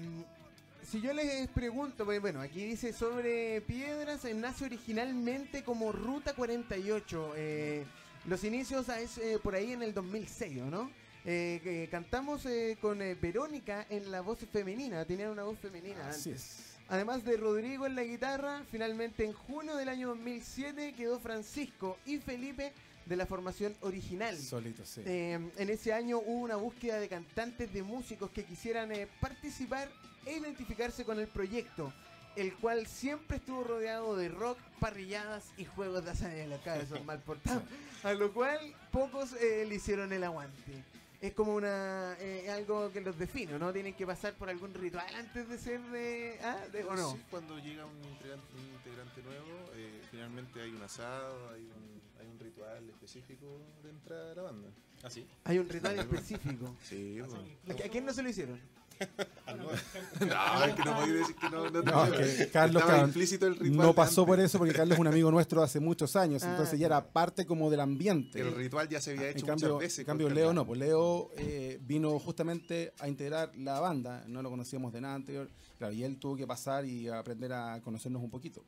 si 0.82 1.00
yo 1.00 1.12
les 1.12 1.48
pregunto, 1.48 2.04
bueno, 2.04 2.40
aquí 2.40 2.64
dice 2.64 2.92
sobre 2.92 3.60
piedras, 3.62 4.24
nace 4.34 4.66
originalmente 4.66 5.64
como 5.64 5.90
Ruta 5.90 6.34
48. 6.34 7.32
eh, 7.36 7.84
los 8.26 8.42
inicios 8.44 8.88
es 8.88 9.18
eh, 9.18 9.38
por 9.42 9.54
ahí 9.54 9.72
en 9.72 9.82
el 9.82 9.94
2006, 9.94 10.62
¿o 10.62 10.66
¿no? 10.66 10.90
Eh, 11.24 11.88
cantamos 11.90 12.46
eh, 12.46 12.76
con 12.80 12.98
Verónica 13.20 13.86
en 13.90 14.10
la 14.10 14.20
voz 14.20 14.38
femenina, 14.52 15.04
tenían 15.04 15.30
una 15.30 15.42
voz 15.42 15.58
femenina 15.58 16.08
Así 16.08 16.30
antes. 16.30 16.42
es. 16.42 16.76
Además 16.88 17.24
de 17.24 17.36
Rodrigo 17.36 17.84
en 17.86 17.96
la 17.96 18.04
guitarra, 18.04 18.62
finalmente 18.70 19.24
en 19.24 19.32
junio 19.32 19.74
del 19.74 19.88
año 19.88 20.08
2007 20.08 20.94
quedó 20.96 21.18
Francisco 21.18 21.98
y 22.06 22.18
Felipe 22.18 22.72
de 23.06 23.16
la 23.16 23.26
formación 23.26 23.74
original. 23.80 24.36
Solito, 24.38 24.84
sí. 24.84 25.02
En 25.04 25.50
ese 25.58 25.92
año 25.92 26.18
hubo 26.18 26.42
una 26.42 26.54
búsqueda 26.56 27.00
de 27.00 27.08
cantantes, 27.08 27.72
de 27.72 27.82
músicos 27.82 28.30
que 28.30 28.44
quisieran 28.44 28.92
participar 29.20 29.88
e 30.26 30.36
identificarse 30.36 31.04
con 31.04 31.18
el 31.18 31.26
proyecto, 31.26 31.92
el 32.36 32.54
cual 32.54 32.86
siempre 32.86 33.38
estuvo 33.38 33.64
rodeado 33.64 34.14
de 34.16 34.28
rock, 34.28 34.58
parrilladas 34.78 35.44
y 35.56 35.64
juegos 35.64 36.04
de 36.04 36.10
azar 36.10 36.32
en 36.32 36.50
la 36.50 36.58
cara, 36.58 36.82
esos 36.82 37.02
mal 37.04 37.20
portados, 37.20 37.62
a 38.02 38.12
lo 38.14 38.32
cual 38.32 38.58
pocos 38.92 39.32
eh, 39.34 39.64
le 39.68 39.74
hicieron 39.76 40.12
el 40.12 40.24
aguante. 40.24 40.84
Es 41.20 41.32
como 41.32 41.54
una 41.54 42.14
eh, 42.20 42.50
algo 42.50 42.92
que 42.92 43.00
los 43.00 43.18
define, 43.18 43.58
¿no? 43.58 43.72
Tienen 43.72 43.94
que 43.94 44.06
pasar 44.06 44.34
por 44.34 44.48
algún 44.50 44.74
ritual 44.74 45.06
antes 45.14 45.48
de 45.48 45.58
ser 45.58 45.80
de... 45.90 46.38
¿Ah? 46.42 46.58
de- 46.70 46.84
¿O 46.84 46.94
no? 46.94 47.12
Sí, 47.12 47.22
cuando 47.30 47.58
llega 47.58 47.86
un 47.86 47.96
integrante, 48.04 48.46
un 48.54 48.74
integrante 48.74 49.22
nuevo, 49.22 49.70
eh, 49.74 50.02
finalmente 50.10 50.60
hay 50.60 50.70
un 50.70 50.82
asado, 50.82 51.50
hay 51.50 51.62
un, 51.62 52.02
hay 52.20 52.26
un 52.26 52.38
ritual 52.38 52.88
específico 52.90 53.46
de 53.82 53.90
entrada 53.90 54.32
a 54.32 54.34
la 54.34 54.42
banda. 54.42 54.68
¿Ah, 55.02 55.10
sí? 55.10 55.26
Hay 55.44 55.58
un 55.58 55.68
ritual 55.68 55.98
específico. 55.98 56.76
Sí, 56.82 57.20
bueno. 57.20 57.44
¿A 57.70 57.88
quién 57.88 58.04
no 58.04 58.12
se 58.12 58.22
lo 58.22 58.28
hicieron? 58.28 58.60
no, 60.20 60.64
es 60.64 60.74
que 60.74 60.84
no 60.84 60.94
voy 60.94 61.10
a 61.10 61.12
decir 61.12 61.36
que 61.36 61.50
no. 61.50 61.70
No, 61.70 61.82
No, 61.82 62.12
que 62.12 62.48
Carlos 62.50 62.82
Estaba 62.82 62.98
claro, 62.98 63.06
implícito 63.06 63.46
el 63.46 63.56
ritual 63.56 63.86
no 63.86 63.94
pasó 63.94 64.26
por 64.26 64.40
eso 64.40 64.58
porque 64.58 64.72
Carlos 64.72 64.94
es 64.94 65.00
un 65.00 65.06
amigo 65.06 65.30
nuestro 65.30 65.62
hace 65.62 65.80
muchos 65.80 66.16
años, 66.16 66.42
Ah, 66.42 66.50
entonces 66.50 66.78
ya 66.78 66.86
era 66.86 67.06
parte 67.06 67.46
como 67.46 67.70
del 67.70 67.80
ambiente. 67.80 68.40
El 68.40 68.54
ritual 68.54 68.88
ya 68.88 69.00
se 69.00 69.12
había 69.12 69.30
en 69.30 69.36
hecho 69.36 69.46
cambio, 69.46 69.74
muchas 69.74 69.80
veces. 69.80 69.98
en 70.00 70.04
cambio 70.06 70.30
Leo 70.30 70.52
no, 70.52 70.66
pues 70.66 70.78
Leo 70.80 71.30
eh, 71.36 71.78
vino 71.82 72.18
justamente 72.18 72.92
a 72.98 73.08
integrar 73.08 73.52
la 73.56 73.80
banda, 73.80 74.24
no 74.26 74.42
lo 74.42 74.50
conocíamos 74.50 74.92
de 74.92 75.00
nada 75.00 75.14
anterior, 75.14 75.50
claro, 75.78 75.92
y 75.92 76.04
él 76.04 76.18
tuvo 76.18 76.36
que 76.36 76.46
pasar 76.46 76.84
y 76.84 77.08
aprender 77.08 77.52
a 77.52 77.80
conocernos 77.82 78.22
un 78.22 78.30
poquito. 78.30 78.64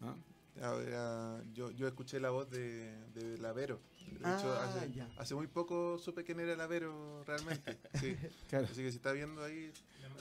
¿ah? 0.00 0.14
A 0.62 0.72
ver, 0.72 0.92
ah, 0.96 1.40
yo, 1.52 1.70
yo 1.72 1.86
escuché 1.86 2.18
la 2.20 2.30
voz 2.30 2.50
de, 2.50 2.92
de 3.14 3.38
Lavero. 3.38 3.78
De 4.10 4.16
hecho, 4.16 4.52
Ah, 4.52 4.64
hace, 4.64 4.92
ya. 4.92 5.08
hace 5.16 5.34
muy 5.34 5.46
poco 5.46 5.98
supe 5.98 6.24
quién 6.24 6.40
era 6.40 6.56
Lavero 6.56 7.22
realmente. 7.24 7.78
Sí. 8.00 8.16
Claro, 8.48 8.64
Así 8.70 8.82
que 8.82 8.90
si 8.90 8.96
está 8.96 9.12
viendo 9.12 9.42
ahí, 9.44 9.70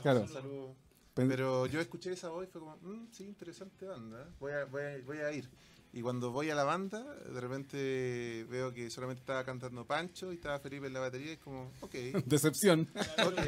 claro. 0.02 0.21
un 0.21 0.28
saludo. 0.28 0.76
Pero 1.13 1.65
yo 1.65 1.80
escuché 1.82 2.12
esa 2.13 2.30
voz 2.30 2.43
y 2.47 2.52
fue 2.52 2.62
como, 2.62 2.78
"Mm, 2.82 3.08
sí, 3.12 3.23
interesante 3.23 3.86
banda, 3.88 4.21
¿eh? 4.21 4.34
voy 4.39 4.52
a, 4.52 4.65
voy, 4.65 4.82
a, 4.84 5.02
voy 5.04 5.17
a 5.19 5.32
ir. 5.32 5.50
Y 5.98 6.02
cuando 6.04 6.30
voy 6.32 6.50
a 6.52 6.54
la 6.56 6.64
banda, 6.64 7.02
de 7.02 7.42
repente 7.42 8.46
veo 8.52 8.72
que 8.72 8.88
solamente 8.92 9.22
estaba 9.22 9.44
cantando 9.44 9.84
Pancho 9.84 10.32
y 10.32 10.36
estaba 10.36 10.60
Felipe 10.60 10.86
en 10.86 10.94
la 10.94 11.00
batería 11.00 11.30
y 11.32 11.34
es 11.34 11.40
como, 11.40 11.72
ok, 11.82 11.94
Decepción. 12.28 12.88
ok. 13.26 13.40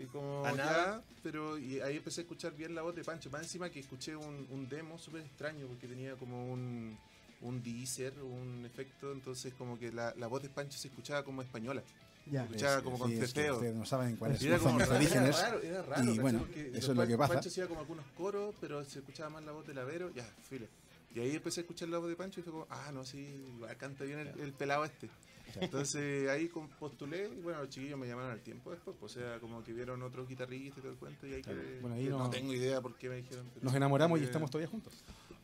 Y 0.00 0.04
como, 0.06 0.44
A 0.44 0.50
ya, 0.50 0.56
nada. 0.56 1.04
pero 1.22 1.56
y 1.56 1.78
ahí 1.80 1.98
empecé 1.98 2.20
a 2.20 2.24
escuchar 2.24 2.54
bien 2.56 2.74
la 2.74 2.82
voz 2.82 2.96
de 2.96 3.04
Pancho. 3.04 3.30
Más 3.30 3.42
encima 3.42 3.70
que 3.70 3.78
escuché 3.78 4.16
un, 4.16 4.48
un 4.50 4.68
demo 4.68 4.98
súper 4.98 5.22
extraño 5.22 5.66
porque 5.68 5.86
tenía 5.86 6.16
como 6.16 6.52
un, 6.52 6.98
un 7.42 7.62
deezer, 7.62 8.14
un 8.20 8.64
efecto, 8.66 9.12
entonces 9.12 9.54
como 9.54 9.78
que 9.78 9.92
la, 9.92 10.12
la 10.16 10.26
voz 10.26 10.42
de 10.42 10.48
Pancho 10.48 10.76
se 10.78 10.88
escuchaba 10.88 11.22
como 11.22 11.40
española. 11.42 11.82
Ya. 12.28 12.40
Se 12.40 12.46
escuchaba 12.46 12.82
como 12.82 12.98
con 12.98 13.10
Sí, 13.12 13.18
es 13.18 13.32
que 13.32 13.40
teteo. 13.42 13.54
ustedes 13.54 13.76
no 13.76 13.86
saben 13.86 14.16
cuáles 14.16 14.42
Y 14.42 14.48
era 14.48 14.56
son 14.58 14.66
como 14.66 14.78
los 14.80 14.88
raro, 14.88 14.98
orígenes. 15.00 15.38
Era 15.38 15.48
raro, 15.50 15.62
era 15.62 15.82
raro, 15.82 16.02
y 16.02 16.06
¿cachai? 16.06 16.18
bueno, 16.20 16.38
Porque 16.40 16.70
eso 16.74 16.90
es 16.90 16.98
lo 16.98 17.06
que 17.06 17.16
pasa. 17.16 17.34
Pancho 17.34 17.48
hacía 17.48 17.68
como 17.68 17.80
algunos 17.80 18.06
coros, 18.18 18.54
pero 18.60 18.84
se 18.84 18.98
escuchaba 18.98 19.30
más 19.30 19.44
la 19.44 19.52
voz 19.52 19.64
del 19.68 19.78
Avero, 19.78 20.12
ya, 20.12 20.24
filo. 20.48 20.66
Y 21.16 21.20
ahí 21.20 21.34
empecé 21.34 21.60
a 21.60 21.62
escuchar 21.62 21.88
la 21.88 21.96
voz 21.98 22.10
de 22.10 22.16
Pancho 22.16 22.40
y 22.40 22.42
fue 22.42 22.52
como, 22.52 22.66
ah, 22.68 22.90
no, 22.92 23.02
sí, 23.04 23.18
igual 23.56 23.74
canta 23.78 24.04
bien 24.04 24.18
el, 24.18 24.38
el 24.38 24.52
pelado 24.52 24.84
este. 24.84 25.08
Entonces 25.60 26.28
ahí 26.28 26.50
postulé 26.78 27.30
y 27.34 27.40
bueno, 27.40 27.60
los 27.60 27.70
chiquillos 27.70 27.98
me 27.98 28.06
llamaron 28.06 28.32
al 28.32 28.40
tiempo 28.42 28.70
después, 28.72 28.94
pues, 29.00 29.16
o 29.16 29.20
sea, 29.20 29.38
como 29.40 29.62
que 29.64 29.72
vieron 29.72 30.02
otro 30.02 30.26
guitarrista 30.26 30.78
y 30.80 30.82
todo 30.82 30.92
el 30.92 30.98
cuento 30.98 31.26
y 31.26 31.32
ahí 31.34 31.42
Claro. 31.42 31.62
que, 31.62 31.78
Bueno, 31.80 31.96
ahí 31.96 32.04
que 32.04 32.10
no- 32.10 32.18
no 32.18 32.28
tengo 32.30 32.52
idea 32.52 32.82
por 32.82 32.94
qué 32.96 33.08
me 33.08 33.16
dijeron. 33.16 33.50
Nos 33.62 33.74
enamoramos 33.74 34.18
y 34.18 34.22
eh, 34.22 34.26
estamos 34.26 34.50
todavía 34.50 34.68
juntos. 34.70 34.92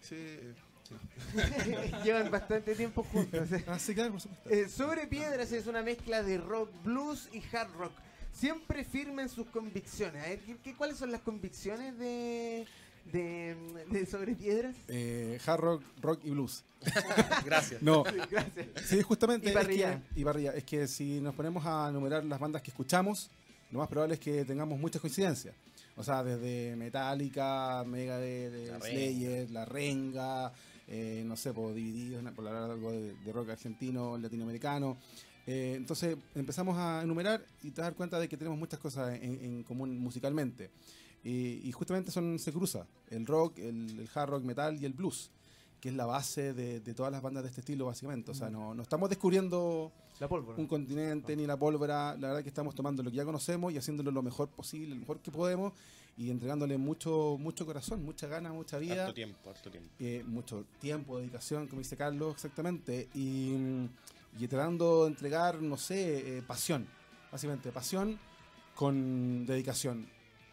Sí, 0.02 0.16
eh, 0.18 0.54
sí. 0.86 0.94
Llevan 2.04 2.30
bastante 2.30 2.74
tiempo 2.74 3.02
juntos. 3.04 3.48
Ah, 3.66 3.78
sí, 3.78 3.94
claro, 3.94 4.10
por 4.12 4.20
supuesto. 4.20 4.50
Eh, 4.50 4.68
Sobre 4.68 5.06
Piedras 5.06 5.50
es 5.52 5.66
una 5.66 5.82
mezcla 5.82 6.22
de 6.22 6.36
rock, 6.36 6.68
blues 6.84 7.30
y 7.32 7.42
hard 7.56 7.72
rock. 7.78 7.92
Siempre 8.32 8.84
firmen 8.84 9.28
sus 9.30 9.46
convicciones. 9.46 10.22
A 10.22 10.28
ver, 10.28 10.40
¿qué- 10.40 10.56
qué- 10.62 10.74
¿cuáles 10.74 10.98
son 10.98 11.12
las 11.12 11.20
convicciones 11.22 11.96
de, 11.98 12.66
de, 13.12 13.56
de 13.90 14.06
Sobre 14.06 14.34
Piedras? 14.34 14.76
Eh, 14.88 15.38
hard 15.46 15.60
rock, 15.60 15.82
rock 16.00 16.20
y 16.24 16.30
blues. 16.30 16.64
Gracias. 17.44 17.80
No, 17.82 18.02
Gracias. 18.02 18.66
sí, 18.84 19.02
justamente. 19.02 19.46
Y 19.46 19.50
es 19.50 19.54
que- 19.56 19.62
parrilla. 19.62 20.02
y 20.16 20.24
parrilla. 20.24 20.52
Es 20.54 20.64
que 20.64 20.86
si 20.88 21.20
nos 21.20 21.34
ponemos 21.34 21.64
a 21.66 21.88
enumerar 21.90 22.24
las 22.24 22.40
bandas 22.40 22.62
que 22.62 22.70
escuchamos, 22.70 23.30
lo 23.70 23.78
más 23.78 23.88
probable 23.88 24.14
es 24.14 24.20
que 24.20 24.44
tengamos 24.44 24.78
muchas 24.78 25.00
coincidencias. 25.00 25.54
O 25.96 26.02
sea, 26.02 26.22
desde 26.24 26.74
Metallica, 26.76 27.84
Megadeth, 27.86 28.52
La 28.68 28.78
Renga. 28.78 28.86
Slayer, 28.90 29.50
La 29.50 29.64
Renga, 29.64 30.52
eh, 30.88 31.22
no 31.26 31.36
sé, 31.36 31.52
por 31.52 31.74
Divididos, 31.74 32.22
por 32.32 32.46
hablar 32.48 32.70
algo 32.70 32.90
de, 32.92 33.14
de 33.14 33.32
rock 33.32 33.50
argentino, 33.50 34.16
latinoamericano. 34.18 34.96
Eh, 35.46 35.74
entonces 35.76 36.16
empezamos 36.34 36.78
a 36.78 37.02
enumerar 37.02 37.44
y 37.62 37.70
te 37.72 37.80
das 37.80 37.88
dar 37.88 37.94
cuenta 37.94 38.18
de 38.18 38.28
que 38.28 38.36
tenemos 38.36 38.58
muchas 38.58 38.78
cosas 38.80 39.14
en, 39.20 39.38
en 39.44 39.62
común 39.64 39.98
musicalmente. 39.98 40.70
Y, 41.24 41.68
y 41.68 41.72
justamente 41.72 42.10
son, 42.10 42.38
se 42.38 42.52
cruza 42.52 42.86
el 43.08 43.26
rock, 43.26 43.58
el, 43.58 44.00
el 44.00 44.08
hard 44.14 44.30
rock 44.30 44.42
metal 44.44 44.76
y 44.80 44.84
el 44.86 44.92
blues, 44.92 45.30
que 45.80 45.88
es 45.90 45.94
la 45.94 46.06
base 46.06 46.52
de, 46.52 46.80
de 46.80 46.94
todas 46.94 47.12
las 47.12 47.22
bandas 47.22 47.42
de 47.44 47.48
este 47.50 47.60
estilo 47.60 47.86
básicamente. 47.86 48.30
O 48.30 48.34
sea, 48.34 48.50
no, 48.50 48.74
no 48.74 48.82
estamos 48.82 49.08
descubriendo 49.08 49.92
La 50.18 50.28
pólvora. 50.28 50.58
un 50.58 50.66
continente 50.66 51.36
ni 51.36 51.46
la 51.46 51.56
pólvora. 51.56 52.16
La 52.18 52.28
verdad 52.28 52.42
que 52.42 52.48
estamos 52.48 52.74
tomando 52.74 53.02
lo 53.02 53.10
que 53.10 53.16
ya 53.18 53.24
conocemos 53.24 53.72
y 53.72 53.78
haciéndolo 53.78 54.10
lo 54.10 54.22
mejor 54.22 54.48
posible, 54.48 54.94
lo 54.94 55.00
mejor 55.00 55.20
que 55.20 55.30
podemos 55.30 55.72
y 56.16 56.30
entregándole 56.30 56.76
mucho, 56.76 57.36
mucho 57.40 57.64
corazón, 57.64 58.04
mucha 58.04 58.26
gana, 58.26 58.52
mucha 58.52 58.78
vida. 58.78 59.02
Harto 59.04 59.14
tiempo, 59.14 59.48
harto 59.48 59.70
tiempo. 59.70 59.88
eh, 59.98 60.22
mucho 60.26 60.66
tiempo, 60.78 61.18
dedicación, 61.18 61.66
como 61.68 61.80
dice 61.80 61.96
Carlos, 61.96 62.34
exactamente, 62.34 63.08
y, 63.14 63.54
y 64.38 64.46
tratando 64.46 65.04
de 65.04 65.08
entregar, 65.10 65.62
no 65.62 65.78
sé, 65.78 66.36
eh, 66.38 66.42
pasión, 66.42 66.86
básicamente, 67.30 67.72
pasión 67.72 68.18
con 68.74 69.46
dedicación 69.46 70.06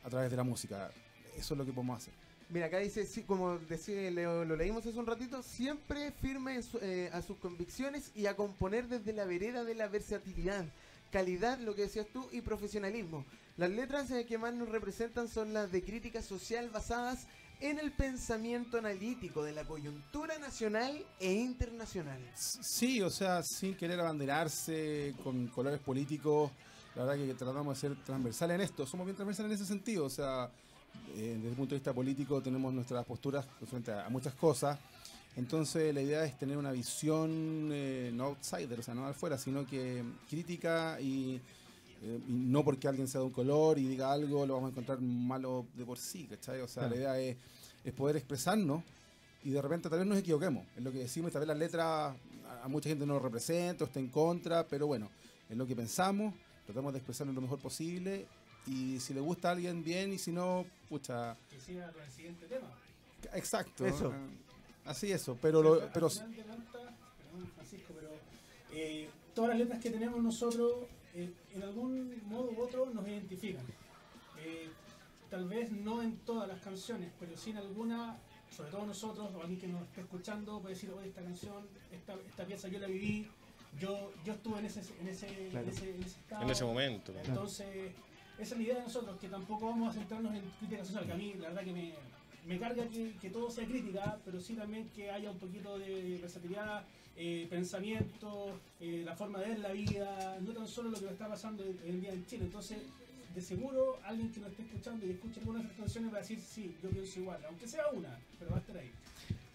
a 0.10 0.12
través 0.12 0.32
de 0.32 0.38
la 0.38 0.44
música. 0.44 0.90
Eso 1.38 1.54
es 1.54 1.58
lo 1.58 1.66
que 1.66 1.72
podemos 1.72 1.98
hacer. 2.02 2.14
Mira, 2.50 2.66
acá 2.66 2.80
dice, 2.80 3.06
sí, 3.06 3.22
como 3.22 3.60
decía, 3.60 4.10
lo, 4.10 4.44
lo 4.44 4.56
leímos 4.56 4.84
hace 4.86 4.98
un 4.98 5.06
ratito, 5.06 5.44
siempre 5.44 6.12
firme 6.12 6.62
su- 6.64 6.80
eh, 6.82 7.10
a 7.14 7.22
sus 7.22 7.38
convicciones 7.38 8.12
y 8.16 8.26
a 8.26 8.36
componer 8.36 8.88
desde 8.88 9.14
la 9.14 9.26
vereda 9.26 9.64
de 9.64 9.76
la 9.76 9.88
versatilidad, 9.88 10.66
calidad, 11.12 11.60
lo 11.60 11.76
que 11.76 11.84
decías 11.84 12.08
tú, 12.12 12.28
y 12.32 12.42
profesionalismo. 12.42 13.24
Las 13.58 13.70
letras 13.70 14.10
eh, 14.10 14.26
que 14.26 14.40
más 14.40 14.54
nos 14.56 14.70
representan 14.70 15.28
son 15.28 15.54
las 15.54 15.72
de 15.72 15.84
crítica 15.84 16.24
social 16.24 16.70
basadas 16.72 17.28
en 17.62 17.78
el 17.78 17.92
pensamiento 17.92 18.80
analítico 18.80 19.44
de 19.44 19.52
la 19.52 19.66
coyuntura 19.66 20.40
nacional 20.40 21.06
e 21.20 21.34
internacional. 21.34 22.20
Sí, 22.36 23.02
o 23.02 23.12
sea, 23.12 23.44
sin 23.44 23.76
querer 23.76 24.00
abanderarse 24.00 25.14
con 25.24 25.48
colores 25.50 25.82
políticos, 25.82 26.52
la 26.96 27.04
verdad 27.06 27.26
que 27.26 27.34
tratamos 27.34 27.76
de 27.76 27.90
ser 27.90 28.04
transversales 28.04 28.56
en 28.56 28.62
esto, 28.62 28.86
somos 28.86 29.06
bien 29.06 29.16
transversales 29.16 29.52
en 29.52 29.56
ese 29.56 29.66
sentido, 29.66 30.06
o 30.06 30.10
sea, 30.10 30.50
eh, 31.16 31.34
desde 31.38 31.50
el 31.50 31.56
punto 31.56 31.72
de 31.76 31.80
vista 31.80 31.94
político 31.94 32.42
tenemos 32.42 32.74
nuestras 32.74 33.06
posturas 33.06 33.46
frente 33.70 33.92
a, 33.92 34.06
a 34.06 34.10
muchas 34.10 34.34
cosas, 34.34 34.78
entonces 35.36 35.94
la 35.94 36.02
idea 36.02 36.26
es 36.26 36.38
tener 36.38 36.58
una 36.58 36.72
visión 36.72 37.70
eh, 37.72 38.12
no 38.14 38.26
outsider, 38.26 38.80
o 38.80 38.84
sea, 38.84 38.94
no 38.96 39.06
afuera, 39.06 39.38
sino 39.38 39.66
que 39.66 40.04
crítica 40.30 41.00
y, 41.00 41.40
eh, 42.02 42.20
y 42.28 42.32
no 42.32 42.64
porque 42.64 42.88
alguien 42.88 43.08
sea 43.08 43.22
de 43.22 43.28
un 43.28 43.32
color 43.34 43.78
y 43.78 43.88
diga 43.88 44.12
algo 44.12 44.46
lo 44.46 44.56
vamos 44.56 44.70
a 44.70 44.72
encontrar 44.72 45.00
malo 45.00 45.66
de 45.76 45.86
por 45.86 45.98
sí, 46.00 46.26
¿cachai? 46.28 46.60
O 46.62 46.68
sea, 46.68 46.84
Claro. 46.88 46.96
la 46.96 47.02
idea 47.02 47.20
es, 47.20 47.38
es 47.86 47.94
poder 47.94 48.18
expresarnos 48.18 48.84
y 49.44 49.52
de 49.52 49.62
repente 49.62 49.88
tal 49.90 50.00
vez 50.00 50.08
nos 50.08 50.18
equivoquemos 50.18 50.66
en 50.76 50.84
lo 50.84 50.92
que 50.92 50.98
decimos, 51.00 51.32
tal 51.32 51.42
vez 51.42 51.48
las 51.48 51.58
letras 51.58 51.86
a, 51.86 52.64
a 52.64 52.68
mucha 52.68 52.90
gente 52.90 53.06
no 53.06 53.14
lo 53.14 53.20
representa 53.20 53.84
o 53.86 53.88
está 53.88 54.00
en 54.00 54.10
contra, 54.10 54.68
pero 54.68 54.88
bueno, 54.88 55.10
es 55.50 55.56
lo 55.56 55.66
que 55.66 55.76
pensamos, 55.76 56.34
tratamos 56.70 56.94
de 56.94 57.00
expresarlo 57.00 57.34
lo 57.34 57.42
mejor 57.42 57.58
posible 57.60 58.28
y 58.68 59.00
si 59.00 59.16
le 59.16 59.22
gusta 59.22 59.50
a 59.50 59.52
alguien 59.54 59.84
bien 59.84 60.14
y 60.14 60.20
si 60.20 60.32
no, 60.32 60.68
pucha, 60.88 61.36
Que 61.50 61.60
siga 61.60 61.92
con 61.92 62.04
el 62.04 62.12
siguiente 62.12 62.46
tema. 62.46 62.68
exacto. 63.34 63.86
Eso. 63.88 64.12
eh, 64.14 64.16
Así 64.86 65.12
eso, 65.12 65.36
pero 65.42 65.62
lo, 65.64 65.74
Al 65.82 65.92
pero 65.92 66.10
final 66.10 66.36
de 66.36 66.44
cuentas, 66.44 66.82
perdón, 67.18 67.52
Francisco, 67.56 67.94
pero 67.96 68.10
eh, 68.72 69.10
todas 69.34 69.50
las 69.50 69.60
letras 69.60 69.80
que 69.80 69.90
tenemos 69.90 70.22
nosotros, 70.22 70.86
eh, 71.16 71.34
en 71.56 71.64
algún 71.64 72.22
modo 72.28 72.52
u 72.52 72.62
otro, 72.62 72.86
nos 72.94 73.08
identifican. 73.08 73.66
Eh, 74.40 74.70
tal 75.30 75.48
vez 75.48 75.72
no 75.72 76.02
en 76.04 76.18
todas 76.20 76.48
las 76.48 76.60
canciones, 76.62 77.12
pero 77.20 77.36
sí 77.36 77.50
en 77.52 77.58
alguna, 77.58 78.18
sobre 78.56 78.70
todo 78.72 78.86
nosotros, 78.86 79.30
o 79.36 79.42
alguien 79.42 79.60
que 79.60 79.68
nos 79.68 79.84
esté 79.84 80.02
escuchando, 80.02 80.60
puede 80.62 80.76
decir, 80.76 80.92
oye, 80.92 81.10
esta 81.10 81.22
canción, 81.24 81.68
esta, 81.92 82.14
esta 82.28 82.46
pieza 82.46 82.68
yo 82.68 82.80
la 82.80 82.88
viví, 82.88 83.28
yo, 83.80 84.12
yo 84.26 84.34
estuve 84.34 84.60
en 84.60 84.66
ese, 84.66 84.82
en 85.02 85.08
ese, 85.08 85.28
Claro. 85.52 85.66
en 85.68 85.74
ese, 85.74 85.90
en 85.96 86.04
ese 86.04 86.20
estado. 86.20 86.44
En 86.44 86.50
ese 86.50 86.64
momento. 86.66 87.14
Entonces, 87.24 87.68
esa 88.38 88.54
es 88.54 88.58
la 88.58 88.64
idea 88.64 88.76
de 88.76 88.82
nosotros, 88.84 89.18
que 89.20 89.28
tampoco 89.28 89.66
vamos 89.68 89.90
a 89.96 90.00
centrarnos 90.00 90.34
en 90.34 90.42
crítica 90.60 90.84
social, 90.86 91.06
que 91.06 91.12
a 91.12 91.16
mí 91.18 91.34
la 91.40 91.50
verdad 91.50 91.64
que 91.64 91.74
me, 91.74 91.94
me 92.46 92.60
carga 92.60 92.88
que, 92.88 93.16
que 93.22 93.30
todo 93.30 93.50
sea 93.52 93.66
crítica, 93.66 94.18
pero 94.26 94.40
sí 94.40 94.54
también 94.56 94.90
que 94.96 95.12
haya 95.12 95.30
un 95.32 95.38
poquito 95.38 95.78
de 95.78 96.18
versatilidad, 96.22 96.86
eh, 97.18 97.48
pensamiento, 97.50 98.60
eh, 98.80 99.04
la 99.06 99.14
forma 99.16 99.40
de 99.40 99.50
ver 99.50 99.60
la 99.60 99.72
vida, 99.74 100.38
no 100.42 100.54
tan 100.54 100.68
solo 100.68 100.90
lo 100.90 101.00
que 101.00 101.08
está 101.08 101.28
pasando 101.28 101.64
en 101.64 102.00
día 102.02 102.12
en 102.14 102.26
Chile. 102.26 102.46
Entonces, 102.46 102.78
de 103.36 103.42
seguro, 103.42 104.00
alguien 104.06 104.32
que 104.32 104.40
nos 104.40 104.52
esté 104.52 104.64
escuchando 104.64 105.06
y 105.06 105.12
escuche 105.12 105.40
algunas 105.42 105.62
de 105.64 105.68
estas 105.68 105.80
canciones 105.86 106.14
va 106.14 106.18
a 106.18 106.22
decir, 106.22 106.40
sí, 106.42 106.76
yo 106.82 106.90
pienso 106.90 107.20
igual, 107.20 107.40
aunque 107.46 107.68
sea 107.68 107.88
una, 107.94 108.18
pero 108.40 108.52
va 108.52 108.58
a 108.58 108.60
estar 108.62 108.78
ahí. 108.78 108.92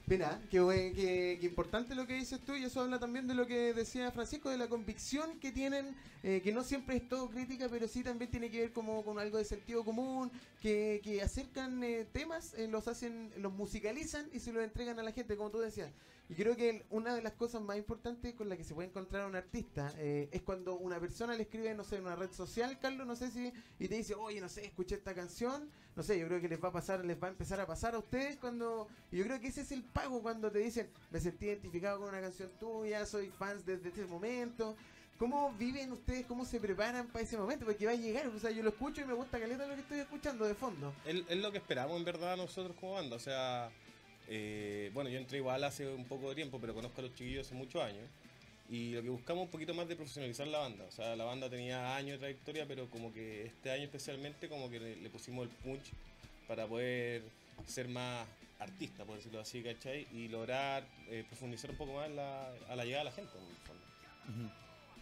Mira, 0.06 0.38
qué, 0.50 0.58
qué- 0.94 1.38
qué 1.40 1.46
importante 1.46 1.94
lo 1.94 2.06
que 2.06 2.14
dices 2.14 2.38
tú 2.44 2.54
y 2.54 2.64
eso 2.64 2.82
habla 2.82 2.98
también 2.98 3.26
de 3.26 3.34
lo 3.34 3.46
que 3.46 3.72
decía 3.72 4.10
Francisco, 4.12 4.50
de 4.50 4.58
la 4.58 4.68
convicción 4.68 5.38
que 5.40 5.50
tienen, 5.50 5.96
eh, 6.22 6.42
que 6.44 6.52
no 6.52 6.62
siempre 6.62 6.96
es 6.96 7.08
todo 7.08 7.30
crítica, 7.30 7.68
pero 7.70 7.88
sí 7.88 8.02
también 8.02 8.30
tiene 8.30 8.50
que 8.50 8.60
ver 8.60 8.72
como 8.72 9.02
con 9.02 9.18
algo 9.18 9.38
de 9.38 9.46
sentido 9.46 9.82
común, 9.82 10.30
que, 10.60 11.00
que 11.02 11.22
acercan 11.22 11.82
eh, 11.82 12.06
temas, 12.12 12.52
eh, 12.54 12.68
los 12.68 12.86
hacen, 12.86 13.32
los 13.38 13.52
musicalizan 13.54 14.28
y 14.34 14.40
se 14.40 14.52
los 14.52 14.62
entregan 14.62 14.98
a 14.98 15.02
la 15.02 15.12
gente, 15.12 15.36
como 15.38 15.50
tú 15.50 15.58
decías. 15.60 15.90
Y 16.30 16.34
creo 16.34 16.56
que 16.56 16.70
el- 16.70 16.84
una 16.90 17.14
de 17.14 17.20
las 17.20 17.34
cosas 17.34 17.60
más 17.60 17.76
importantes 17.76 18.32
con 18.34 18.48
la 18.48 18.56
que 18.56 18.64
se 18.64 18.74
puede 18.74 18.88
encontrar 18.88 19.26
un 19.26 19.36
artista 19.36 19.92
eh, 19.98 20.28
es 20.32 20.40
cuando 20.42 20.74
una 20.76 20.98
persona 20.98 21.34
le 21.34 21.42
escribe, 21.42 21.74
no 21.74 21.84
sé, 21.84 21.96
en 21.96 22.06
una 22.06 22.16
red 22.16 22.32
social, 22.32 22.78
Carlos, 22.80 23.06
no 23.06 23.14
sé 23.14 23.30
si, 23.30 23.52
y 23.78 23.88
te 23.88 23.96
dice, 23.96 24.14
oye, 24.14 24.40
no 24.40 24.48
sé, 24.48 24.64
escuché 24.64 24.94
esta 24.94 25.14
canción, 25.14 25.68
no 25.94 26.02
sé, 26.02 26.18
yo 26.18 26.26
creo 26.26 26.40
que 26.40 26.48
les 26.48 26.62
va 26.62 26.68
a 26.68 26.72
pasar, 26.72 27.04
les 27.04 27.22
va 27.22 27.26
a 27.28 27.30
empezar 27.30 27.60
a 27.60 27.66
pasar 27.66 27.94
a 27.94 27.98
ustedes 27.98 28.36
cuando, 28.38 28.88
y 29.12 29.18
yo 29.18 29.24
creo 29.24 29.38
que 29.38 29.48
ese 29.48 29.60
es 29.60 29.72
el 29.72 29.82
pago 29.84 30.22
cuando 30.22 30.50
te 30.50 30.60
dicen, 30.60 30.88
me 31.10 31.20
sentí 31.20 31.44
identificado 31.44 31.98
con 32.00 32.08
una 32.08 32.20
canción 32.22 32.50
tuya, 32.58 33.04
soy 33.04 33.28
fans 33.28 33.66
desde 33.66 33.90
ese 33.90 34.06
momento. 34.06 34.76
¿Cómo 35.18 35.52
viven 35.52 35.92
ustedes, 35.92 36.26
cómo 36.26 36.44
se 36.44 36.58
preparan 36.58 37.06
para 37.06 37.22
ese 37.24 37.36
momento? 37.36 37.64
Porque 37.66 37.86
va 37.86 37.92
a 37.92 37.96
llegar, 37.96 38.26
o 38.26 38.38
sea, 38.40 38.50
yo 38.50 38.62
lo 38.64 38.70
escucho 38.70 39.00
y 39.00 39.04
me 39.04 39.12
gusta 39.12 39.38
caleta 39.38 39.64
lo 39.66 39.74
que 39.76 39.82
estoy 39.82 40.00
escuchando 40.00 40.44
de 40.44 40.54
fondo. 40.54 40.92
Es, 41.06 41.22
es 41.28 41.36
lo 41.38 41.52
que 41.52 41.58
esperamos 41.58 41.96
en 41.96 42.04
verdad 42.04 42.36
nosotros 42.36 42.74
como 42.80 42.94
banda. 42.94 43.14
O 43.14 43.20
sea, 43.20 43.70
eh, 44.28 44.90
bueno, 44.94 45.10
yo 45.10 45.18
entré 45.18 45.38
igual 45.38 45.62
hace 45.64 45.86
un 45.86 46.04
poco 46.04 46.28
de 46.30 46.34
tiempo, 46.34 46.58
pero 46.60 46.74
conozco 46.74 47.00
a 47.00 47.04
los 47.04 47.14
chiquillos 47.14 47.46
hace 47.46 47.54
muchos 47.54 47.82
años. 47.82 48.04
Y 48.68 48.92
lo 48.92 49.02
que 49.02 49.10
buscamos 49.10 49.44
un 49.44 49.50
poquito 49.50 49.74
más 49.74 49.86
de 49.88 49.96
profesionalizar 49.96 50.46
la 50.46 50.58
banda. 50.58 50.84
O 50.88 50.92
sea, 50.92 51.14
la 51.16 51.24
banda 51.24 51.50
tenía 51.50 51.96
años 51.96 52.12
de 52.12 52.18
trayectoria, 52.18 52.66
pero 52.66 52.88
como 52.88 53.12
que 53.12 53.46
este 53.46 53.70
año 53.70 53.84
especialmente 53.84 54.48
como 54.48 54.70
que 54.70 54.80
le, 54.80 55.10
pusimos 55.10 55.44
el 55.44 55.50
punch 55.50 55.92
para 56.48 56.66
poder 56.66 57.22
ser 57.66 57.88
más 57.88 58.26
artista, 58.58 59.04
por 59.04 59.16
decirlo 59.16 59.40
así, 59.40 59.62
¿cachai? 59.62 60.06
Y 60.12 60.28
lograr 60.28 60.84
eh, 61.10 61.24
profundizar 61.26 61.70
un 61.70 61.76
poco 61.76 61.94
más 61.94 62.06
a 62.06 62.76
la 62.76 62.84
llegada 62.84 63.04
de 63.04 63.10
la 63.10 63.12
gente, 63.12 63.32
en 63.36 63.44
el 63.44 63.56
fondo. 63.66 64.54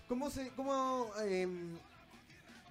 ¿Cómo 0.08 0.28
se, 0.28 0.50
cómo, 0.50 1.10
em, 1.24 1.78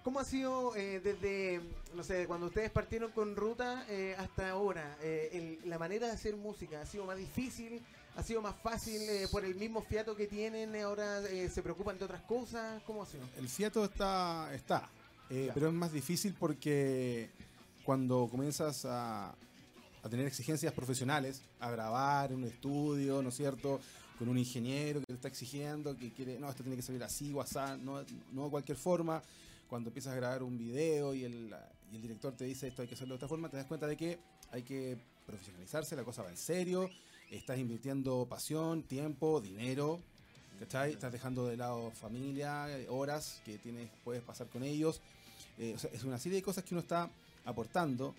cómo 0.03 0.19
ha 0.19 0.25
sido 0.25 0.75
eh, 0.75 0.99
desde, 0.99 1.61
no 1.95 2.03
sé, 2.03 2.25
cuando 2.27 2.47
ustedes 2.47 2.69
partieron 2.71 3.11
con 3.11 3.35
Ruta 3.35 3.85
eh, 3.89 4.15
hasta 4.17 4.49
ahora? 4.49 4.97
Eh, 5.01 5.57
el- 5.61 5.69
la 5.69 5.77
manera 5.77 6.07
de 6.07 6.13
hacer 6.13 6.35
música, 6.35 6.81
¿ha 6.81 6.85
sido 6.85 7.05
más 7.05 7.17
difícil? 7.17 7.81
¿Ha 8.15 8.23
sido 8.23 8.41
más 8.41 8.55
fácil 8.61 9.01
eh, 9.03 9.27
por 9.31 9.45
el 9.45 9.55
mismo 9.55 9.81
fiato 9.81 10.15
que 10.15 10.27
tienen? 10.27 10.75
¿Ahora 10.75 11.21
eh, 11.29 11.49
se 11.49 11.61
preocupan 11.61 11.97
de 11.97 12.05
otras 12.05 12.21
cosas? 12.23 12.81
¿Cómo 12.83 13.03
ha 13.03 13.05
sido? 13.05 13.23
el 13.37 13.47
fiato 13.47 13.85
está, 13.85 14.53
está 14.53 14.89
eh, 15.29 15.49
pero 15.53 15.67
es 15.69 15.73
más 15.73 15.93
difícil 15.93 16.35
porque 16.37 17.29
cuando 17.85 18.27
comienzas 18.29 18.83
a, 18.85 19.29
a 19.29 20.09
tener 20.09 20.25
exigencias 20.27 20.73
profesionales, 20.73 21.41
a 21.59 21.71
grabar 21.71 22.31
en 22.31 22.39
un 22.39 22.43
estudio, 22.45 23.21
¿no 23.21 23.29
es 23.29 23.35
cierto? 23.35 23.79
Con 24.19 24.27
un 24.27 24.37
ingeniero 24.37 24.99
que 24.99 25.05
te 25.05 25.13
está 25.13 25.29
exigiendo, 25.29 25.95
que 25.97 26.11
quiere, 26.11 26.37
no, 26.37 26.49
esto 26.49 26.63
tiene 26.63 26.75
que 26.75 26.81
salir 26.83 27.01
así 27.03 27.31
o 27.33 27.39
así, 27.41 27.55
no, 27.81 28.03
no 28.33 28.43
de 28.45 28.49
cualquier 28.51 28.77
forma. 28.77 29.23
Cuando 29.71 29.89
empiezas 29.89 30.11
a 30.11 30.15
grabar 30.17 30.43
un 30.43 30.57
video 30.57 31.13
y 31.13 31.23
el, 31.23 31.55
y 31.93 31.95
el 31.95 32.01
director 32.01 32.35
te 32.35 32.43
dice 32.43 32.67
esto 32.67 32.81
hay 32.81 32.89
que 32.89 32.95
hacerlo 32.95 33.13
de 33.13 33.19
esta 33.19 33.29
forma, 33.29 33.47
te 33.47 33.55
das 33.55 33.67
cuenta 33.67 33.87
de 33.87 33.95
que 33.95 34.19
hay 34.51 34.63
que 34.63 34.97
profesionalizarse, 35.25 35.95
la 35.95 36.03
cosa 36.03 36.23
va 36.23 36.29
en 36.29 36.35
serio, 36.35 36.89
estás 37.29 37.57
invirtiendo 37.57 38.27
pasión, 38.29 38.83
tiempo, 38.83 39.39
dinero, 39.39 40.01
¿cachai? 40.59 40.91
Estás 40.91 41.13
dejando 41.13 41.47
de 41.47 41.55
lado 41.55 41.89
familia, 41.91 42.67
horas 42.89 43.41
que 43.45 43.59
tienes, 43.59 43.89
puedes 44.03 44.21
pasar 44.21 44.47
con 44.47 44.61
ellos. 44.63 44.99
Eh, 45.57 45.71
o 45.73 45.79
sea, 45.79 45.89
es 45.93 46.03
una 46.03 46.17
serie 46.17 46.39
de 46.39 46.43
cosas 46.43 46.65
que 46.65 46.73
uno 46.73 46.81
está 46.81 47.09
aportando 47.45 48.13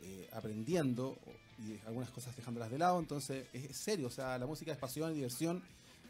eh, 0.00 0.26
aprendiendo 0.32 1.18
y 1.58 1.86
algunas 1.86 2.08
cosas 2.08 2.34
dejándolas 2.34 2.70
de 2.70 2.78
lado, 2.78 2.98
entonces 2.98 3.46
es, 3.52 3.64
es 3.64 3.76
serio, 3.76 4.06
o 4.06 4.10
sea, 4.10 4.38
la 4.38 4.46
música 4.46 4.72
es 4.72 4.78
pasión 4.78 5.12
y 5.12 5.16
diversión, 5.16 5.62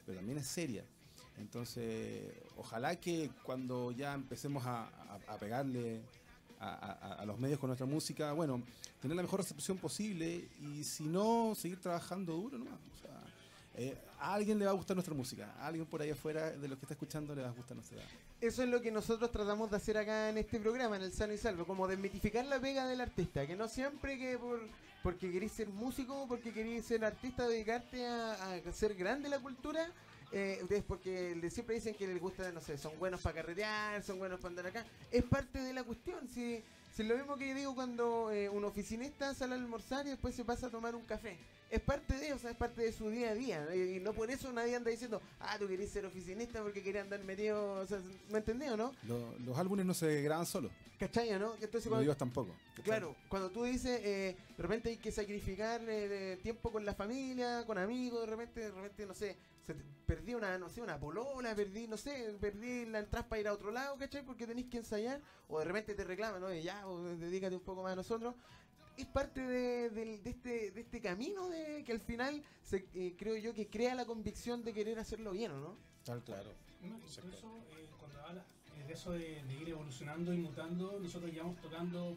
pero 0.07 0.19
también 0.19 0.39
es 0.39 0.47
seria. 0.47 0.85
Entonces, 1.39 2.32
ojalá 2.57 2.97
que 2.97 3.30
cuando 3.43 3.91
ya 3.93 4.14
empecemos 4.14 4.64
a, 4.66 4.89
pegarle 5.41 6.03
a, 6.61 7.24
los 7.26 7.39
medios 7.39 7.59
con 7.59 7.68
nuestra 7.68 7.87
música, 7.87 8.32
bueno, 8.32 8.62
tener 9.01 9.16
la 9.16 9.22
mejor 9.22 9.41
recepción 9.41 9.78
posible 9.78 10.49
y 10.61 10.85
si 10.85 11.05
no, 11.05 11.55
seguir 11.55 11.80
trabajando 11.80 12.35
duro 12.35 12.59
nomás. 12.59 12.74
O 12.74 13.05
eh, 13.76 13.99
a 14.20 14.35
alguien 14.35 14.59
le 14.59 14.66
va 14.66 14.70
a 14.70 14.74
gustar 14.74 14.97
nuestra 14.97 15.14
música, 15.14 15.53
a 15.59 15.66
alguien 15.66 15.85
por 15.85 16.01
ahí 16.01 16.11
afuera 16.11 16.53
de 16.53 16.68
los 16.68 16.78
que 16.78 16.85
está 16.85 16.95
escuchando 16.95 17.35
le 17.35 17.43
va 17.43 17.49
a 17.49 17.53
gustar 17.53 17.76
nuestra 17.76 17.99
Eso 18.41 18.62
es 18.62 18.68
lo 18.68 18.80
que 18.80 18.93
nosotros 18.93 19.32
tratamos 19.32 19.68
de 19.68 19.76
hacer 19.76 19.99
acá 19.99 20.30
en 20.30 20.39
este 20.39 20.61
programa, 20.61 20.95
en 20.97 21.03
el 21.03 21.12
Sano 21.12 21.32
y 21.32 21.39
Salvo, 21.39 21.66
como 21.66 21.89
desmitificar 21.89 22.45
la 22.45 22.61
pega 22.61 22.87
del 22.87 23.01
artista, 23.01 23.47
que 23.49 23.57
no 23.57 23.66
siempre 23.66 24.16
que 24.16 24.39
por 24.39 24.61
porque 25.03 25.30
querés 25.30 25.53
ser 25.53 25.68
músico, 25.68 26.26
porque 26.26 26.51
querés 26.51 26.87
ser 26.87 27.05
artista, 27.05 27.47
dedicarte 27.47 28.07
a, 28.07 28.32
a 28.32 28.55
hacer 28.55 28.95
grande 28.95 29.28
la 29.28 29.39
cultura, 29.39 29.87
eh, 30.35 30.59
ustedes 30.62 30.82
porque 30.82 31.35
le- 31.37 31.51
siempre 31.51 31.76
dicen 31.76 31.95
que 31.95 32.07
les 32.07 32.20
gusta, 32.20 32.51
no 32.53 32.61
sé, 32.61 32.76
son 32.76 32.99
buenos 32.99 33.20
para 33.20 33.37
carretear, 33.37 34.03
son 34.03 34.18
buenos 34.18 34.39
para 34.41 34.51
andar 34.51 34.66
acá, 34.66 34.85
es 35.11 35.22
parte 35.24 35.59
de 35.61 35.72
la 35.72 35.85
cuestión, 35.85 36.28
si, 36.28 36.62
si 36.95 37.03
es 37.03 37.09
lo 37.09 37.16
mismo 37.16 37.37
que 37.37 37.49
yo 37.49 37.55
digo 37.55 37.74
cuando 37.74 38.30
eh, 38.32 38.49
un 38.49 38.64
oficinista 38.64 39.32
sale 39.35 39.55
a 39.55 39.57
almorzar 39.57 40.07
y 40.07 40.11
después 40.11 40.35
se 40.35 40.45
pasa 40.45 40.66
a 40.66 40.70
tomar 40.70 40.95
un 40.95 41.05
café. 41.05 41.37
Es 41.70 41.80
parte 41.80 42.14
de, 42.18 42.32
o 42.32 42.39
sea, 42.39 42.51
es 42.51 42.57
parte 42.57 42.82
de 42.82 42.93
su 42.93 43.09
día 43.11 43.30
a 43.30 43.35
día. 43.35 43.66
Y, 43.74 43.97
y 43.97 44.01
no 44.01 44.12
por 44.12 44.30
eso 44.30 44.53
nadie 44.53 44.76
anda 44.76 44.91
diciendo, 44.93 45.20
ah, 45.41 45.57
tú 45.59 45.66
querés 45.66 45.91
ser 45.91 46.07
oficinista 46.07 46.62
porque 46.62 46.82
querés 46.82 47.03
andar 47.03 47.24
metido, 47.24 47.80
o 47.80 47.87
sea, 47.87 48.01
¿me 48.30 48.39
entendés 48.39 48.70
o 48.70 48.76
no? 48.76 48.93
Lo- 49.09 49.37
los 49.41 49.59
álbumes 49.59 49.85
no 49.85 49.95
se 49.95 50.22
graban 50.22 50.47
solos, 50.47 50.70
¿Cachai, 51.01 51.32
o 51.32 51.39
no? 51.41 51.55
Entonces, 51.61 51.89
cuando- 51.89 52.14
tampoco. 52.16 52.55
Claro, 52.85 53.16
cuando 53.28 53.51
tú 53.51 53.64
dices, 53.64 54.01
eh, 54.05 54.37
de 54.57 54.62
repente 54.62 54.91
hay 54.91 54.99
que 54.99 55.11
sacrificar 55.11 55.80
eh, 55.89 56.39
tiempo 56.43 56.70
con 56.70 56.85
la 56.85 56.95
familia, 56.95 57.64
con 57.66 57.76
amigos, 57.78 58.20
de 58.20 58.26
repente, 58.26 58.61
de 58.61 58.70
repente, 58.70 59.07
no 59.07 59.14
sé, 59.14 59.35
se 59.67 59.75
te- 59.75 59.85
perdí 60.07 60.35
una, 60.35 60.59
no 60.59 60.69
sé, 60.69 60.81
una 60.83 60.99
polola, 60.99 61.55
perdí, 61.55 61.87
no 61.87 61.97
sé, 61.97 62.37
perdí 62.41 62.85
la 62.87 62.99
entrada 63.01 63.27
para 63.29 63.41
ir 63.41 63.49
a 63.49 63.53
otro 63.53 63.71
lado, 63.71 63.97
¿cachai? 63.97 64.25
Porque 64.25 64.47
tenéis 64.47 64.69
que 64.69 64.79
ensayar, 64.79 65.21
o 65.49 65.59
de 65.59 65.65
repente 65.65 65.95
te 65.95 66.05
reclaman, 66.05 66.41
¿no? 66.41 66.53
Y 66.53 66.62
ya, 66.62 66.87
o 66.87 67.03
dedícate 67.03 67.57
un 67.57 67.62
poco 67.62 67.83
más 67.83 67.93
a 67.95 67.97
nosotros. 67.97 68.35
Es 68.97 69.07
parte 69.07 69.41
de, 69.41 69.91
del- 69.91 70.23
de 70.23 70.31
este, 70.31 70.71
de 70.71 70.81
este 70.83 71.01
camino 71.01 71.49
de 71.49 71.83
que 71.85 71.93
al 71.93 72.01
final, 72.01 72.43
se, 72.62 72.87
eh, 72.95 73.15
creo 73.19 73.37
yo, 73.37 73.53
que 73.55 73.69
crea 73.69 73.95
la 73.95 74.05
convicción 74.05 74.62
de 74.62 74.73
querer 74.73 74.99
hacerlo 74.99 75.33
bien, 75.33 75.51
¿o 75.53 75.59
no? 75.61 75.79
Claro. 76.25 76.55
No, 76.81 76.99
incluso 76.99 77.65
eso 78.93 79.12
de, 79.12 79.43
de 79.43 79.55
ir 79.62 79.68
evolucionando 79.70 80.32
y 80.32 80.39
mutando, 80.39 80.99
nosotros 81.01 81.32
llevamos 81.32 81.57
tocando 81.61 82.16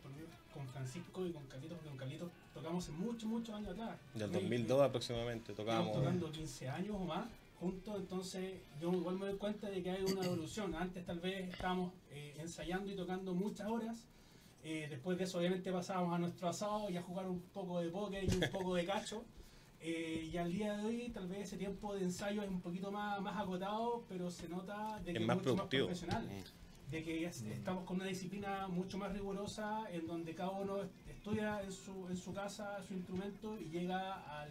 con 0.54 0.68
Francisco 0.70 1.26
y 1.26 1.32
con 1.32 1.46
Carlitos, 1.46 1.78
porque 1.78 1.90
con 1.90 1.98
Carlitos 1.98 2.32
tocamos 2.54 2.88
en 2.90 3.00
muchos, 3.00 3.24
muchos 3.30 3.54
años 3.56 3.70
atrás. 3.70 3.98
Del 4.16 4.28
Sí, 4.30 4.34
2002 4.34 4.82
aproximadamente 4.82 5.54
tocábamos. 5.54 5.94
tocando 5.94 6.32
15 6.32 6.70
años 6.70 6.96
o 6.96 7.06
más 7.06 7.28
juntos, 7.60 7.96
entonces 7.98 8.54
yo 8.80 8.92
igual 8.94 9.18
me 9.20 9.28
doy 9.28 9.38
cuenta 9.38 9.70
de 9.70 9.82
que 9.84 9.90
hay 9.92 10.04
una 10.04 10.24
evolución. 10.26 10.74
Antes 10.76 11.06
tal 11.06 11.20
vez 11.20 11.50
estábamos 11.50 11.92
eh, 12.12 12.34
ensayando 12.40 12.92
y 12.92 12.96
tocando 12.96 13.34
muchas 13.34 13.68
horas. 13.68 13.98
eh, 14.64 14.88
después 14.90 15.18
de 15.18 15.24
eso 15.26 15.38
obviamente 15.38 15.72
pasábamos 15.72 16.14
a 16.16 16.18
nuestro 16.20 16.50
asado 16.50 16.90
y 16.90 16.98
a 16.98 17.02
jugar 17.02 17.28
un 17.28 17.40
poco 17.54 17.80
de 17.80 17.90
póker 17.90 18.24
y 18.24 18.28
un 18.36 18.52
poco 18.52 18.76
de 18.76 18.86
cacho. 18.86 19.24
Eh, 19.80 20.30
y 20.34 20.38
al 20.38 20.52
día 20.52 20.76
de 20.76 20.86
hoy 20.86 21.10
tal 21.14 21.28
vez 21.28 21.40
ese 21.48 21.58
tiempo 21.58 21.94
de 21.96 22.04
ensayo 22.04 22.42
es 22.42 22.50
un 22.50 22.62
poquito 22.62 22.92
más, 22.92 23.22
más 23.22 23.38
agotado, 23.38 24.04
pero 24.10 24.30
se 24.32 24.50
nota 24.50 24.98
de 25.00 25.12
que 25.14 25.18
Es 25.18 25.22
es 25.22 25.28
más 25.28 25.38
mucho 25.38 25.50
más 25.50 25.56
productivo. 25.58 25.86
profesional 25.88 26.26
Mm. 26.26 26.92
de 26.92 27.04
que 27.04 27.26
es- 27.26 27.42
estamos 27.44 27.84
con 27.86 27.98
una 27.98 28.06
disciplina 28.06 28.68
mucho 28.68 28.98
más 28.98 29.14
rigurosa 29.14 29.84
en 29.92 30.08
donde 30.08 30.34
cada 30.34 30.50
uno 30.52 30.82
est- 30.82 30.92
estudia 31.10 31.62
en 31.62 31.72
su, 31.72 32.08
en 32.10 32.18
su 32.18 32.34
casa 32.34 32.82
su 32.88 32.94
instrumento 32.96 33.58
y 33.60 33.66
llega 33.66 34.42
al, 34.42 34.50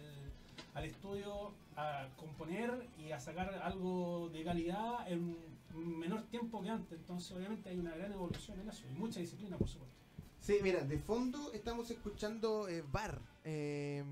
al 0.75 0.85
estudio 0.85 1.51
a 1.75 2.07
componer 2.15 2.87
y 2.97 3.11
a 3.11 3.19
sacar 3.19 3.53
algo 3.55 4.29
de 4.29 4.43
calidad 4.43 5.11
en 5.11 5.35
menor 5.75 6.23
tiempo 6.23 6.61
que 6.63 6.69
antes. 6.69 6.97
Entonces 6.99 7.31
obviamente 7.35 7.69
hay 7.69 7.77
una 7.77 7.95
gran 7.95 8.11
evolución 8.13 8.59
en 8.61 8.69
eso 8.69 8.83
y 8.87 8.97
mucha 8.97 9.19
disciplina 9.19 9.57
por 9.57 9.67
supuesto. 9.67 9.93
Sí, 10.39 10.55
mira, 10.63 10.79
de 10.85 10.97
fondo 10.99 11.51
estamos 11.53 11.91
escuchando 11.91 12.69
eh, 12.69 12.83
Bar. 12.91 13.19
Eh. 13.43 14.03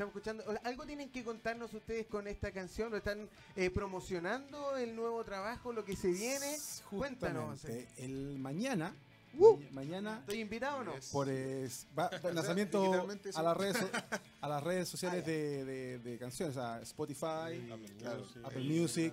Estamos 0.00 0.16
escuchando. 0.16 0.44
Algo 0.64 0.86
tienen 0.86 1.10
que 1.10 1.22
contarnos 1.22 1.74
ustedes 1.74 2.06
con 2.06 2.26
esta 2.26 2.50
canción. 2.52 2.90
¿Lo 2.90 2.96
están 2.96 3.28
eh, 3.54 3.68
promocionando 3.68 4.74
el 4.78 4.96
nuevo 4.96 5.22
trabajo, 5.24 5.74
lo 5.74 5.84
que 5.84 5.94
se 5.94 6.08
viene? 6.08 6.56
Cuéntanos. 6.88 7.50
Justamente, 7.60 7.86
el 7.98 8.38
mañana, 8.38 8.94
Uh. 9.38 9.58
maña- 9.58 9.70
mañana 9.72 10.18
¿Estoy 10.20 10.40
invitado 10.40 10.78
o 10.78 10.84
no? 10.84 10.94
por 11.12 11.28
es- 11.28 11.86
va- 11.96 12.08
sea, 12.08 12.32
lanzamiento 12.32 13.06
a 13.34 13.42
las 13.42 13.56
redes 13.58 13.76
a 14.40 14.48
las 14.48 14.62
redes 14.64 14.88
Ah, 14.88 14.90
sociales 14.90 15.26
de, 15.26 15.64
de- 15.66 15.98
de 15.98 16.18
canciones, 16.18 16.56
a 16.56 16.80
Spotify, 16.80 17.68
Claro, 17.98 18.24
Apple 18.42 18.64
Music. 18.64 19.12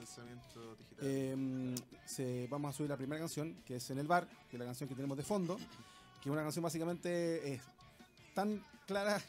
Eh, 1.02 1.76
se, 2.06 2.48
vamos 2.50 2.74
a 2.74 2.78
subir 2.78 2.90
la 2.92 2.96
primera 2.98 3.20
canción, 3.20 3.62
que 3.66 3.76
es 3.76 3.90
En 3.90 3.98
el 4.00 4.08
Bar, 4.08 4.26
que 4.50 4.56
es 4.56 4.60
la 4.60 4.66
canción 4.66 4.88
que 4.88 4.96
tenemos 4.96 5.18
de 5.18 5.24
fondo, 5.24 5.58
que 6.24 6.30
es 6.30 6.32
una 6.32 6.44
canción 6.44 6.64
básicamente 6.64 7.56
es 7.56 7.62
tan 8.34 8.64
clara 8.88 9.22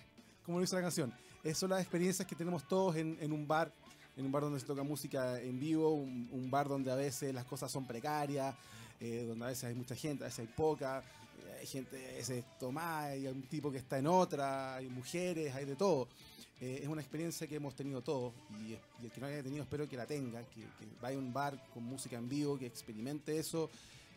como 0.47 0.59
lo 0.59 0.63
dice 0.63 0.77
la 0.77 0.83
canción. 0.83 1.13
Son 1.55 1.71
las 1.71 1.81
experiencias 1.81 2.27
que 2.27 2.35
tenemos 2.35 2.67
todos 2.67 2.97
en, 2.97 3.33
un 3.33 3.47
bar, 3.47 3.73
en 4.17 4.27
un 4.27 4.33
bar 4.33 4.43
donde 4.43 4.61
se 4.61 4.67
toca 4.67 4.83
música 4.83 5.41
en 5.41 5.59
vivo, 5.59 5.93
un, 5.93 6.51
bar 6.51 6.69
donde 6.69 6.91
a 6.91 6.97
veces 6.97 7.33
las 7.33 7.45
cosas 7.45 7.71
son 7.71 7.87
precarias, 7.87 8.55
eh, 9.01 9.25
donde 9.27 9.45
a 9.45 9.49
veces 9.49 9.65
hay 9.65 9.75
mucha 9.75 9.95
gente, 9.95 10.25
a 10.25 10.27
veces 10.27 10.41
hay 10.41 10.55
poca, 10.55 10.99
eh, 10.99 11.59
hay 11.61 11.67
gente 11.67 11.97
a 11.97 12.17
veces 12.17 12.45
tomada, 12.59 13.05
hay 13.05 13.29
un 13.29 13.43
tipo 13.43 13.71
que 13.71 13.79
está 13.79 13.99
en 13.99 14.09
otra, 14.09 14.77
hay 14.77 14.89
mujeres, 14.89 15.55
hay 15.55 15.65
de 15.65 15.77
todo. 15.77 16.09
Eh, 16.61 16.81
es 16.83 16.89
una 16.89 17.01
experiencia 17.01 17.47
que 17.47 17.55
hemos 17.55 17.75
tenido 17.77 18.03
todos 18.03 18.35
y, 18.61 18.77
el 19.05 19.13
que 19.13 19.21
no 19.21 19.29
haya 19.29 19.43
tenido 19.43 19.63
espero 19.63 19.89
que 19.89 19.97
la 19.97 20.07
tenga, 20.07 20.43
que, 20.43 20.61
que 20.61 20.87
vaya 21.01 21.17
a 21.17 21.21
un 21.21 21.33
bar 21.33 21.57
con 21.73 21.85
música 21.85 22.17
en 22.17 22.29
vivo, 22.29 22.59
que 22.59 22.67
experimente 22.67 23.39
eso, 23.39 23.71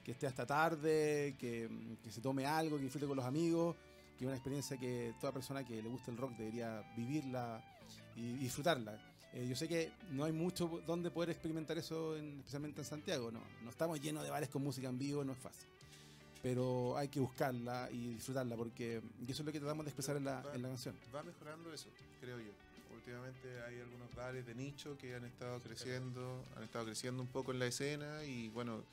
que 0.03 0.13
esté 0.13 0.25
hasta 0.25 0.45
tarde, 0.45 1.35
que, 1.37 1.69
que 2.03 2.11
se 2.11 2.19
tome 2.19 2.47
algo, 2.47 2.77
que 2.77 2.83
disfrute 2.83 3.05
con 3.05 3.15
los 3.15 3.25
amigos, 3.25 3.75
que 4.21 4.25
es 4.25 4.27
una 4.27 4.35
experiencia 4.37 4.77
que 4.77 5.15
toda 5.19 5.33
persona 5.33 5.63
que 5.63 5.81
le 5.81 5.89
gusta 5.89 6.11
el 6.11 6.17
rock 6.17 6.33
debería 6.37 6.83
vivirla 6.95 7.59
y 8.15 8.33
disfrutarla. 8.33 8.93
Eh, 9.33 9.47
yo 9.49 9.55
sé 9.55 9.67
que 9.67 9.91
no 10.11 10.25
hay 10.25 10.31
mucho 10.31 10.67
donde 10.85 11.09
poder 11.09 11.31
experimentar 11.31 11.75
eso, 11.79 12.15
en- 12.15 12.37
especialmente 12.37 12.81
en 12.81 12.85
Santiago, 12.85 13.31
no, 13.31 13.41
no 13.63 13.69
estamos 13.71 13.99
llenos 13.99 14.23
de 14.23 14.29
bares 14.29 14.49
con 14.49 14.61
música 14.63 14.89
en 14.89 14.99
vivo, 14.99 15.23
no 15.23 15.31
es 15.33 15.39
fácil. 15.39 15.67
Pero 16.43 16.95
hay 16.97 17.07
que 17.07 17.19
buscarla 17.19 17.89
y 17.91 18.09
disfrutarla 18.13 18.55
porque 18.55 19.01
y 19.27 19.31
eso 19.31 19.41
es 19.41 19.45
lo 19.47 19.51
que 19.51 19.59
tratamos 19.59 19.85
de 19.85 19.89
expresar 19.89 20.17
en 20.17 20.25
la, 20.25 20.43
en 20.53 20.61
la 20.61 20.67
canción. 20.69 20.95
Va 21.15 21.23
mejorando 21.23 21.73
eso, 21.73 21.87
creo 22.19 22.37
yo. 22.39 22.51
Últimamente 22.95 23.47
hay 23.67 23.79
algunos 23.79 24.13
bares 24.13 24.45
de 24.45 24.53
nicho 24.53 24.95
que 24.99 25.15
han 25.15 25.25
estado 25.25 25.59
creciendo, 25.61 26.43
han 26.55 26.63
estado 26.63 26.85
creciendo 26.85 27.23
un 27.23 27.27
poco 27.29 27.51
en 27.53 27.57
la 27.59 27.65
escena 27.65 28.23
y 28.23 28.49
bueno, 28.49 28.83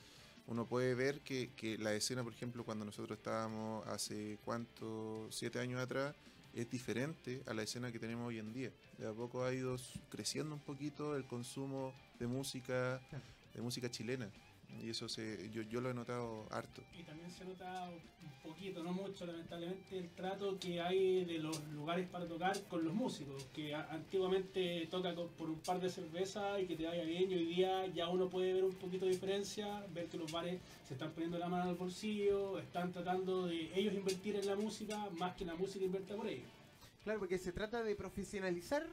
uno 0.49 0.67
puede 0.67 0.95
ver 0.95 1.21
que, 1.21 1.51
que 1.55 1.77
la 1.79 1.93
escena, 1.93 2.25
por 2.25 2.33
ejemplo, 2.33 2.65
cuando 2.65 2.85
nosotros 2.85 3.19
estábamos 3.19 3.87
hace 3.87 4.39
cuánto, 4.45 5.29
siete 5.31 5.61
años 5.61 5.81
atrás, 5.81 6.15
es 6.55 6.71
diferente 6.71 7.43
a 7.47 7.53
la 7.53 7.63
escena 7.63 7.93
que 7.93 7.99
tenemos 7.99 8.27
hoy 8.27 8.39
en 8.39 8.53
día. 8.53 8.73
De 8.97 9.07
a 9.07 9.13
poco 9.13 9.45
ha 9.45 9.53
ido 9.53 9.77
creciendo 10.09 10.55
un 10.55 10.61
poquito 10.61 11.17
el 11.17 11.25
consumo 11.27 11.93
de 12.19 12.27
música, 12.27 13.01
de 13.55 13.61
música 13.61 13.91
chilena. 13.91 14.29
Y 14.83 14.91
eso 14.91 15.09
se, 15.09 15.51
yo, 15.51 15.63
yo 15.63 15.81
lo 15.81 15.91
he 15.91 15.95
notado 15.95 16.47
harto. 16.51 16.83
Y 16.99 17.03
también 17.03 17.31
se 17.33 17.45
nota 17.45 17.89
un 17.91 18.31
poquito, 18.51 18.83
no 18.85 18.93
mucho 18.93 19.27
lamentablemente, 19.27 19.99
el 19.99 20.09
trato 20.11 20.59
que 20.59 20.81
hay 20.81 21.25
de 21.25 21.39
los 21.39 21.63
lugares 21.73 22.09
para 22.09 22.27
tocar 22.27 22.61
con 22.69 22.85
los 22.85 22.95
músicos, 22.95 23.45
que 23.55 23.75
a- 23.75 23.89
antiguamente 23.91 24.87
toca 24.91 25.15
con- 25.15 25.29
por 25.31 25.51
un 25.51 25.59
par 25.61 25.81
de 25.81 25.89
cervezas 25.91 26.61
y 26.61 26.67
que 26.67 26.77
te 26.77 26.87
vaya 26.87 27.03
bien, 27.05 27.31
y 27.31 27.35
hoy 27.35 27.47
día 27.47 27.87
ya 27.89 28.09
uno 28.09 28.29
puede 28.29 28.53
ver 28.53 28.65
un 28.65 28.75
poquito 28.75 29.05
de 29.07 29.13
diferencia, 29.13 29.85
ver 29.93 30.07
que 30.07 30.17
los 30.17 30.31
bares 30.31 30.61
se 30.87 30.95
están 30.95 31.11
poniendo 31.13 31.39
la 31.39 31.49
mano 31.49 31.71
al 31.71 31.77
bolsillo, 31.77 32.59
están 32.61 32.93
tratando 32.93 33.47
de 33.47 33.71
ellos 33.75 33.95
invertir 33.95 34.37
en 34.37 34.47
la 34.47 34.55
música 34.55 35.09
más 35.19 35.35
que 35.35 35.45
la 35.45 35.55
música 35.55 35.85
invierta 35.85 36.15
por 36.15 36.29
ellos. 36.29 36.47
Claro, 37.05 37.19
porque 37.21 37.39
se 37.39 37.53
trata 37.53 37.83
de 37.83 37.97
profesionalizar 37.97 38.87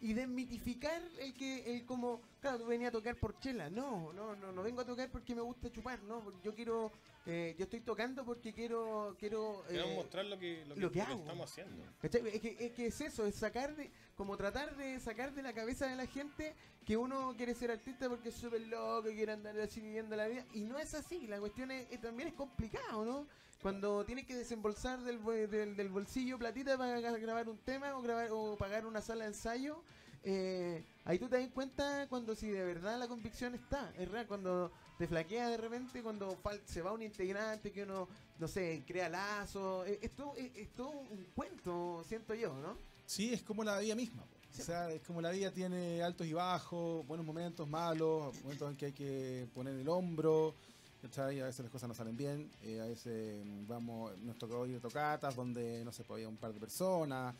y 0.00 0.12
desmitificar 0.12 1.02
el 1.18 1.34
que, 1.34 1.74
el 1.74 1.84
como, 1.84 2.20
claro, 2.40 2.58
tú 2.58 2.66
venías 2.66 2.88
a 2.90 2.92
tocar 2.92 3.16
por 3.16 3.38
chela. 3.40 3.68
No, 3.68 4.12
no, 4.12 4.36
no, 4.36 4.52
no 4.52 4.62
vengo 4.62 4.80
a 4.80 4.84
tocar 4.84 5.10
porque 5.10 5.34
me 5.34 5.40
gusta 5.42 5.70
chupar, 5.72 6.00
no, 6.04 6.20
porque 6.20 6.38
yo 6.44 6.54
quiero, 6.54 6.92
eh, 7.26 7.54
yo 7.58 7.64
estoy 7.64 7.80
tocando 7.80 8.24
porque 8.24 8.52
quiero, 8.52 9.16
quiero, 9.18 9.64
eh, 9.68 9.92
mostrar 9.96 10.24
lo 10.26 10.38
que, 10.38 10.64
lo 10.66 10.74
que, 10.74 10.80
lo 10.80 10.90
que 10.92 10.98
lo 10.98 11.04
que 11.06 11.12
hago. 11.12 11.20
estamos 11.20 11.50
haciendo. 11.50 11.84
Es 12.02 12.10
que, 12.40 12.56
es 12.60 12.72
que 12.72 12.86
es 12.86 13.00
eso, 13.00 13.26
es 13.26 13.34
sacar 13.34 13.74
de, 13.74 13.90
como 14.16 14.36
tratar 14.36 14.76
de 14.76 15.00
sacar 15.00 15.34
de 15.34 15.42
la 15.42 15.52
cabeza 15.52 15.86
de 15.86 15.96
la 15.96 16.06
gente 16.06 16.54
que 16.86 16.96
uno 16.96 17.34
quiere 17.36 17.54
ser 17.54 17.70
artista 17.70 18.08
porque 18.08 18.28
es 18.30 18.34
súper 18.36 18.62
loco, 18.68 19.08
quiere 19.08 19.32
andar 19.32 19.58
así 19.60 19.80
viviendo 19.80 20.14
la 20.16 20.26
vida. 20.28 20.44
Y 20.54 20.60
no 20.60 20.78
es 20.78 20.94
así, 20.94 21.26
la 21.26 21.38
cuestión 21.40 21.70
es, 21.70 21.86
es- 21.90 22.00
también 22.00 22.28
es 22.28 22.34
complicado, 22.34 23.04
¿no? 23.04 23.26
Cuando 23.62 24.04
tienes 24.04 24.24
que 24.26 24.36
desembolsar 24.36 25.00
del, 25.02 25.22
del, 25.50 25.76
del 25.76 25.88
bolsillo 25.88 26.38
platita 26.38 26.78
para 26.78 27.00
gra- 27.00 27.20
grabar 27.20 27.48
un 27.48 27.58
tema 27.58 27.96
o 27.96 28.02
grabar 28.02 28.28
o 28.30 28.56
pagar 28.56 28.86
una 28.86 29.00
sala 29.02 29.24
de 29.24 29.30
ensayo, 29.30 29.82
eh, 30.22 30.84
ahí 31.04 31.18
tú 31.18 31.28
te 31.28 31.38
das 31.40 31.48
cuenta 31.52 32.06
cuando 32.08 32.34
si 32.34 32.48
de 32.48 32.64
verdad 32.64 32.98
la 32.98 33.08
convicción 33.08 33.54
está. 33.54 33.92
Es 33.98 34.08
real, 34.08 34.26
cuando 34.26 34.70
¿Te 34.98 35.06
flaquea 35.06 35.48
de 35.50 35.56
repente 35.58 36.02
cuando 36.02 36.36
fal- 36.42 36.60
se 36.64 36.82
va 36.82 36.92
un 36.92 37.02
integrante 37.02 37.70
que 37.70 37.84
uno, 37.84 38.08
no 38.40 38.48
sé, 38.48 38.82
crea 38.84 39.08
lazos? 39.08 39.86
Eh, 39.86 40.00
Esto 40.02 40.34
es, 40.36 40.50
es 40.56 40.72
todo 40.72 40.90
un 40.90 41.24
cuento, 41.36 42.02
siento 42.08 42.34
yo, 42.34 42.52
¿no? 42.54 42.76
Sí, 43.06 43.32
es 43.32 43.44
como 43.44 43.62
la 43.62 43.78
vida 43.78 43.94
misma. 43.94 44.24
O 44.58 44.62
sea, 44.62 44.90
es 44.90 45.00
como 45.02 45.20
la 45.22 45.30
vida 45.30 45.52
tiene 45.52 46.02
altos 46.02 46.26
y 46.26 46.32
bajos, 46.32 47.06
buenos 47.06 47.24
momentos, 47.24 47.68
malos, 47.68 48.34
momentos 48.42 48.68
en 48.70 48.76
que 48.76 48.86
hay 48.86 48.92
que 48.92 49.46
poner 49.54 49.74
el 49.78 49.88
hombro. 49.88 50.56
A 51.00 51.26
veces 51.26 51.60
las 51.60 51.70
cosas 51.70 51.88
no 51.88 51.94
salen 51.94 52.16
bien, 52.16 52.50
eh, 52.62 52.80
a 52.80 52.86
veces 52.86 53.44
mm, 53.46 53.66
vamos, 53.68 54.18
nos 54.18 54.36
tocó 54.36 54.66
ir 54.66 54.76
a 54.76 54.80
tocatas 54.80 55.34
donde 55.36 55.84
no 55.84 55.92
se 55.92 56.02
podía 56.04 56.28
un 56.28 56.36
par 56.36 56.52
de 56.52 56.58
personas, 56.58 57.34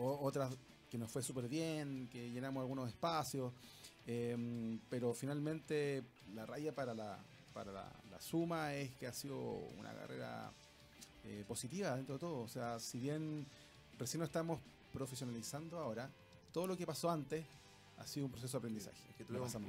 o- 0.00 0.18
otras 0.22 0.52
que 0.90 0.96
nos 0.96 1.10
fue 1.10 1.22
súper 1.22 1.48
bien, 1.48 2.08
que 2.10 2.30
llenamos 2.30 2.62
algunos 2.62 2.88
espacios, 2.88 3.52
eh, 4.06 4.78
pero 4.88 5.12
finalmente 5.12 6.02
la 6.34 6.46
raya 6.46 6.74
para 6.74 6.94
la, 6.94 7.18
para 7.52 7.72
la, 7.72 7.92
suma 8.20 8.74
es 8.74 8.90
que 8.96 9.06
ha 9.06 9.12
sido 9.12 9.38
una 9.78 9.92
carrera 9.92 10.50
eh, 11.24 11.44
positiva 11.46 11.94
dentro 11.94 12.14
de 12.14 12.18
todo. 12.18 12.40
O 12.40 12.48
sea, 12.48 12.80
si 12.80 12.98
bien 12.98 13.46
recién 13.98 14.18
nos 14.20 14.28
estamos 14.28 14.58
profesionalizando 14.92 15.78
ahora, 15.78 16.10
todo 16.52 16.66
lo 16.66 16.76
que 16.76 16.84
pasó 16.86 17.10
antes 17.10 17.44
ha 17.98 18.06
sido 18.06 18.26
un 18.26 18.32
proceso 18.32 18.56
de 18.56 18.58
aprendizaje. 18.58 19.02
Es 19.10 19.16
que 19.16 19.22
Lo 19.24 19.28
tuvimos 19.46 19.54
un, 19.56 19.62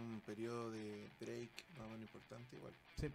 un 0.00 0.22
periodo 0.26 0.70
de 0.70 1.08
break 1.20 1.50
más 1.76 1.86
o 1.86 1.90
menos 1.90 2.02
importante 2.02 2.56
igual. 2.56 2.72
Sí. 2.96 3.08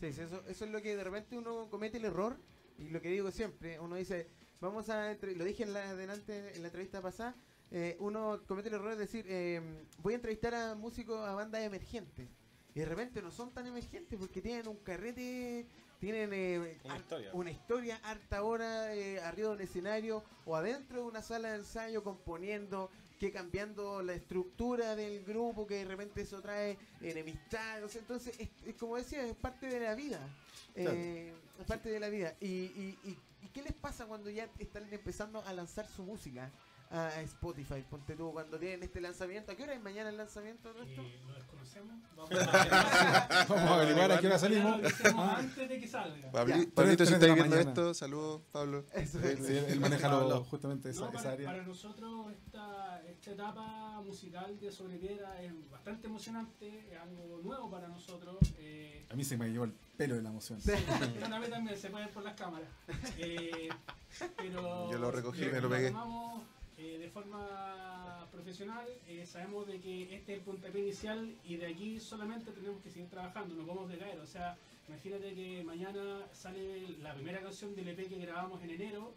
Sí, 0.00 0.12
sí, 0.12 0.20
eso, 0.20 0.42
eso 0.46 0.64
es 0.66 0.70
lo 0.70 0.82
que 0.82 0.94
de 0.94 1.02
repente 1.04 1.36
uno 1.38 1.68
comete 1.70 1.96
el 1.96 2.04
error. 2.04 2.36
Y 2.78 2.90
lo 2.90 3.00
que 3.00 3.08
digo 3.08 3.30
siempre, 3.30 3.80
uno 3.80 3.96
dice, 3.96 4.28
vamos 4.60 4.90
a. 4.90 5.12
entre- 5.12 5.34
Lo 5.34 5.44
dije 5.44 5.62
en 5.62 5.72
la, 5.72 5.90
adelante 5.90 6.52
en 6.54 6.60
la 6.62 6.68
entrevista 6.68 7.00
pasada. 7.00 7.34
eh, 7.70 7.96
uno 8.00 8.42
comete 8.46 8.68
el 8.68 8.74
error 8.74 8.90
de 8.90 8.96
decir, 8.96 9.24
eh, 9.28 9.60
voy 10.02 10.12
a 10.12 10.16
entrevistar 10.16 10.54
a 10.54 10.74
músicos, 10.74 11.26
a 11.26 11.32
bandas 11.34 11.62
emergentes. 11.62 12.28
Y 12.74 12.80
de 12.80 12.84
repente 12.84 13.22
no 13.22 13.30
son 13.30 13.50
tan 13.52 13.66
emergentes 13.66 14.18
porque 14.18 14.42
tienen 14.42 14.68
un 14.68 14.76
carrete, 14.76 15.66
tienen 15.98 16.30
eh, 16.34 16.78
Una 16.84 16.96
historia. 16.98 17.30
una 17.32 17.50
historia 17.50 17.96
harta 18.04 18.42
hora 18.42 18.94
eh, 18.94 19.18
arriba 19.20 19.48
de 19.48 19.54
un 19.54 19.60
escenario 19.62 20.22
o 20.44 20.54
adentro 20.54 21.00
de 21.00 21.06
una 21.08 21.22
sala 21.22 21.52
de 21.52 21.56
ensayo 21.60 22.04
componiendo, 22.04 22.90
que 23.18 23.32
cambiando 23.32 24.02
la 24.02 24.12
estructura 24.14 24.94
del 24.96 25.24
grupo, 25.24 25.66
que 25.66 25.76
de 25.76 25.84
repente 25.84 26.20
eso 26.22 26.40
trae 26.40 26.78
enemistad. 27.00 27.82
o 27.84 27.88
sea, 27.88 28.00
entonces, 28.00 28.38
es, 28.38 28.48
es 28.66 28.74
como 28.76 28.96
decía, 28.96 29.24
es 29.26 29.34
parte 29.36 29.66
de 29.66 29.80
la 29.80 29.94
vida. 29.94 30.20
Claro. 30.74 30.90
Eh, 30.94 31.32
es 31.60 31.66
parte 31.66 31.88
de 31.88 32.00
la 32.00 32.08
vida. 32.08 32.34
Y, 32.40 32.46
y, 32.46 32.98
y- 33.04 33.18
¿y 33.42 33.48
qué 33.48 33.62
les 33.62 33.72
pasa 33.72 34.06
cuando 34.06 34.28
ya 34.30 34.48
están 34.58 34.86
empezando 34.92 35.42
a 35.46 35.52
lanzar 35.52 35.86
su 35.88 36.02
música 36.02 36.50
a, 36.90 37.20
Spotify? 37.22 37.82
Ponte 37.88 38.14
tú, 38.14 38.30
cuando 38.32 38.58
tienen 38.58 38.82
este 38.82 39.00
lanzamiento. 39.00 39.52
¿A 39.52 39.54
qué 39.56 39.62
hora 39.62 39.72
es 39.74 39.82
mañana 39.82 40.10
el 40.10 40.16
lanzamiento? 40.18 40.70
Eh, 40.82 40.96
lo 41.26 41.34
desconocemos. 41.34 41.94
Vamos 42.16 42.30
a, 42.32 43.46
Vamos 43.48 43.70
a 43.70 43.74
averiguar 43.74 44.12
a 44.12 44.20
qué 44.20 44.26
hora 44.26 44.38
salimos. 44.38 44.80
Antes 45.14 45.68
de 45.68 45.80
que 45.80 45.86
salga. 45.88 46.30
Pablito, 46.30 47.06
si 47.06 47.12
estáis 47.14 47.34
viendo 47.34 47.54
mañana. 47.56 47.70
esto, 47.70 47.94
saludos, 47.94 48.42
Pablo. 48.52 48.84
Eso 48.92 49.18
Él- 49.20 49.38
Sí, 49.38 49.56
él, 49.56 49.64
él 49.68 49.80
maneja 49.80 50.08
lo- 50.08 50.44
justamente 50.44 50.90
esa, 50.90 51.00
No, 51.02 51.06
esa 51.10 51.18
para, 51.18 51.30
área. 51.32 51.46
para 51.46 51.62
nosotros 51.62 52.32
esta, 52.32 52.85
esta 53.26 53.42
etapa 53.42 54.00
musical 54.02 54.56
de 54.60 54.70
Sobrepiedra 54.70 55.42
es 55.42 55.52
bastante 55.68 56.06
emocionante, 56.06 56.86
es 56.92 56.96
algo 56.96 57.40
nuevo 57.42 57.68
para 57.68 57.88
nosotros. 57.88 58.36
eh, 58.60 59.04
A 59.10 59.16
mí 59.16 59.24
se 59.24 59.36
me 59.36 59.50
llevó 59.50 59.64
el 59.64 59.72
pelo 59.96 60.14
de 60.14 60.22
la 60.22 60.28
emoción. 60.30 60.60
Pero 60.64 61.34
a 61.34 61.40
mí 61.40 61.46
también 61.48 61.76
se 61.76 61.90
puede 61.90 62.04
ver 62.04 62.14
por 62.14 62.22
las 62.22 62.34
cámaras. 62.36 62.68
Eh, 63.18 63.68
pero 64.36 64.90
Yo 64.92 64.98
lo 64.98 65.10
recogí 65.10 65.42
y 65.42 65.46
me 65.46 65.60
lo 65.60 65.68
pegué. 65.68 65.92
eh, 66.78 66.98
de 67.00 67.10
forma 67.10 68.28
profesional. 68.30 68.86
eh, 69.08 69.26
sabemos 69.26 69.66
de 69.66 69.80
que 69.80 70.14
este 70.14 70.34
es 70.34 70.38
el 70.38 70.44
puntapié 70.44 70.82
inicial 70.82 71.34
y 71.44 71.56
de 71.56 71.66
aquí 71.66 71.98
solamente 71.98 72.52
tenemos 72.52 72.80
que 72.80 72.90
seguir 72.90 73.08
trabajando, 73.10 73.56
no 73.56 73.66
podemos 73.66 73.88
decaer. 73.88 74.20
O 74.20 74.26
sea, 74.26 74.56
imagínate 74.86 75.34
que 75.34 75.64
mañana 75.64 76.20
sale 76.32 76.90
la 77.02 77.12
primera 77.14 77.40
canción 77.40 77.74
del 77.74 77.88
EP 77.88 78.08
que 78.08 78.18
grabamos 78.18 78.62
en 78.62 78.70
enero. 78.70 79.12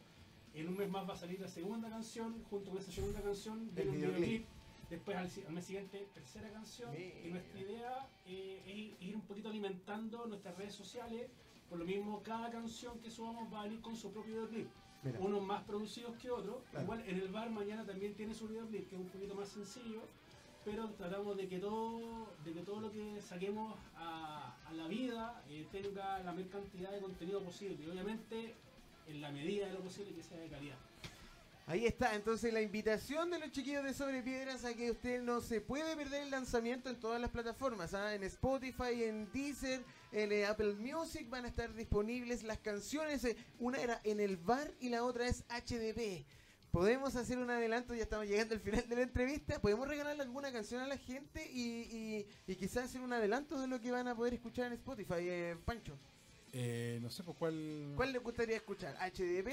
En 0.54 0.68
un 0.68 0.78
mes 0.78 0.90
más 0.90 1.08
va 1.08 1.14
a 1.14 1.18
salir 1.18 1.40
la 1.40 1.48
segunda 1.48 1.90
canción, 1.90 2.44
junto 2.50 2.72
con 2.72 2.80
esa 2.80 2.92
segunda 2.92 3.22
canción 3.22 3.60
un 3.60 3.76
videoclip. 3.76 4.46
Después 4.90 5.16
al, 5.18 5.54
mes 5.54 5.66
siguiente, 5.66 6.08
tercera 6.14 6.50
canción. 6.52 6.92
Y 6.96 7.30
nuestra 7.30 7.60
idea 7.60 8.10
eh, 8.26 8.64
es 8.66 8.76
ir, 8.76 8.98
ir 9.00 9.16
un 9.16 9.22
poquito 9.22 9.50
alimentando 9.50 10.26
nuestras 10.26 10.58
redes 10.58 10.74
sociales. 10.74 11.30
Por 11.70 11.78
lo 11.78 11.86
mismo, 11.86 12.24
cada 12.24 12.50
canción 12.50 13.00
que 13.00 13.12
subamos 13.12 13.54
va 13.54 13.62
a 13.62 13.64
venir 13.66 13.82
con 13.82 13.96
su 13.96 14.12
propio 14.12 14.34
videoclip. 14.34 14.68
Mira. 15.04 15.20
Unos 15.20 15.44
más 15.44 15.64
producidos 15.64 16.18
que 16.18 16.32
otros. 16.32 16.64
Claro. 16.72 16.84
Igual 16.84 17.04
en 17.08 17.18
el 17.18 17.28
bar 17.30 17.52
mañana 17.52 17.86
también 17.86 18.16
tiene 18.16 18.34
su 18.34 18.48
videoclip, 18.48 18.90
que 18.90 18.96
es 18.96 19.02
un 19.02 19.10
poquito 19.10 19.36
más 19.36 19.48
sencillo. 19.50 20.02
Pero 20.66 20.90
tratamos 20.90 21.38
de 21.38 21.48
que 21.48 21.60
todo, 21.60 22.34
de 22.44 22.52
que 22.52 22.62
todo 22.62 22.82
lo 22.82 22.92
que 22.92 23.22
saquemos 23.22 23.78
a, 23.96 24.58
a 24.66 24.74
la 24.74 24.88
vida 24.88 25.44
eh, 25.50 25.68
tenga 25.72 26.20
la 26.20 26.34
mayor 26.34 26.50
cantidad 26.50 26.92
de 26.92 27.00
contenido 27.00 27.42
posible. 27.44 27.78
Y 27.86 27.90
obviamente, 27.90 28.56
en 29.10 29.22
la 29.22 29.32
medida 29.32 29.68
de 29.68 29.74
lo 29.74 29.82
posible, 29.82 30.14
que 30.14 30.24
sea 30.24 30.38
de 30.38 30.48
calidad. 30.48 30.78
Ahí 31.70 31.86
está, 31.86 32.16
entonces 32.16 32.52
la 32.52 32.64
invitación 32.64 33.30
de 33.30 33.38
los 33.38 33.52
chiquillos 33.52 33.84
de 33.84 33.94
Sobre 33.94 34.24
Piedras 34.24 34.66
a 34.66 34.74
que 34.74 34.90
usted 34.90 35.22
no 35.22 35.40
se 35.40 35.62
puede 35.62 35.96
perder 35.96 36.24
el 36.24 36.32
lanzamiento 36.32 36.90
en 36.90 37.00
todas 37.00 37.22
las 37.22 37.30
plataformas, 37.30 37.94
¿ah? 37.94 38.16
en 38.16 38.24
Spotify, 38.24 39.04
en 39.04 39.32
Deezer, 39.32 39.84
en 40.12 40.32
eh, 40.32 40.48
Apple 40.48 40.74
Music 40.74 41.30
van 41.30 41.46
a 41.46 41.48
estar 41.48 41.72
disponibles 41.76 42.42
las 42.42 42.58
canciones, 42.58 43.24
eh, 43.24 43.38
una 43.60 43.80
era 43.80 44.02
en 44.04 44.20
el 44.20 44.38
bar 44.38 44.74
y 44.80 44.90
la 44.90 45.04
otra 45.04 45.28
es 45.28 45.44
HDP. 45.48 46.26
Podemos 46.72 47.16
hacer 47.16 47.38
un 47.38 47.52
adelanto, 47.52 47.94
ya 47.94 48.02
estamos 48.02 48.26
llegando 48.26 48.56
al 48.56 48.62
final 48.62 48.90
de 48.90 48.96
la 48.96 49.02
entrevista, 49.04 49.62
podemos 49.62 49.88
regalarle 49.88 50.24
alguna 50.24 50.52
canción 50.52 50.82
a 50.82 50.88
la 50.88 50.98
gente 50.98 51.52
y, 51.52 51.62
y, 51.62 52.28
y 52.48 52.56
quizás 52.56 52.86
hacer 52.86 53.02
un 53.02 53.14
adelanto 53.14 53.62
de 53.62 53.68
lo 53.68 53.80
que 53.80 53.92
van 53.92 54.08
a 54.08 54.16
poder 54.16 54.34
escuchar 54.34 54.68
en 54.68 54.74
Spotify, 54.74 55.20
eh, 55.20 55.58
Pancho. 55.66 56.00
Eh, 56.52 57.00
no 57.02 57.10
sé 57.10 57.24
por 57.24 57.36
cuál. 57.36 57.94
¿Cuál 57.96 58.12
le 58.12 58.20
gustaría 58.20 58.56
escuchar? 58.58 58.96
¿HDP? 58.98 59.48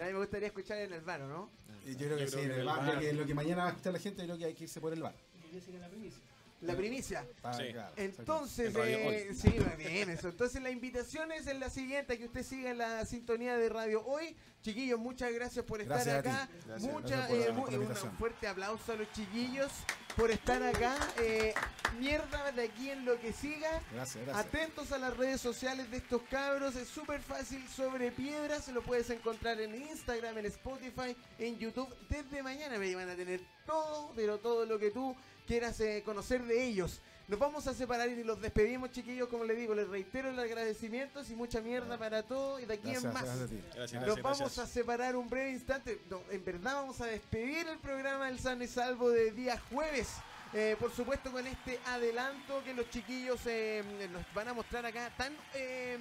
A 0.00 0.04
mí 0.06 0.12
me 0.12 0.18
gustaría 0.18 0.48
escuchar 0.48 0.78
en 0.78 0.92
el 0.92 1.00
bar, 1.02 1.22
¿o 1.22 1.28
¿no? 1.28 1.50
Eh, 1.86 1.92
Yo 1.96 2.06
creo 2.06 2.16
que 2.18 2.24
Yo 2.24 2.30
sí, 2.30 2.36
creo 2.36 2.42
en 2.44 2.48
que 2.50 2.54
el 2.54 2.60
el 2.60 2.66
bar, 2.66 2.78
bar. 2.86 2.94
lo 2.94 3.00
que, 3.20 3.26
que 3.26 3.34
mañana 3.34 3.62
va 3.62 3.66
a 3.68 3.70
escuchar 3.70 3.92
la 3.92 3.98
gente, 4.00 4.22
yo 4.22 4.26
creo 4.26 4.38
que 4.38 4.44
hay 4.46 4.54
que 4.54 4.64
irse 4.64 4.80
por 4.80 4.92
el 4.92 5.02
bar. 5.02 5.14
Y 5.52 5.56
esa 5.56 5.66
sería 5.66 5.80
la 5.80 5.88
primicia. 5.88 6.20
La 6.62 6.74
primicia. 6.76 7.26
Ah, 7.42 7.52
Sí. 7.54 7.64
Entonces, 7.96 8.74
eh, 8.76 9.30
sí, 9.34 9.54
va 9.58 9.74
bien 9.76 10.10
eso. 10.10 10.28
Entonces 10.28 10.62
la 10.62 10.70
invitación 10.70 11.32
es 11.32 11.46
en 11.46 11.60
la 11.60 11.70
siguiente, 11.70 12.18
que 12.18 12.26
usted 12.26 12.42
siga 12.44 12.72
la 12.74 13.04
sintonía 13.04 13.56
de 13.56 13.68
Radio 13.68 14.04
Hoy. 14.06 14.36
Chiquillos, 14.62 14.98
muchas 15.00 15.32
gracias 15.32 15.64
por 15.64 15.80
estar 15.80 15.96
Gracias 16.04 16.18
acá. 16.20 16.48
Gracias. 16.66 16.92
Mucha, 16.92 17.16
Gracias 17.16 17.28
por 17.58 17.72
la- 17.72 17.76
eh, 17.76 17.88
un 18.04 18.16
fuerte 18.16 18.46
aplauso 18.46 18.92
a 18.92 18.94
los 18.94 19.10
chiquillos 19.12 19.72
por 20.16 20.30
estar 20.30 20.62
acá. 20.62 20.94
Eh, 21.18 21.52
mierda 21.98 22.52
de 22.52 22.62
aquí 22.62 22.90
en 22.90 23.04
lo 23.04 23.18
que 23.20 23.32
siga. 23.32 23.82
Gracias, 23.92 24.24
gracias. 24.24 24.46
Atentos 24.46 24.92
a 24.92 24.98
las 24.98 25.16
redes 25.16 25.40
sociales 25.40 25.90
de 25.90 25.96
estos 25.96 26.22
cabros, 26.30 26.76
es 26.76 26.86
súper 26.86 27.20
fácil 27.20 27.66
sobre 27.68 28.12
piedras, 28.12 28.68
lo 28.68 28.82
puedes 28.82 29.10
encontrar 29.10 29.60
en 29.60 29.74
Instagram, 29.74 30.38
en 30.38 30.46
Spotify, 30.46 31.16
en 31.40 31.58
YouTube. 31.58 31.92
Desde 32.08 32.40
mañana 32.44 32.78
me 32.78 32.94
van 32.94 33.08
a 33.10 33.16
tener 33.16 33.40
todo, 33.66 34.12
pero 34.14 34.38
todo 34.38 34.64
lo 34.64 34.78
que 34.78 34.90
tú 34.92 35.16
quieras 35.46 35.78
eh, 35.80 36.02
conocer 36.04 36.42
de 36.44 36.64
ellos. 36.64 37.00
Nos 37.28 37.38
vamos 37.38 37.66
a 37.66 37.72
separar 37.72 38.08
y 38.08 38.24
los 38.24 38.40
despedimos, 38.42 38.90
chiquillos, 38.90 39.28
como 39.28 39.44
les 39.44 39.56
digo, 39.56 39.74
les 39.74 39.88
reitero 39.88 40.32
los 40.32 40.44
agradecimientos 40.44 41.30
y 41.30 41.36
mucha 41.36 41.60
mierda 41.60 41.96
para 41.96 42.22
todos 42.24 42.60
y 42.60 42.66
de 42.66 42.74
aquí 42.74 42.90
Gracias, 42.90 43.04
en 43.04 43.12
más. 43.12 43.24
gracias. 43.24 43.50
Gracias, 43.50 43.92
Nos 43.92 44.02
gracias, 44.04 44.22
vamos 44.22 44.38
gracias. 44.40 44.58
a 44.58 44.66
separar 44.72 45.16
un 45.16 45.28
breve 45.30 45.50
instante. 45.52 46.00
No, 46.10 46.20
en 46.30 46.44
verdad 46.44 46.74
vamos 46.74 47.00
a 47.00 47.06
despedir 47.06 47.66
el 47.68 47.78
programa 47.78 48.26
del 48.26 48.38
Sano 48.38 48.64
y 48.64 48.68
Salvo 48.68 49.08
de 49.10 49.30
día 49.30 49.58
jueves. 49.70 50.08
Eh, 50.52 50.76
por 50.78 50.92
supuesto 50.92 51.32
con 51.32 51.46
este 51.46 51.78
adelanto 51.86 52.62
que 52.64 52.74
los 52.74 52.90
chiquillos 52.90 53.40
eh, 53.46 53.82
nos 54.12 54.22
van 54.34 54.48
a 54.48 54.52
mostrar 54.52 54.84
acá 54.84 55.10
tan 55.16 55.32
eh, 55.54 55.96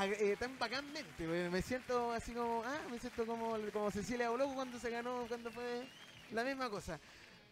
eh, 0.00 0.36
tan 0.40 0.58
bacánmente. 0.58 1.24
Me- 1.26 1.50
Me 1.50 1.62
siento 1.62 2.10
así 2.12 2.32
como, 2.32 2.62
ah, 2.64 2.80
me 2.90 2.98
siento 2.98 3.24
como, 3.26 3.56
como 3.72 3.90
Cecilia 3.92 4.30
Boloco 4.30 4.54
cuando 4.54 4.78
se 4.80 4.90
ganó, 4.90 5.26
cuando 5.28 5.52
fue 5.52 5.86
la 6.32 6.42
misma 6.42 6.68
cosa. 6.68 6.98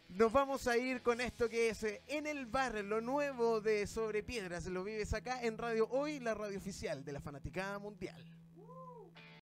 Nos 0.08 0.32
vamos 0.32 0.68
a 0.68 0.76
ir 0.76 1.02
con 1.02 1.20
esto 1.20 1.48
que 1.48 1.70
es 1.70 1.82
eh, 1.82 2.02
En 2.06 2.26
el 2.26 2.46
Bar, 2.46 2.84
lo 2.84 3.00
nuevo 3.00 3.60
de 3.60 3.86
Sobre 3.86 4.22
Piedras. 4.22 4.66
Lo 4.66 4.84
vives 4.84 5.12
acá 5.12 5.42
en 5.42 5.58
Radio 5.58 5.88
Hoy, 5.90 6.20
la 6.20 6.34
radio 6.34 6.58
oficial 6.58 7.04
de 7.04 7.12
la 7.12 7.20
Fanaticada 7.20 7.78
Mundial. 7.78 8.22